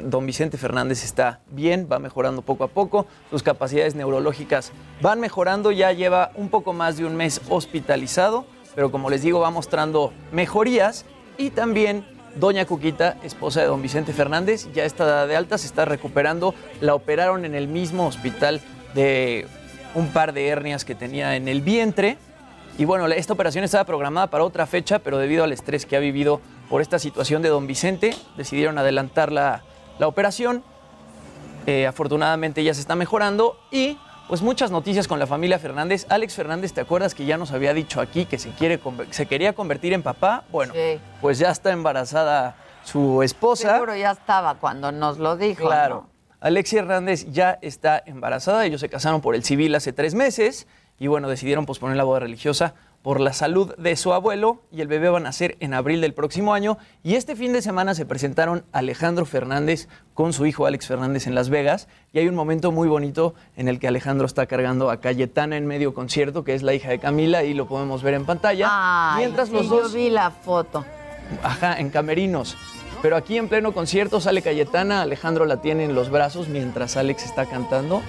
[0.04, 5.70] don Vicente Fernández está bien, va mejorando poco a poco, sus capacidades neurológicas van mejorando,
[5.70, 10.12] ya lleva un poco más de un mes hospitalizado, pero como les digo, va mostrando
[10.32, 11.04] mejorías
[11.38, 12.04] y también
[12.36, 16.54] Doña Cuquita, esposa de don Vicente Fernández, ya está de alta, se está recuperando.
[16.80, 18.60] La operaron en el mismo hospital
[18.94, 19.46] de
[19.94, 22.18] un par de hernias que tenía en el vientre.
[22.76, 26.00] Y bueno, esta operación estaba programada para otra fecha, pero debido al estrés que ha
[26.00, 29.62] vivido por esta situación de don Vicente, decidieron adelantar la,
[29.98, 30.62] la operación.
[31.66, 36.06] Eh, afortunadamente ya se está mejorando y pues muchas noticias con la familia Fernández.
[36.08, 38.80] Alex Fernández, ¿te acuerdas que ya nos había dicho aquí que se, quiere,
[39.10, 40.44] se quería convertir en papá?
[40.50, 40.98] Bueno, Sí.
[41.20, 43.72] pues ya está embarazada su esposa.
[43.74, 45.66] Seguro ya estaba cuando nos lo dijo.
[45.66, 46.06] Claro.
[46.40, 48.64] Alexia Hernández ya está embarazada.
[48.66, 50.66] Ellos se casaron por el civil hace tres meses
[50.98, 52.74] y bueno, decidieron posponer la boda religiosa
[53.04, 56.14] por la salud de su abuelo y el bebé va a nacer en abril del
[56.14, 56.78] próximo año.
[57.02, 61.34] Y este fin de semana se presentaron Alejandro Fernández con su hijo Alex Fernández en
[61.34, 65.02] Las Vegas y hay un momento muy bonito en el que Alejandro está cargando a
[65.02, 68.24] Cayetana en medio concierto, que es la hija de Camila y lo podemos ver en
[68.24, 68.68] pantalla.
[68.70, 70.82] Ay, mientras sí, los dos yo vi la foto.
[71.42, 72.56] Ajá, en camerinos.
[73.02, 77.26] Pero aquí en pleno concierto sale Cayetana, Alejandro la tiene en los brazos mientras Alex
[77.26, 78.00] está cantando.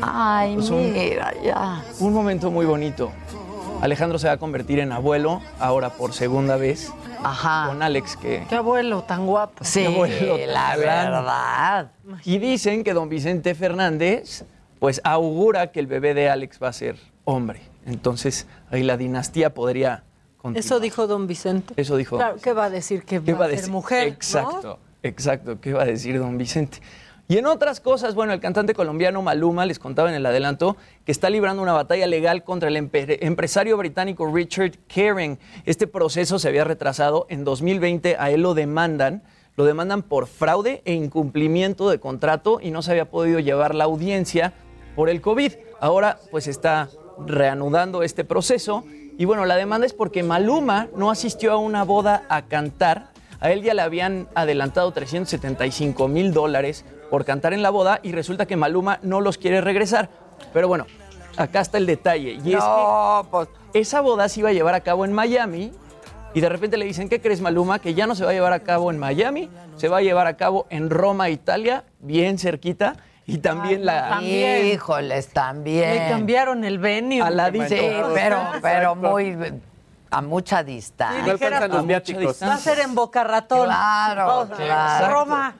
[0.00, 1.82] Ay, Pues un- mira, ya.
[1.98, 3.10] Un momento muy bonito.
[3.80, 6.92] Alejandro se va a convertir en abuelo, ahora por segunda vez.
[7.22, 7.66] Ajá.
[7.68, 8.46] Con Alex, que...
[8.48, 9.64] Qué abuelo tan guapo.
[9.64, 11.90] Sí, Qué abuelo la verdad.
[12.24, 14.44] Y dicen que don Vicente Fernández,
[14.78, 17.60] pues augura que el bebé de Alex va a ser hombre.
[17.84, 20.04] Entonces, ahí la dinastía podría
[20.38, 20.64] continuar.
[20.64, 21.74] Eso dijo don Vicente.
[21.76, 22.16] Eso dijo.
[22.16, 23.04] Claro, ¿qué va a decir?
[23.04, 23.72] Que ¿Qué va, va a ser decir?
[23.72, 24.08] mujer.
[24.08, 24.14] ¿no?
[24.14, 25.60] Exacto, exacto.
[25.60, 26.78] ¿Qué va a decir don Vicente?
[27.28, 31.10] Y en otras cosas, bueno, el cantante colombiano Maluma les contaba en el adelanto que
[31.10, 35.36] está librando una batalla legal contra el empresario británico Richard Kering.
[35.64, 39.24] Este proceso se había retrasado en 2020, a él lo demandan,
[39.56, 43.84] lo demandan por fraude e incumplimiento de contrato y no se había podido llevar la
[43.84, 44.52] audiencia
[44.94, 45.52] por el COVID.
[45.80, 46.90] Ahora pues está
[47.26, 48.84] reanudando este proceso
[49.18, 53.08] y bueno, la demanda es porque Maluma no asistió a una boda a cantar.
[53.40, 58.12] A él ya le habían adelantado 375 mil dólares por cantar en la boda y
[58.12, 60.08] resulta que Maluma no los quiere regresar.
[60.52, 60.86] Pero bueno,
[61.36, 62.38] acá está el detalle.
[62.44, 62.64] Y es
[63.72, 65.72] que esa boda se iba a llevar a cabo en Miami
[66.34, 67.78] y de repente le dicen, ¿qué crees Maluma?
[67.78, 70.26] Que ya no se va a llevar a cabo en Miami, se va a llevar
[70.26, 72.96] a cabo en Roma, Italia, bien cerquita.
[73.28, 74.10] Y también la...
[74.10, 74.66] También.
[74.66, 75.90] Híjoles, también.
[75.90, 77.22] Le cambiaron el venue.
[77.22, 77.58] A la Sí,
[78.14, 79.36] pero, pero muy
[80.10, 81.24] a mucha distancia.
[81.24, 83.64] Sí, dijeras tú, Va a ser en Boca Ratón.
[83.66, 85.12] Claro, Oh, claro.
[85.14, 85.56] Roma.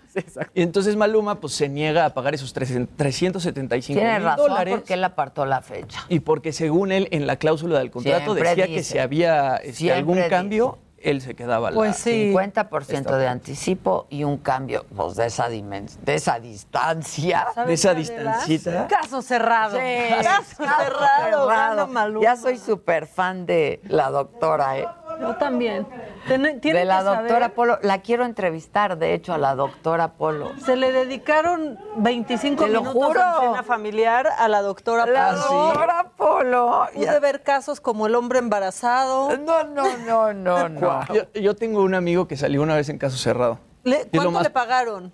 [0.54, 4.74] Y entonces Maluma pues se niega a pagar esos 375 Tiene mil razón dólares.
[4.76, 6.00] porque él apartó la fecha.
[6.08, 9.92] Y porque según él en la cláusula del contrato Siempre decía que si había este,
[9.92, 10.28] algún dice.
[10.28, 11.76] cambio, él se quedaba la...
[11.76, 12.32] Pues sí.
[12.34, 17.46] 50% de anticipo y un cambio pues, de, esa dimen- de esa distancia.
[17.66, 18.86] De esa distancita.
[18.88, 19.76] Caso cerrado.
[19.78, 19.82] Sí,
[20.22, 21.48] Caso caso cerrado.
[21.50, 22.20] cerrado.
[22.22, 24.88] Ya soy súper fan de la doctora, ¿eh?
[25.20, 25.86] Yo también.
[26.28, 27.78] Ten- De la doctora saber- Polo.
[27.82, 30.50] La quiero entrevistar, de hecho, a la doctora Polo.
[30.64, 33.20] Se le dedicaron 25 Te lo minutos juro.
[33.42, 35.62] en cena familiar a la doctora La Polo.
[35.64, 36.86] doctora Polo.
[36.94, 39.36] Pude ver casos como el hombre embarazado.
[39.38, 41.00] No, no, no, no, no.
[41.14, 43.58] Yo, yo tengo un amigo que salió una vez en caso cerrado.
[43.84, 45.12] Le- ¿Cuánto más- le pagaron?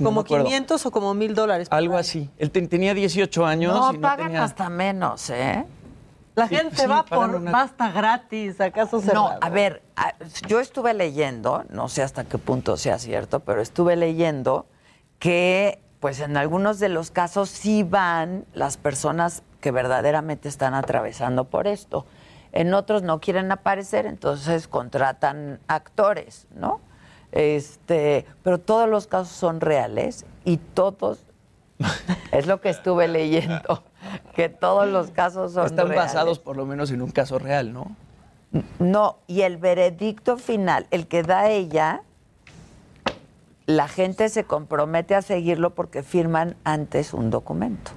[0.00, 0.44] No ¿Como acuerdo.
[0.46, 1.68] 500 o como 1000 dólares?
[1.70, 2.30] Algo así.
[2.38, 4.44] Él ten- tenía 18 años No, y no pagan tenía...
[4.44, 5.66] hasta menos, ¿eh?
[6.36, 9.30] La gente sí, va por una- basta gratis, acaso cerrado.
[9.32, 9.82] No, a ver,
[10.46, 14.66] yo estuve leyendo, no sé hasta qué punto sea cierto, pero estuve leyendo
[15.18, 21.44] que pues en algunos de los casos sí van las personas que verdaderamente están atravesando
[21.44, 22.04] por esto.
[22.52, 26.80] En otros no quieren aparecer, entonces contratan actores, ¿no?
[27.32, 31.24] Este, pero todos los casos son reales y todos
[32.30, 33.82] es lo que estuve leyendo,
[34.34, 36.12] que todos los casos son Están reales.
[36.12, 37.94] basados por lo menos en un caso real, ¿no?
[38.78, 42.02] No, y el veredicto final, el que da ella,
[43.66, 47.90] la gente se compromete a seguirlo porque firman antes un documento.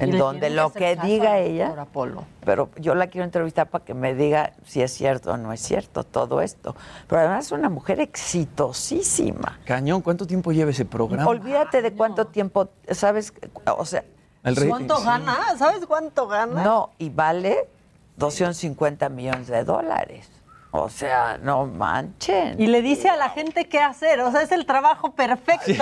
[0.00, 2.24] en Y le donde lo que diga la ella, doctora Polo.
[2.44, 5.60] pero yo la quiero entrevistar para que me diga si es cierto o no es
[5.60, 6.74] cierto todo esto.
[7.06, 9.58] Pero además es una mujer exitosísima.
[9.64, 11.26] Cañón, ¿cuánto tiempo lleva ese programa?
[11.28, 13.32] Olvídate de cuánto tiempo, ¿sabes?
[13.76, 14.04] O sea,
[14.44, 15.04] El rating, ¿Cuánto sí.
[15.04, 15.36] gana?
[15.58, 16.62] ¿Sabes cuánto gana?
[16.62, 17.68] no, y vale
[18.16, 20.30] 250 millones de dólares.
[20.70, 22.60] O sea, no manchen.
[22.60, 24.20] Y le dice a la gente qué hacer.
[24.20, 25.64] O sea, es el trabajo perfecto.
[25.66, 25.74] Sí,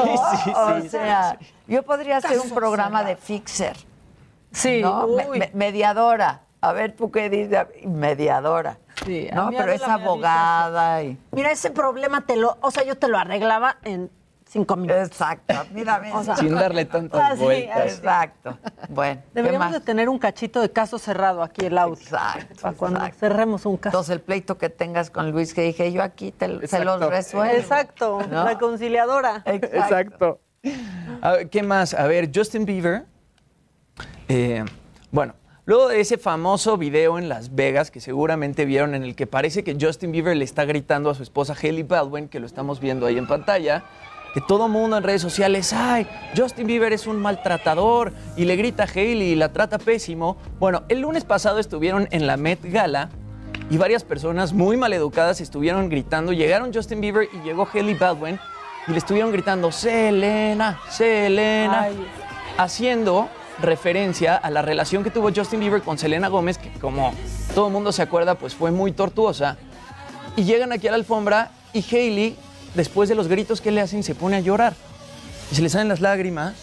[0.45, 3.77] sí, o sí, sea, yo podría hacer un programa de fixer.
[4.53, 5.09] Sí, ¿no?
[5.09, 5.39] Me- uy.
[5.41, 6.43] me- mediadora.
[6.61, 7.66] A ver, tú qué dices.
[7.85, 8.78] Mediadora.
[9.05, 11.03] Sí, a no, pero es abogada.
[11.03, 11.19] Y...
[11.33, 14.09] Mira, ese problema te lo, o sea, yo te lo arreglaba en
[14.57, 15.07] cinco minutos.
[15.07, 15.55] Exacto.
[15.73, 16.16] Mira, mira.
[16.19, 17.77] O sea, Sin darle tantas así, vueltas.
[17.78, 17.89] así.
[17.97, 18.59] Exacto.
[18.89, 19.74] Bueno, ¿qué Deberíamos más?
[19.74, 21.95] de tener un cachito de caso cerrado aquí el audio.
[22.03, 22.55] Exacto.
[22.62, 23.19] Para cuando exacto.
[23.20, 23.89] cerremos un caso.
[23.97, 26.99] Entonces, el pleito que tengas con Luis, que dije yo aquí, te, se Exacto.
[26.99, 27.55] los resuelvo.
[27.55, 28.45] Exacto, ¿No?
[28.45, 29.43] la conciliadora.
[29.47, 30.41] Exacto.
[31.23, 31.95] A ver, ¿Qué más?
[31.95, 33.05] A ver, Justin Bieber.
[34.28, 34.65] eh,
[35.12, 35.35] bueno,
[35.65, 39.62] luego de ese famoso video en Las Vegas que seguramente vieron en el que parece
[39.65, 43.07] que Justin Bieber le está gritando a su esposa Hailey Baldwin, que lo estamos viendo
[43.07, 43.85] ahí en pantalla,
[44.37, 46.07] que todo mundo en redes sociales, ay,
[46.37, 50.37] Justin Bieber es un maltratador y le grita a Hailey y la trata pésimo.
[50.59, 53.09] Bueno, el lunes pasado estuvieron en la Met Gala
[53.71, 56.35] y varias personas muy maleducadas estuvieron gritando.
[56.35, 58.39] Llegaron Justin Bieber y llegó Hailey Baldwin
[58.87, 62.07] y le estuvieron gritando, Selena, Selena, Ay.
[62.59, 63.31] haciendo
[63.63, 67.15] referencia a la relación que tuvo Justin Bieber con Selena Gómez, que como
[67.55, 69.57] todo el mundo se acuerda, pues fue muy tortuosa.
[70.37, 72.37] Y llegan aquí a la alfombra y Hailey,
[72.77, 74.74] después de los gritos que le hacen, se pone a llorar.
[75.51, 76.55] Y se le salen las lágrimas.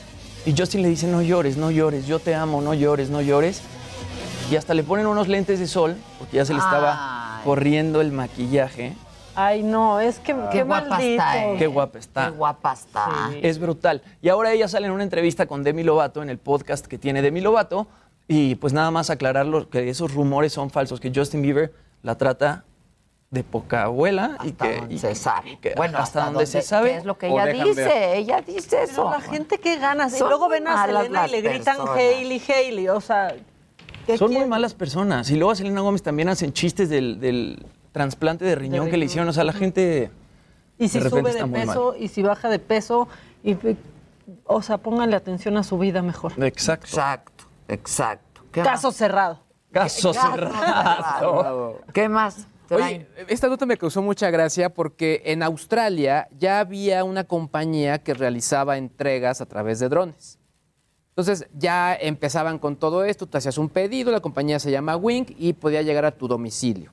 [0.46, 3.62] Y Justin le dice, no llores, no llores, yo te amo, no llores, no llores.
[4.52, 8.12] Y hasta le ponen unos lentes de sol, porque ya se le estaba corriendo el
[8.12, 8.94] maquillaje.
[9.36, 11.12] Ay, no, es que Qué qué, guapa maldito.
[11.14, 11.56] está, ¿eh?
[11.58, 12.26] Qué guapa está.
[12.26, 13.10] Qué guapa está.
[13.42, 14.04] Es brutal.
[14.22, 17.22] Y ahora ella sale en una entrevista con Demi Lovato en el podcast que tiene
[17.22, 17.88] Demi Lovato.
[18.28, 21.74] Y pues nada más aclararlo que esos rumores son falsos, que Justin Bieber
[22.04, 22.64] la trata
[23.34, 25.58] de poca abuela y que donde y se sabe.
[25.60, 26.92] que Bueno, hasta, hasta donde se sabe.
[26.92, 28.18] que es lo que ella dice, ver.
[28.18, 29.10] ella dice Pero eso.
[29.10, 30.16] la gente que ganas.
[30.16, 31.98] Y luego ven a Selena y le gritan personas.
[31.98, 32.90] Hailey, Hailey.
[32.90, 33.36] O sea,
[34.06, 35.32] ¿qué Son muy malas personas.
[35.32, 39.06] Y luego a Selena Gómez también hacen chistes del, del trasplante de riñón que le
[39.06, 39.28] hicieron.
[39.28, 40.12] O sea, la gente
[40.78, 43.08] Y si de sube de peso y si baja de peso.
[43.44, 43.58] Y,
[44.46, 46.34] o sea, pónganle atención a su vida mejor.
[46.44, 46.86] Exacto.
[46.86, 48.44] Exacto, exacto.
[48.52, 49.40] ¿Qué Caso cerrado.
[49.72, 51.82] Caso cerrado.
[51.94, 52.46] ¿Qué más?
[52.70, 58.14] Oye, esta nota me causó mucha gracia porque en Australia ya había una compañía que
[58.14, 60.40] realizaba entregas a través de drones.
[61.10, 65.26] Entonces ya empezaban con todo esto, tú hacías un pedido, la compañía se llama Wing
[65.38, 66.92] y podía llegar a tu domicilio.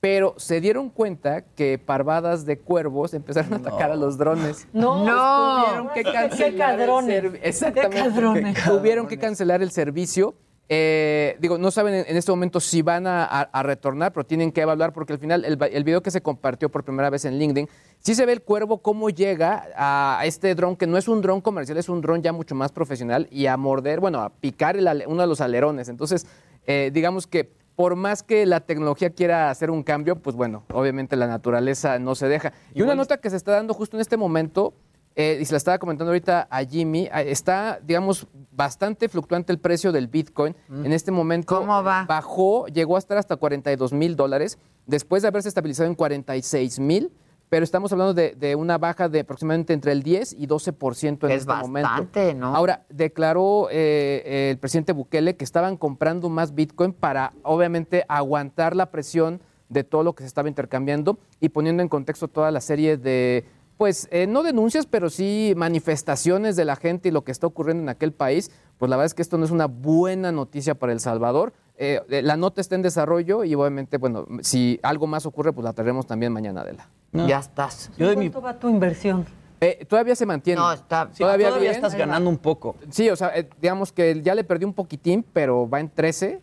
[0.00, 4.66] Pero se dieron cuenta que parvadas de cuervos empezaron a atacar a los drones.
[4.72, 5.64] No, No.
[5.64, 7.24] tuvieron que cancelar cadrones.
[7.42, 7.96] Exactamente.
[7.96, 8.56] Qué cadrones.
[8.56, 10.34] que Tuvieron que cancelar el servicio.
[10.68, 14.24] Eh, digo, no saben en, en este momento si van a, a- a retornar, pero
[14.24, 17.38] tienen que evaluar porque al final el, video que se compartió por primera vez en
[17.38, 17.68] LinkedIn,
[17.98, 21.40] sí se ve el cuervo cómo llega a este dron, que no es un dron
[21.40, 24.88] comercial, es un dron ya mucho más profesional y a morder, bueno, a picar el
[25.06, 25.88] uno de los alerones.
[25.88, 26.26] Entonces,
[26.66, 31.16] eh, digamos que por más que la tecnología quiera hacer un cambio, pues bueno, obviamente
[31.16, 32.52] la naturaleza no se deja.
[32.74, 34.74] Y una nota que se está dando justo en este momento,
[35.14, 39.58] eh, y se la estaba comentando ahorita a Jimmy, eh, está, digamos, bastante fluctuante el
[39.58, 40.54] precio del Bitcoin.
[40.70, 42.04] En este momento ¿Cómo va?
[42.06, 47.12] bajó, llegó a estar hasta 42 mil dólares, después de haberse estabilizado en 46 mil,
[47.48, 51.30] pero estamos hablando de, de una baja de aproximadamente entre el 10 y 12% en
[51.32, 51.88] Es este momento.
[51.90, 52.56] bastante, ¿no?
[52.56, 58.90] Ahora, declaró eh, el presidente Bukele que estaban comprando más Bitcoin para, obviamente, aguantar la
[58.90, 62.96] presión de todo lo que se estaba intercambiando y poniendo en contexto toda la serie
[62.96, 63.44] de,
[63.82, 67.82] pues, eh, no denuncias, pero sí manifestaciones de la gente y lo que está ocurriendo
[67.82, 68.52] en aquel país.
[68.78, 71.52] Pues la verdad es que esto no es una buena noticia para El Salvador.
[71.76, 75.64] Eh, eh, la nota está en desarrollo y obviamente, bueno, si algo más ocurre, pues
[75.64, 76.88] la traeremos también mañana, Adela.
[77.10, 77.26] No.
[77.26, 77.90] Ya estás.
[77.98, 79.26] Yo de mi ¿Cuánto va tu inversión?
[79.60, 80.60] Eh, todavía se mantiene.
[80.60, 81.84] No, está- Sí, todavía, todavía bien.
[81.84, 82.76] estás ganando un poco.
[82.88, 86.40] Sí, o sea, eh, digamos que ya le perdí un poquitín, pero va en 13.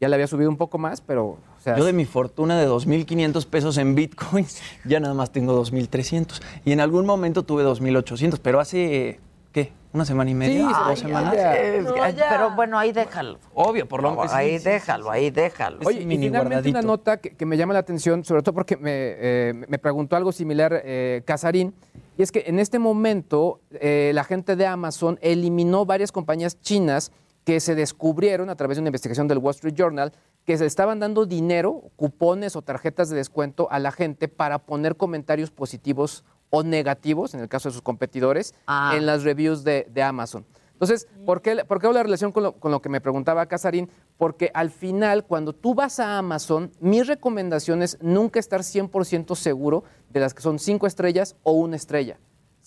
[0.00, 1.38] Ya le había subido un poco más, pero,
[1.68, 6.40] sea, Yo de mi fortuna de 2.500 pesos en bitcoins, ya nada más tengo 2.300.
[6.64, 9.20] Y en algún momento tuve 2.800, pero hace,
[9.52, 9.72] ¿qué?
[9.92, 10.68] ¿Una semana y media?
[10.68, 11.34] Sí, ¿Dos semanas?
[11.34, 11.82] ya.
[11.82, 12.26] No, ya.
[12.28, 13.38] pero bueno, ahí déjalo.
[13.54, 14.32] Obvio, por lo menos.
[14.32, 15.78] ahí déjalo, ahí déjalo.
[15.84, 16.78] Oye, y finalmente guardadito.
[16.78, 20.16] una nota que, que me llama la atención, sobre todo porque me, eh, me preguntó
[20.16, 21.74] algo similar eh, Casarín,
[22.18, 27.12] y es que en este momento eh, la gente de Amazon eliminó varias compañías chinas
[27.44, 30.12] que se descubrieron a través de una investigación del Wall Street Journal
[30.48, 34.96] que se estaban dando dinero, cupones o tarjetas de descuento a la gente para poner
[34.96, 38.94] comentarios positivos o negativos, en el caso de sus competidores, Ah.
[38.96, 40.46] en las reviews de, de Amazon.
[40.72, 43.44] Entonces, ¿por qué, por qué hago la relación con lo, con lo que me preguntaba
[43.44, 43.90] Casarín?
[44.16, 49.84] Porque al final, cuando tú vas a Amazon, mi recomendación es nunca estar 100% seguro
[50.08, 52.18] de las que son cinco estrellas o una estrella.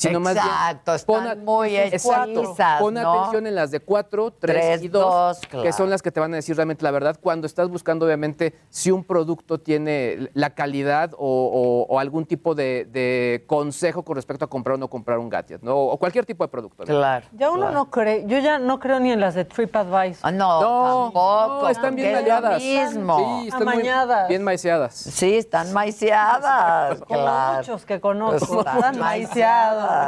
[0.09, 3.11] Sino más bien, Exacto, están a- muy Exacto, pon ¿no?
[3.21, 5.71] atención en las de 4, 3 Tres, y 2, dos, que claro.
[5.73, 8.89] son las que te van a decir realmente la verdad cuando estás buscando, obviamente, si
[8.89, 11.17] un producto tiene la calidad o,
[11.87, 15.29] o- o algún tipo de, de consejo con respecto a comprar o no comprar un
[15.29, 15.77] gadget, ¿no?
[15.77, 16.83] O cualquier tipo de producto.
[16.83, 16.87] ¿no?
[16.87, 17.25] Claro.
[17.33, 17.73] Ya uno Claro.
[17.75, 20.19] no cree, yo ya no creo ni en las de TripAdvisor.
[20.23, 21.61] Ah, no, No, tampoco.
[21.63, 22.23] no, están bien
[22.57, 23.39] mismo.
[23.41, 24.27] Sí, están muy Amañadas.
[24.29, 24.95] bien maiceadas.
[24.95, 27.57] Sí, están maiciadas, Como claro.
[27.57, 28.99] muchos que conozco, Están están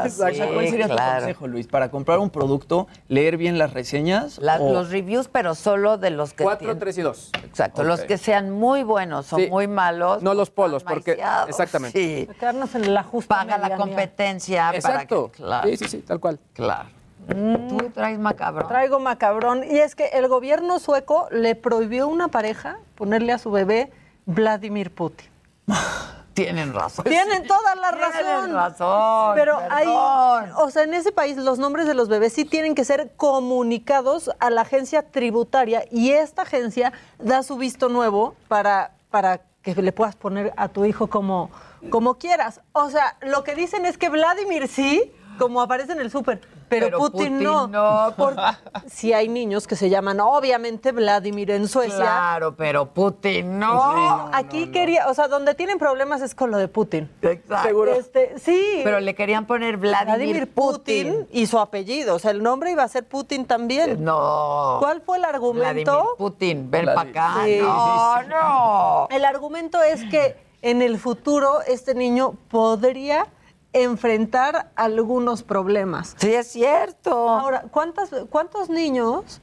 [0.06, 1.68] O sea, ¿Cuál sí, sería tu consejo, Luis?
[1.68, 4.38] Para comprar un producto, leer bien las reseñas.
[4.40, 7.32] La- o- Los reviews, pero solo de los que 4, tienen- 3 y 2.
[7.44, 9.48] Exacto, los que sean muy buenos o Sí.
[9.50, 10.22] muy malos.
[10.24, 12.00] No los polos, porque- maiciados, exactamente.
[12.28, 12.30] Sí.
[12.40, 15.30] Quedarnos en la justa Paga la competencia Exacto.
[15.30, 15.38] para que.
[15.38, 16.40] Claro, Sí, sí, sí, tal cual.
[16.54, 16.90] claro.
[17.26, 18.68] Tú traes macabro.
[18.68, 19.64] Traigo macabrón.
[19.64, 23.92] Y es que el gobierno sueco le prohibió a una pareja ponerle a su bebé
[24.26, 25.28] Vladimir Putin.
[26.34, 27.06] Tienen razón.
[27.06, 28.54] Tienen toda la Tienen razón.
[28.54, 30.52] razón, Pero hay, perdón.
[30.58, 34.32] o sea, en ese país los nombres de los bebés sí tienen que ser comunicados
[34.40, 39.92] a la agencia tributaria y esta agencia da su visto nuevo para, para que le
[39.92, 41.50] puedas poner a tu hijo como,
[41.90, 42.62] como quieras.
[42.74, 45.12] O sea, lo que dicen es que Vladimir sí,
[45.44, 46.40] como aparece en el súper.
[46.70, 47.68] Pero, Pero Putin, Putin no.
[47.68, 48.14] no.
[48.18, 48.42] Porque
[48.88, 51.98] si hay niños que se llaman, obviamente, Vladimir en Suecia.
[51.98, 54.30] Claro, pero Putin no.
[54.32, 57.10] Aquí quería, o sea, donde tienen problemas es con lo de Putin.
[57.22, 57.68] Exacto.
[57.68, 57.94] Seguro.
[57.94, 58.80] Este, sí.
[58.86, 61.14] Pero le querían poner Vladimir, Vladimir Putin.
[61.14, 61.28] Putin.
[61.32, 62.16] y su apellido.
[62.16, 64.04] O sea, el nombre iba a ser Putin también.
[64.04, 64.78] No.
[64.80, 65.92] ¿Cuál fue el argumento?
[65.92, 67.36] Vladimir Putin, ven para acá.
[67.44, 67.60] Sí.
[67.62, 69.08] No, no.
[69.12, 73.28] El argumento es que en el futuro este niño podría
[73.74, 76.16] enfrentar algunos problemas.
[76.18, 77.30] Sí, es cierto.
[77.30, 79.42] Ahora, ¿cuántas, ¿cuántos niños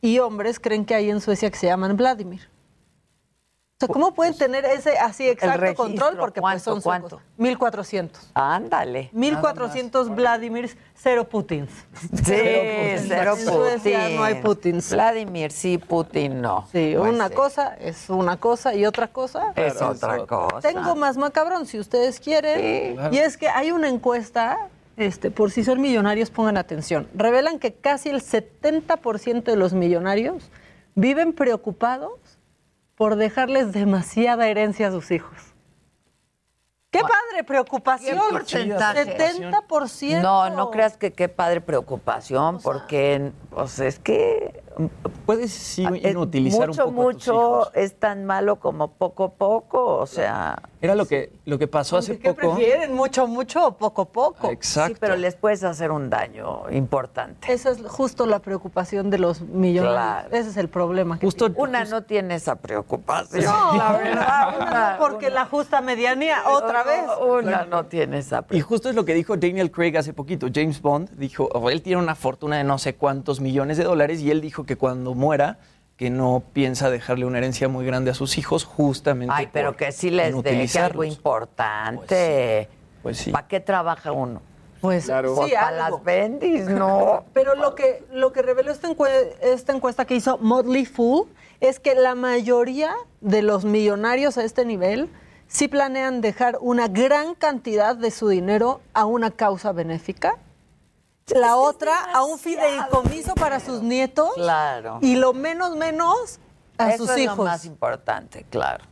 [0.00, 2.51] y hombres creen que hay en Suecia que se llaman Vladimir?
[3.82, 6.16] O sea, ¿cómo pueden tener ese así exacto registro, control?
[6.18, 7.08] Porque pues, ¿cuánto, son cuánto?
[7.10, 7.26] suecos.
[7.38, 8.30] 1400.
[8.34, 9.10] Ándale.
[9.12, 11.70] 1400 Vladimirs, cero Putins.
[12.14, 14.16] Sí, cero En Suecia Putin.
[14.16, 14.90] no hay Putins.
[14.92, 16.66] Vladimir sí, Putin no.
[16.70, 17.34] Sí, Pues una sí.
[17.34, 20.60] cosa es una cosa y otra cosa Es otra cosa.
[20.60, 22.94] Tengo más macabrón si ustedes quieren.
[22.94, 23.14] claro.
[23.14, 27.08] Y es que hay una encuesta, este, por si son millonarios, pongan atención.
[27.14, 30.50] Revelan que casi el 70% de los millonarios
[30.94, 32.12] viven preocupados
[33.02, 35.36] por dejarles demasiada herencia a sus hijos.
[36.92, 38.16] ¡Qué padre preocupación!
[38.16, 39.18] ¿Qué porcentaje?
[39.18, 40.22] 70%.
[40.22, 44.62] No, no creas que qué padre preocupación, porque pues es que
[45.26, 49.32] puedes sí es inutilizar mucho, un poco a tus mucho es tan malo como poco
[49.32, 52.56] poco, o sea, Era lo que, lo que pasó hace ¿Qué poco.
[52.56, 52.92] prefieren?
[52.94, 54.50] ¿Mucho, mucho o poco, poco?
[54.50, 54.94] Exacto.
[54.94, 57.52] sí, pero les puedes hacer un daño importante.
[57.52, 59.94] Esa es justo la preocupación de los millonarios.
[59.94, 60.28] Claro.
[60.36, 61.20] Ese es el problema.
[61.20, 64.56] que Justo Una no tiene esa preocupación, No, la verdad.
[64.60, 67.02] una porque la justa medianía otra vez.
[67.26, 70.48] Una no tiene esa Y justo es lo que dijo Daniel Craig hace poquito.
[70.52, 74.20] James Bond dijo, o él tiene una fortuna de no sé cuántos millones de dólares
[74.20, 75.58] y él dijo que cuando muera,
[75.96, 79.34] que no piensa dejarle una herencia muy grande a sus hijos, justamente.
[79.36, 80.40] Ay, pero por que sí les deje algo
[81.04, 81.06] inutilizarlos.
[81.06, 82.68] importante.
[83.02, 83.30] Pues sí.
[83.30, 84.40] ¿Para qué trabaja uno?
[84.80, 85.96] Pues Pues sí, para algo.
[85.98, 87.24] las bendis, ¿no?
[87.32, 91.28] Pero lo que, lo que reveló esta, encue- esta encuesta que hizo Motley Fool
[91.60, 95.08] es que la mayoría de los millonarios a este nivel
[95.46, 100.36] sí planean dejar una gran cantidad de su dinero a una causa benéfica.
[101.34, 104.30] La otra a un fideicomiso para sus nietos.
[104.34, 104.98] Claro.
[105.02, 106.38] Y lo menos menos
[106.78, 107.38] a Eso sus es hijos.
[107.38, 108.84] lo más importante, claro.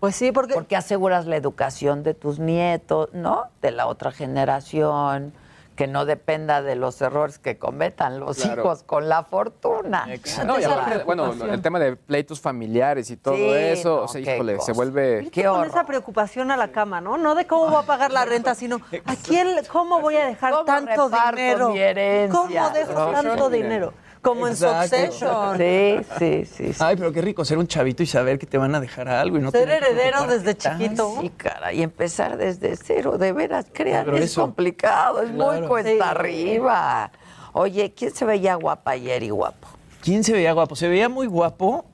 [0.00, 0.54] Pues sí, porque...
[0.54, 3.44] Porque aseguras la educación de tus nietos, ¿no?
[3.60, 5.32] De la otra generación,
[5.78, 8.62] que no dependa de los errores que cometan los Claro.
[8.62, 10.08] hijos con la fortuna.
[10.44, 14.08] No, y aparte, bueno, el tema de pleitos familiares y todo Sí, eso, no, o
[14.08, 15.22] sea, qué híjole, se vuelve...
[15.22, 17.16] Irte con esa preocupación a la cama, ¿no?
[17.16, 20.64] No de cómo voy a pagar la renta, sino a quién, cómo voy a dejar
[20.64, 21.70] tanto dinero.
[21.70, 22.36] mi herencia?
[22.40, 23.12] ¿Cómo dejo ¿no?
[23.12, 23.94] tanto dinero?
[24.22, 24.94] Como Exacto.
[24.96, 25.56] en Succession.
[25.58, 26.76] Sí, sí, sí.
[26.82, 29.38] Ay, pero qué rico ser un chavito y saber que te van a dejar algo
[29.38, 31.18] y no Ser heredero desde chiquito.
[31.20, 35.60] Sí, cara, y empezar desde cero, de veras, crean, Pero es eso- complicado, es muy
[35.68, 35.98] cuesta Sí.
[36.02, 37.10] arriba.
[37.52, 39.68] Oye, ¿quién se veía guapa ayer y guapo?
[40.02, 40.76] ¿Quién se veía guapo?
[40.76, 41.84] Se veía muy guapo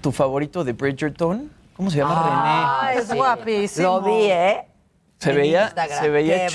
[0.00, 1.50] tu favorito de Bridgerton.
[1.76, 2.14] ¿Cómo se llama?
[2.16, 3.00] Ah, René.
[3.02, 3.86] es guapísimo.
[3.86, 4.64] Lo vi, ¿eh?
[5.18, 6.00] Se En veía, Instagram.
[6.00, 6.48] se veía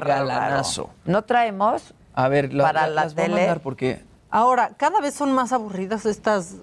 [0.00, 0.90] galanazo.
[1.04, 1.94] ¿No traemos?
[2.14, 3.36] A ver, la, Para la- la las voy a tele.
[3.40, 6.56] mandar porque Ahora, cada vez son más aburridas estas,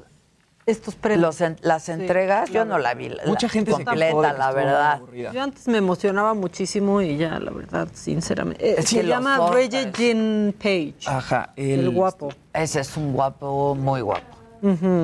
[0.66, 1.22] estos premios.
[1.22, 4.52] Los en- las entregas, yo no la vi la- Mucha gente se completa, que la
[4.52, 4.92] verdad.
[4.94, 5.32] aburrida.
[5.32, 8.80] Yo antes me emocionaba muchísimo y ya, la verdad, sinceramente.
[8.80, 9.50] Eh, se llama.
[9.50, 10.96] Bridget Jean Page.
[11.08, 12.30] Ajá, El, guapo.
[12.54, 14.35] Ese es un guapo, muy guapo.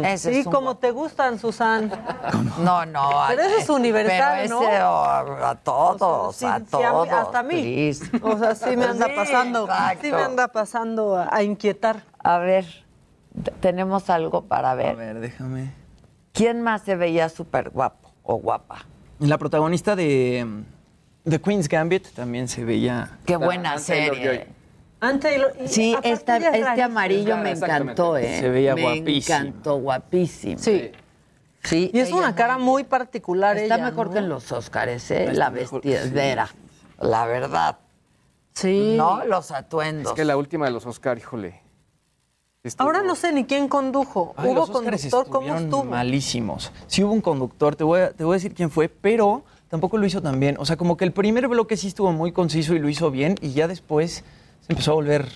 [0.04, 1.92] Ese sí, es un como te gustan, Susan.
[2.64, 3.10] No, no.
[3.28, 4.68] Pero eso es universal, pero ¿no?
[4.68, 7.08] ese, oh, a todos, a sí, a todos.
[7.08, 7.62] mí- hasta a mí.
[7.62, 8.10] please.
[8.24, 9.64] O sea, sí me anda pasando.
[9.66, 10.00] exacto.
[10.02, 12.04] Sí me anda pasando a, a inquietar.
[12.20, 12.66] A ver,
[13.60, 14.96] tenemos algo para A ver.
[14.96, 15.74] ver, déjame.
[16.34, 18.86] ¿Quién más se veía súper guapo o guapa?
[19.20, 23.18] La protagonista de mm, The Queen's Gambit también se veía.
[23.26, 24.48] Qué buena serie.
[25.02, 28.40] Antes Sí, esta- este amarillo me encantó, ¿eh?
[28.40, 29.38] Se veía me guapísima.
[29.40, 30.60] encantó, guapísimo.
[30.60, 30.92] Sí.
[31.64, 34.14] Sí, Y es una cara muy particular Está ella, mejor ¿no?
[34.14, 35.22] que en los Óscares, ¿eh?
[35.26, 36.50] Está La vestidera,
[37.00, 37.78] la verdad.
[38.54, 38.96] Sí.
[38.98, 40.12] No, los atuendos.
[40.12, 41.62] Es que la última de los Oscar, híjole.
[42.64, 44.34] estuvo- Ahora no sé ni quién condujo.
[44.38, 45.24] Ay, ¿Hubo los Óscares conductor?
[45.32, 45.84] ¿Cómo estuvieron estuvo?
[45.84, 46.72] malísimos.
[46.88, 49.98] Sí hubo un conductor, te voy, a, te voy a decir quién fue, pero tampoco
[49.98, 50.58] lo hizo tan bien.
[50.60, 53.36] O sea, como que el primer bloque sí estuvo muy conciso y lo hizo bien,
[53.42, 54.24] y ya después
[54.62, 55.28] se empezó a volver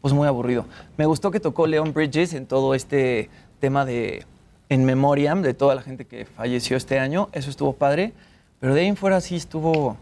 [0.00, 0.66] pues muy aburrido.
[0.96, 3.30] Me gustó que tocó Leon Bridges en todo este
[3.60, 4.26] tema de
[4.68, 7.28] en memoriam de toda la gente que falleció este año.
[7.32, 8.12] Eso estuvo padre,
[8.58, 9.96] pero de ahí en fuera sí estuvo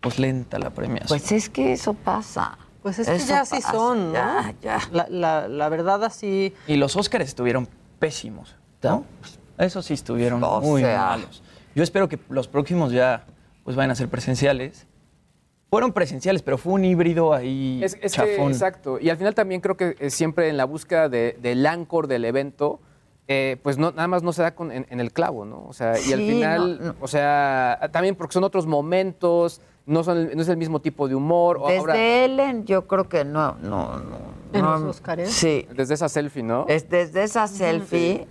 [0.00, 1.08] pues lenta la premiación.
[1.08, 2.58] Pues es que eso pasa.
[2.82, 4.12] Pues es que Eso ya así pasa, son, ¿no?
[4.14, 4.80] Ya, ya.
[4.92, 6.54] La, la- la verdad así...
[6.68, 7.68] Y los Óscares estuvieron
[7.98, 9.04] pésimos, ¿no?
[9.58, 10.98] Eso sí estuvieron O muy sea.
[11.06, 11.42] malos.
[11.74, 13.24] Yo espero que los próximos ya
[13.64, 14.86] pues vayan a ser presenciales
[15.70, 18.98] Fueron presenciales, pero fue un híbrido ahí Es, es que, exacto.
[19.00, 22.24] Y al final también creo que eh, siempre en la búsqueda de- del anchor del
[22.24, 22.78] evento,
[23.26, 25.64] eh, pues no, nada más no se da con- en, en el clavo, ¿no?
[25.66, 26.94] O sea, y al final, no, no.
[27.00, 31.08] o sea, también porque son otros momentos, no, son, el- no es el mismo tipo
[31.08, 31.60] de humor.
[31.66, 34.18] Desde ahora- Ellen, yo creo que no, no, no.
[34.52, 35.32] ¿En no- los Óscares?
[35.32, 35.66] Sí.
[35.74, 36.66] Desde esa selfie, ¿no?
[36.68, 38.28] Es desde esa selfie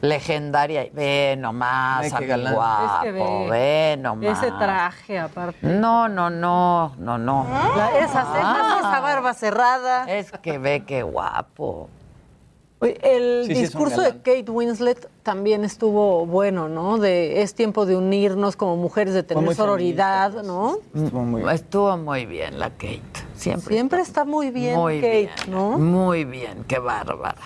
[0.00, 0.86] legendaria.
[0.92, 3.46] Ve nomás, Ay, qué guapo, Es que ve.
[3.50, 4.38] ve nomás.
[4.42, 5.58] Ese traje, aparte.
[5.66, 7.46] No, no, no, no, no.
[7.76, 10.04] La- esas cejas, esa barba cerrada.
[10.10, 11.88] Es que ve qué guapo.
[12.82, 14.12] Oye, El Sí, sí, discurso de.
[14.22, 16.96] Kate Winslet también estuvo bueno, ¿no?
[16.96, 20.78] De es tiempo de unirnos como mujeres, de tener muy sororidad, ¿no?
[20.94, 22.58] Estuvo muy bien.
[22.58, 23.02] la Kate.
[23.34, 23.74] Siempre.
[23.74, 25.30] Siempre está muy bien Muy Kate, bien.
[25.48, 25.76] ¿no?
[25.78, 27.36] Muy bien, qué bárbara.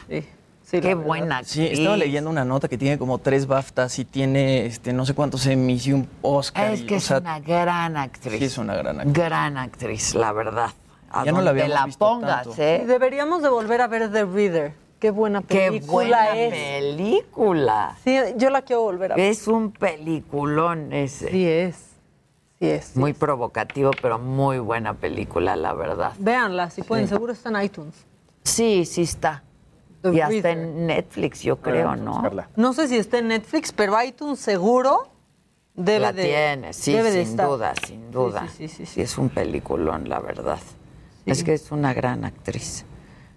[0.71, 1.79] Qué buena Sí, actriz.
[1.79, 5.47] estaba leyendo una nota que tiene como tres BAFTAs y tiene este, no sé cuántos
[5.47, 6.73] Emmys y un Oscar.
[6.73, 8.39] Es y, que o es sea, una gran actriz.
[8.39, 9.15] Sí, es una gran actriz.
[9.15, 10.71] Gran actriz, la verdad.
[11.11, 12.61] A Ya no la habíamos la visto pongas, tanto.
[12.63, 12.85] ¿eh?
[12.87, 14.73] Deberíamos de volver a ver The Reader.
[14.99, 16.51] Qué buena Qué película buena es.
[16.53, 17.97] película.
[18.03, 19.27] Sí, yo la quiero volver a ver.
[19.31, 21.31] Es un peliculón ese.
[21.31, 21.77] Sí es.
[22.59, 22.97] Sí es.
[22.97, 26.13] Muy provocativo, pero muy buena película, la verdad.
[26.19, 27.15] Véanla, si pueden, Sí.
[27.15, 27.95] seguro está en iTunes.
[28.43, 29.44] Sí, sí está.
[30.11, 30.59] The y hasta Reader.
[30.59, 32.23] en Netflix, yo creo, ¿no?
[32.57, 35.09] No sé si está en Netflix, pero iTunes seguro
[35.75, 37.49] debe la de tiene, sí, debe de sin estar.
[37.49, 38.47] duda, sin duda.
[38.57, 40.59] sí, sí, Sí, es un peliculón, la verdad.
[41.27, 42.85] Es que es una gran actriz.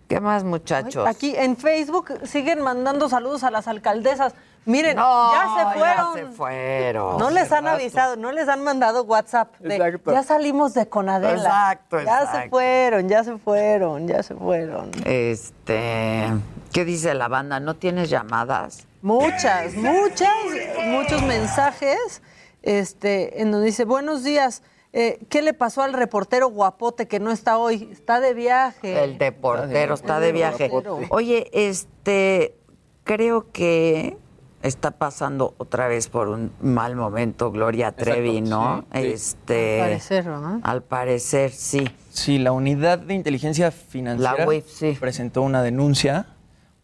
[0.10, 1.08] ¿Qué más, muchachos?
[1.08, 4.34] Aquí en Facebook siguen mandando saludos a las alcaldesas.
[4.66, 5.96] Miren, No, ya se fueron.
[5.96, 7.18] Ya se fueron.
[7.18, 9.58] No les han avisado, no les han mandado WhatsApp.
[9.60, 10.12] de, Exacto.
[10.12, 11.36] ya salimos de Conadela.
[11.38, 12.50] Exacto, Ya se exacto.
[12.50, 14.92] fueron, ya se fueron, ya se fueron.
[15.06, 16.28] Este,
[16.72, 17.60] ¿qué dice la banda?
[17.60, 18.88] ¿No tienes llamadas?
[19.02, 20.30] Muchas, muchas,
[20.86, 22.22] muchos mensajes,
[22.64, 24.64] este, en donde dice, buenos días,
[24.94, 27.90] eh, ¿qué le pasó al reportero guapote que no está hoy?
[27.92, 29.04] Está de viaje.
[29.04, 30.72] El de portero está de viaje.
[31.10, 32.58] Oye, este,
[33.04, 34.18] creo que
[34.64, 38.86] está pasando otra vez por un mal momento Gloria Trevi, Exacto, ¿no?
[38.94, 39.08] sí, sí.
[39.08, 40.62] Este, Al parecer, ¿no?
[40.64, 41.90] Al parecer, sí.
[42.10, 46.26] Sí, la unidad de inteligencia financiera La presentó una denuncia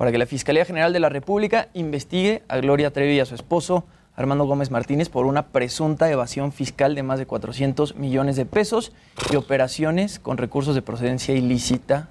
[0.04, 3.36] para que la Fiscalía General de la República investigue a Gloria Trevi y a su
[3.36, 3.86] esposo
[4.18, 8.92] Armando Gómez Martínez por una presunta evasión fiscal de más de 400 millones de pesos
[9.32, 12.10] y operaciones con recursos de procedencia ilícita.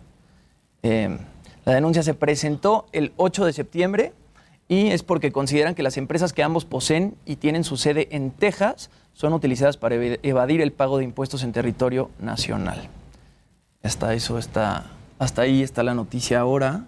[0.82, 1.19] Eh,
[1.66, 4.14] la denuncia se presentó el 8 de septiembre
[4.69, 8.31] y es porque consideran que las empresas que ambos poseen y tienen su sede en
[8.31, 12.89] Texas son utilizadas para ev- evadir el pago de impuestos en territorio nacional.
[13.82, 14.86] Eso está,
[15.19, 16.86] hasta ahí está la noticia ahora.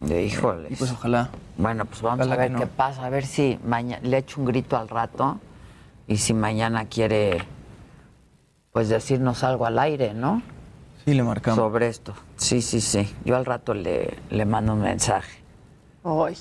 [0.00, 0.72] De híjoles.
[0.72, 1.28] Y pues ojalá.
[1.58, 2.58] Bueno, pues vamos Ojalá a ver no.
[2.60, 5.38] qué pasa, a ver si mañana le echo un grito al rato
[6.06, 7.44] y si mañana quiere
[8.72, 10.42] pues decirnos algo al aire, ¿no?
[11.04, 11.56] Sí, le marcamos.
[11.56, 12.14] Sobre esto.
[12.36, 13.14] Sí, sí, sí.
[13.24, 15.42] Yo al rato le, le mando un mensaje.
[16.04, 16.36] Ay,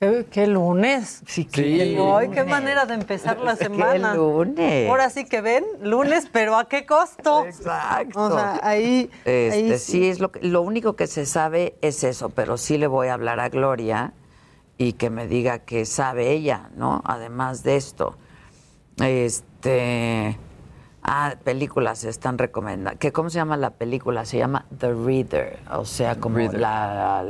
[0.00, 1.22] qué, qué lunes.
[1.26, 4.14] Sí, Ay, qué manera de empezar la Qué semana.
[4.14, 4.88] lunes.
[4.88, 7.44] Ahora sí que ven, lunes, pero ¿a qué costo?
[7.44, 8.18] Exacto.
[8.18, 10.08] O sea, ahí, Este, ahí sí.
[10.08, 13.14] es lo que, lo único que se sabe es eso, pero sí le voy a
[13.14, 14.14] hablar a Gloria
[14.78, 17.02] y que me diga que sabe ella, ¿no?
[17.04, 18.16] Además de esto.
[18.98, 20.38] Este
[21.02, 22.98] ah, películas están recomendando.
[22.98, 24.24] ¿Qué cómo se llama la película?
[24.24, 26.60] Se llama The Reader, o sea, como Reader.
[26.60, 27.24] la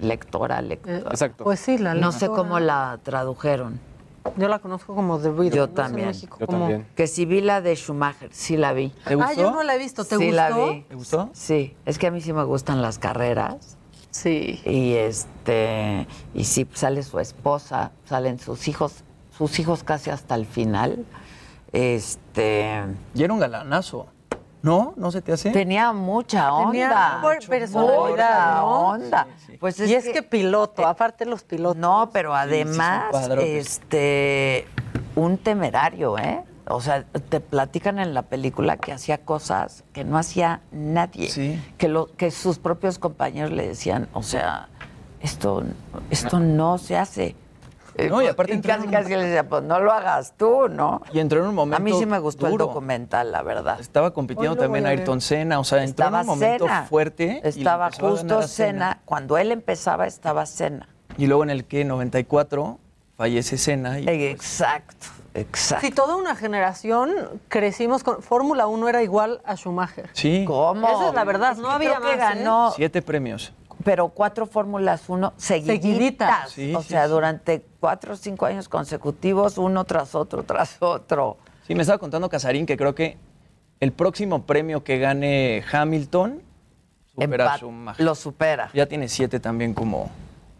[0.00, 0.98] lectora, lectora.
[1.10, 1.44] Exacto.
[1.44, 2.42] Pues sí, la No sé lectora.
[2.42, 3.80] cómo la tradujeron.
[4.36, 5.52] Yo la conozco como The Reader.
[5.52, 6.06] Yo no sé en también.
[6.08, 8.88] México cómo- Que si vi la de Schumacher, sí la vi.
[9.06, 10.04] ¿Te Ah, yo no la he visto.
[10.04, 10.32] ¿Te sí gustó?
[10.36, 10.80] la vi.
[10.88, 11.30] ¿Te gustó?
[11.34, 13.76] Sí, es que a mí sí me gustan las carreras.
[14.10, 14.60] Sí.
[14.64, 19.04] Y este y sí sale su esposa, salen sus hijos,
[19.36, 21.04] sus hijos casi hasta el final.
[21.72, 22.82] Este
[23.14, 24.06] Y era un galanazo.
[24.64, 24.94] ¿No?
[24.96, 25.50] ¿No se te hace?
[25.50, 27.18] tenía mucha Tenía onda.
[27.20, 28.88] por- personalidad, Mucha ¿no?
[28.88, 29.26] onda.
[29.60, 31.76] Pues y es que, piloto, aparte los pilotos.
[31.76, 33.04] No, pero además,
[33.40, 34.66] este,
[35.16, 36.42] un temerario, ¿eh?
[36.66, 41.28] O sea, te platican en la película que hacía cosas que no hacía nadie.
[41.28, 41.62] Sí.
[41.76, 44.68] Que, lo, que sus propios compañeros le decían, o sea,
[45.20, 45.62] esto,
[46.08, 47.36] esto no se hace.
[47.96, 51.00] Eh, No, y aparte casi, un- casi le decía, pues no lo hagas tú, ¿no?
[51.12, 52.66] Y entró en un A momento mí sí me gustó el duro.
[52.66, 53.78] documental, la verdad.
[53.80, 54.90] Estaba compitiendo también a.
[54.90, 56.82] Ayrton Senna, o sea, entró Estaba en un momento Senna.
[56.84, 57.40] fuerte.
[57.44, 59.00] Estaba a justo a Cena.
[59.04, 60.88] Cuando él empezaba, estaba Cena.
[61.16, 62.78] Y luego en el que 94
[63.16, 64.00] fallece Senna.
[64.00, 65.86] Y, Exacto, exacto.
[65.86, 67.12] Sí, toda una generación
[67.48, 68.22] crecimos con.
[68.22, 70.10] Fórmula 1 era igual a Schumacher.
[70.14, 70.88] sí, ¿Cómo?
[70.88, 72.38] Esa es la verdad, no había Creo que más, ¿eh?
[72.38, 73.52] ganó, siete premios.
[73.84, 75.82] Pero cuatro Fórmulas 1 seguiditas.
[75.82, 76.50] Seguiditas.
[76.50, 77.10] Sí, o sí, sea, sí.
[77.10, 81.36] durante cuatro o cinco años consecutivos, uno tras otro, tras otro.
[81.66, 83.16] Sí, me estaba contando Casarín que creo que
[83.80, 86.42] el próximo premio que gane Hamilton
[87.14, 88.04] supera Schumacher.
[88.04, 88.70] Lo supera.
[88.72, 90.10] Ya tiene siete también como,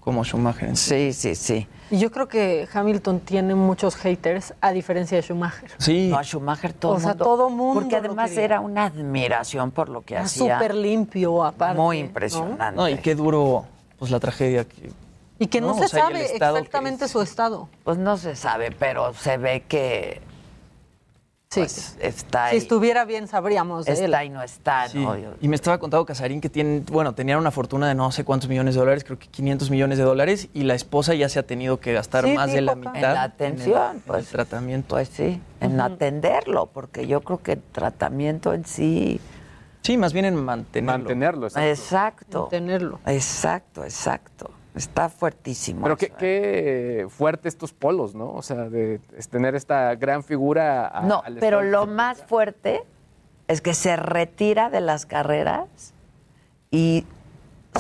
[0.04, 0.76] como Schumacher.
[0.76, 1.66] Sí, sí, sí.
[1.90, 5.70] Y yo creo que Hamilton tiene muchos haters, a diferencia de Schumacher.
[5.78, 6.08] Sí.
[6.10, 9.88] No, a Schumacher todo O sea, mundo- todo mundo Porque además era una admiración por
[9.88, 10.56] lo que Era hacía.
[10.58, 11.80] súper limpio, aparte.
[11.80, 12.76] Muy impresionante.
[12.76, 13.64] No, y qué duro,
[13.98, 14.90] pues la tragedia que...
[15.38, 17.68] Y que no, No, se o sea, sabe exactamente su estado.
[17.82, 20.20] Pues no se sabe, pero se ve que
[21.54, 21.60] Sí.
[21.60, 22.58] pues, está Si ahí.
[22.58, 24.04] estuviera bien, sabríamos de él.
[24.04, 24.98] Está y no está, Sí.
[24.98, 25.16] ¿no?
[25.40, 28.48] Y me estaba contando Casarín que tienen, bueno, tenían una fortuna de no sé cuántos
[28.48, 31.42] millones de dólares, creo que 500 millones de dólares, y la esposa ya se ha
[31.44, 34.18] tenido que gastar Sí, más de la mitad En la atención, en el, pues.
[34.18, 34.94] en el tratamiento.
[34.96, 39.20] Pues sí, en atenderlo, porque yo creo que el tratamiento en sí.
[39.82, 40.98] Sí, más bien en mantenerlo.
[40.98, 41.68] Mantenerlo, exacto.
[41.70, 42.46] Exacto.
[42.50, 43.00] Tenerlo.
[43.06, 44.50] Exacto, exacto.
[44.74, 45.82] Está fuertísimo.
[45.84, 46.12] Pero qué, ¿eh?
[46.18, 48.32] qué fuerte estos polos, ¿no?
[48.32, 48.98] O sea, de
[49.30, 50.88] tener esta gran figura.
[50.88, 52.82] a- No, al pero lo más fuerte
[53.46, 55.94] es que se retira de las carreras
[56.70, 57.06] y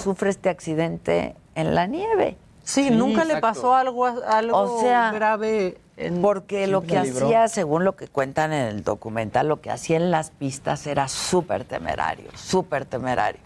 [0.00, 2.36] sufre este accidente en la nieve.
[2.62, 5.78] Sí, nunca le pasó algo, algo O sea, grave.
[5.96, 6.22] En...
[6.22, 7.26] Porque lo que libró.
[7.26, 11.06] hacía, según lo que cuentan en el documental, lo que hacía en las pistas era
[11.08, 13.40] súper temerario, súper temerario.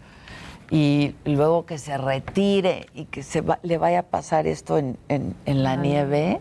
[0.71, 4.97] Y luego que se retire y que se va- le vaya a pasar esto en,
[5.07, 6.39] en- en la nieve.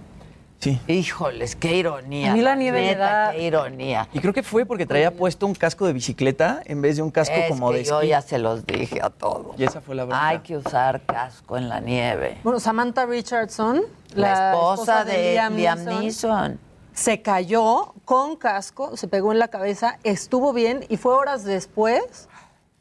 [0.61, 0.81] Sí.
[0.89, 2.33] Híjoles, qué ironía.
[2.33, 4.09] A mí la nieve me da- Qué ironía.
[4.13, 7.11] Y creo que fue porque traía puesto un casco de bicicleta en vez de un
[7.13, 8.09] casco Es como que de yo esquí.
[8.09, 9.59] ya se los dije a todos.
[9.59, 10.27] Y esa fue la bronca.
[10.29, 12.39] Hay que usar casco en la nieve.
[12.43, 13.83] Bueno, Samantha Richardson,
[14.15, 16.59] La, esposa, de, Liam Liam, Neeson, Neeson.
[16.93, 22.29] se cayó con casco, se pegó en la cabeza, estuvo bien y fue horas después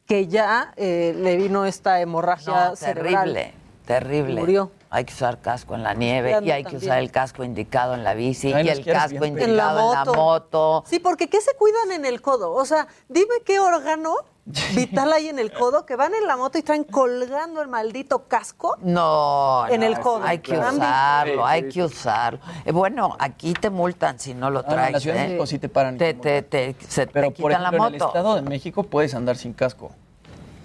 [0.08, 3.34] que ya eh, le vino esta hemorragia No, cerebral.
[3.34, 3.54] terrible,
[3.86, 4.40] terrible.
[4.40, 4.72] Murió.
[4.90, 8.06] Hay que usar casco en la nieve Y hay que usar el casco indicado en
[8.06, 10.14] la bici Ay, y el casco bien indicado En la en la moto.
[10.14, 10.84] moto.
[10.88, 12.54] Sí, porque ¿qué se cuidan en el codo?
[12.54, 14.16] O sea, dime qué órgano
[14.76, 18.28] vital hay en el codo que van en la moto y traen colgando el maldito
[18.28, 18.78] casco.
[18.82, 20.24] No, En no, el codo.
[20.24, 22.40] Hay que usarlo, hay que usarlo.
[22.66, 24.88] Eh, bueno, aquí te multan si no lo Ah, no, traes.
[24.88, 25.28] en la Ciudad de ¿eh?
[25.28, 25.98] México sí te paran.
[25.98, 28.02] Te, te te, se Pero te por ejemplo, la en el.
[28.02, 29.92] Estado de México puedes andar sin casco.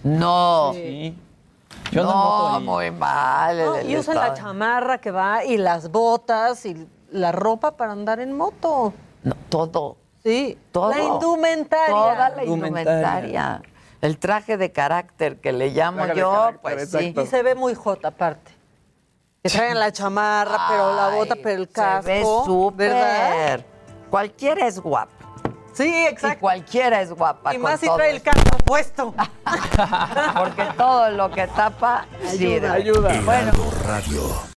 [0.04, 1.16] No, Sí.
[1.90, 3.59] Yo ando en no, moto y- muy mal.
[3.59, 8.20] No, y usan la chamarra que va y las botas y la ropa para andar
[8.20, 8.92] en moto.
[9.24, 9.96] No, todo.
[10.22, 10.90] Sí, Todo.
[10.90, 11.86] la indumentaria.
[11.94, 12.44] Toda la Indumentaria.
[12.44, 13.62] indumentaria.
[14.03, 17.23] El traje de carácter que le llamo yo, carácter, pues exacto.
[17.23, 18.53] Y se ve muy hot aparte.
[19.43, 22.03] Que traen la chamarra, pero la bota, pero el casco.
[22.03, 22.91] Se ve súper.
[22.91, 23.65] ¿Verdad?
[24.11, 25.12] Cualquiera es guapa.
[25.73, 26.41] Sí, Y exacto.
[26.41, 27.55] cualquiera es guapa.
[27.55, 29.15] Y con más si todo trae el casco puesto.
[30.37, 32.69] Porque todo lo que tapa sirve.
[32.69, 33.20] Ayuda.
[33.24, 33.53] Bueno,
[33.87, 34.53] Radio.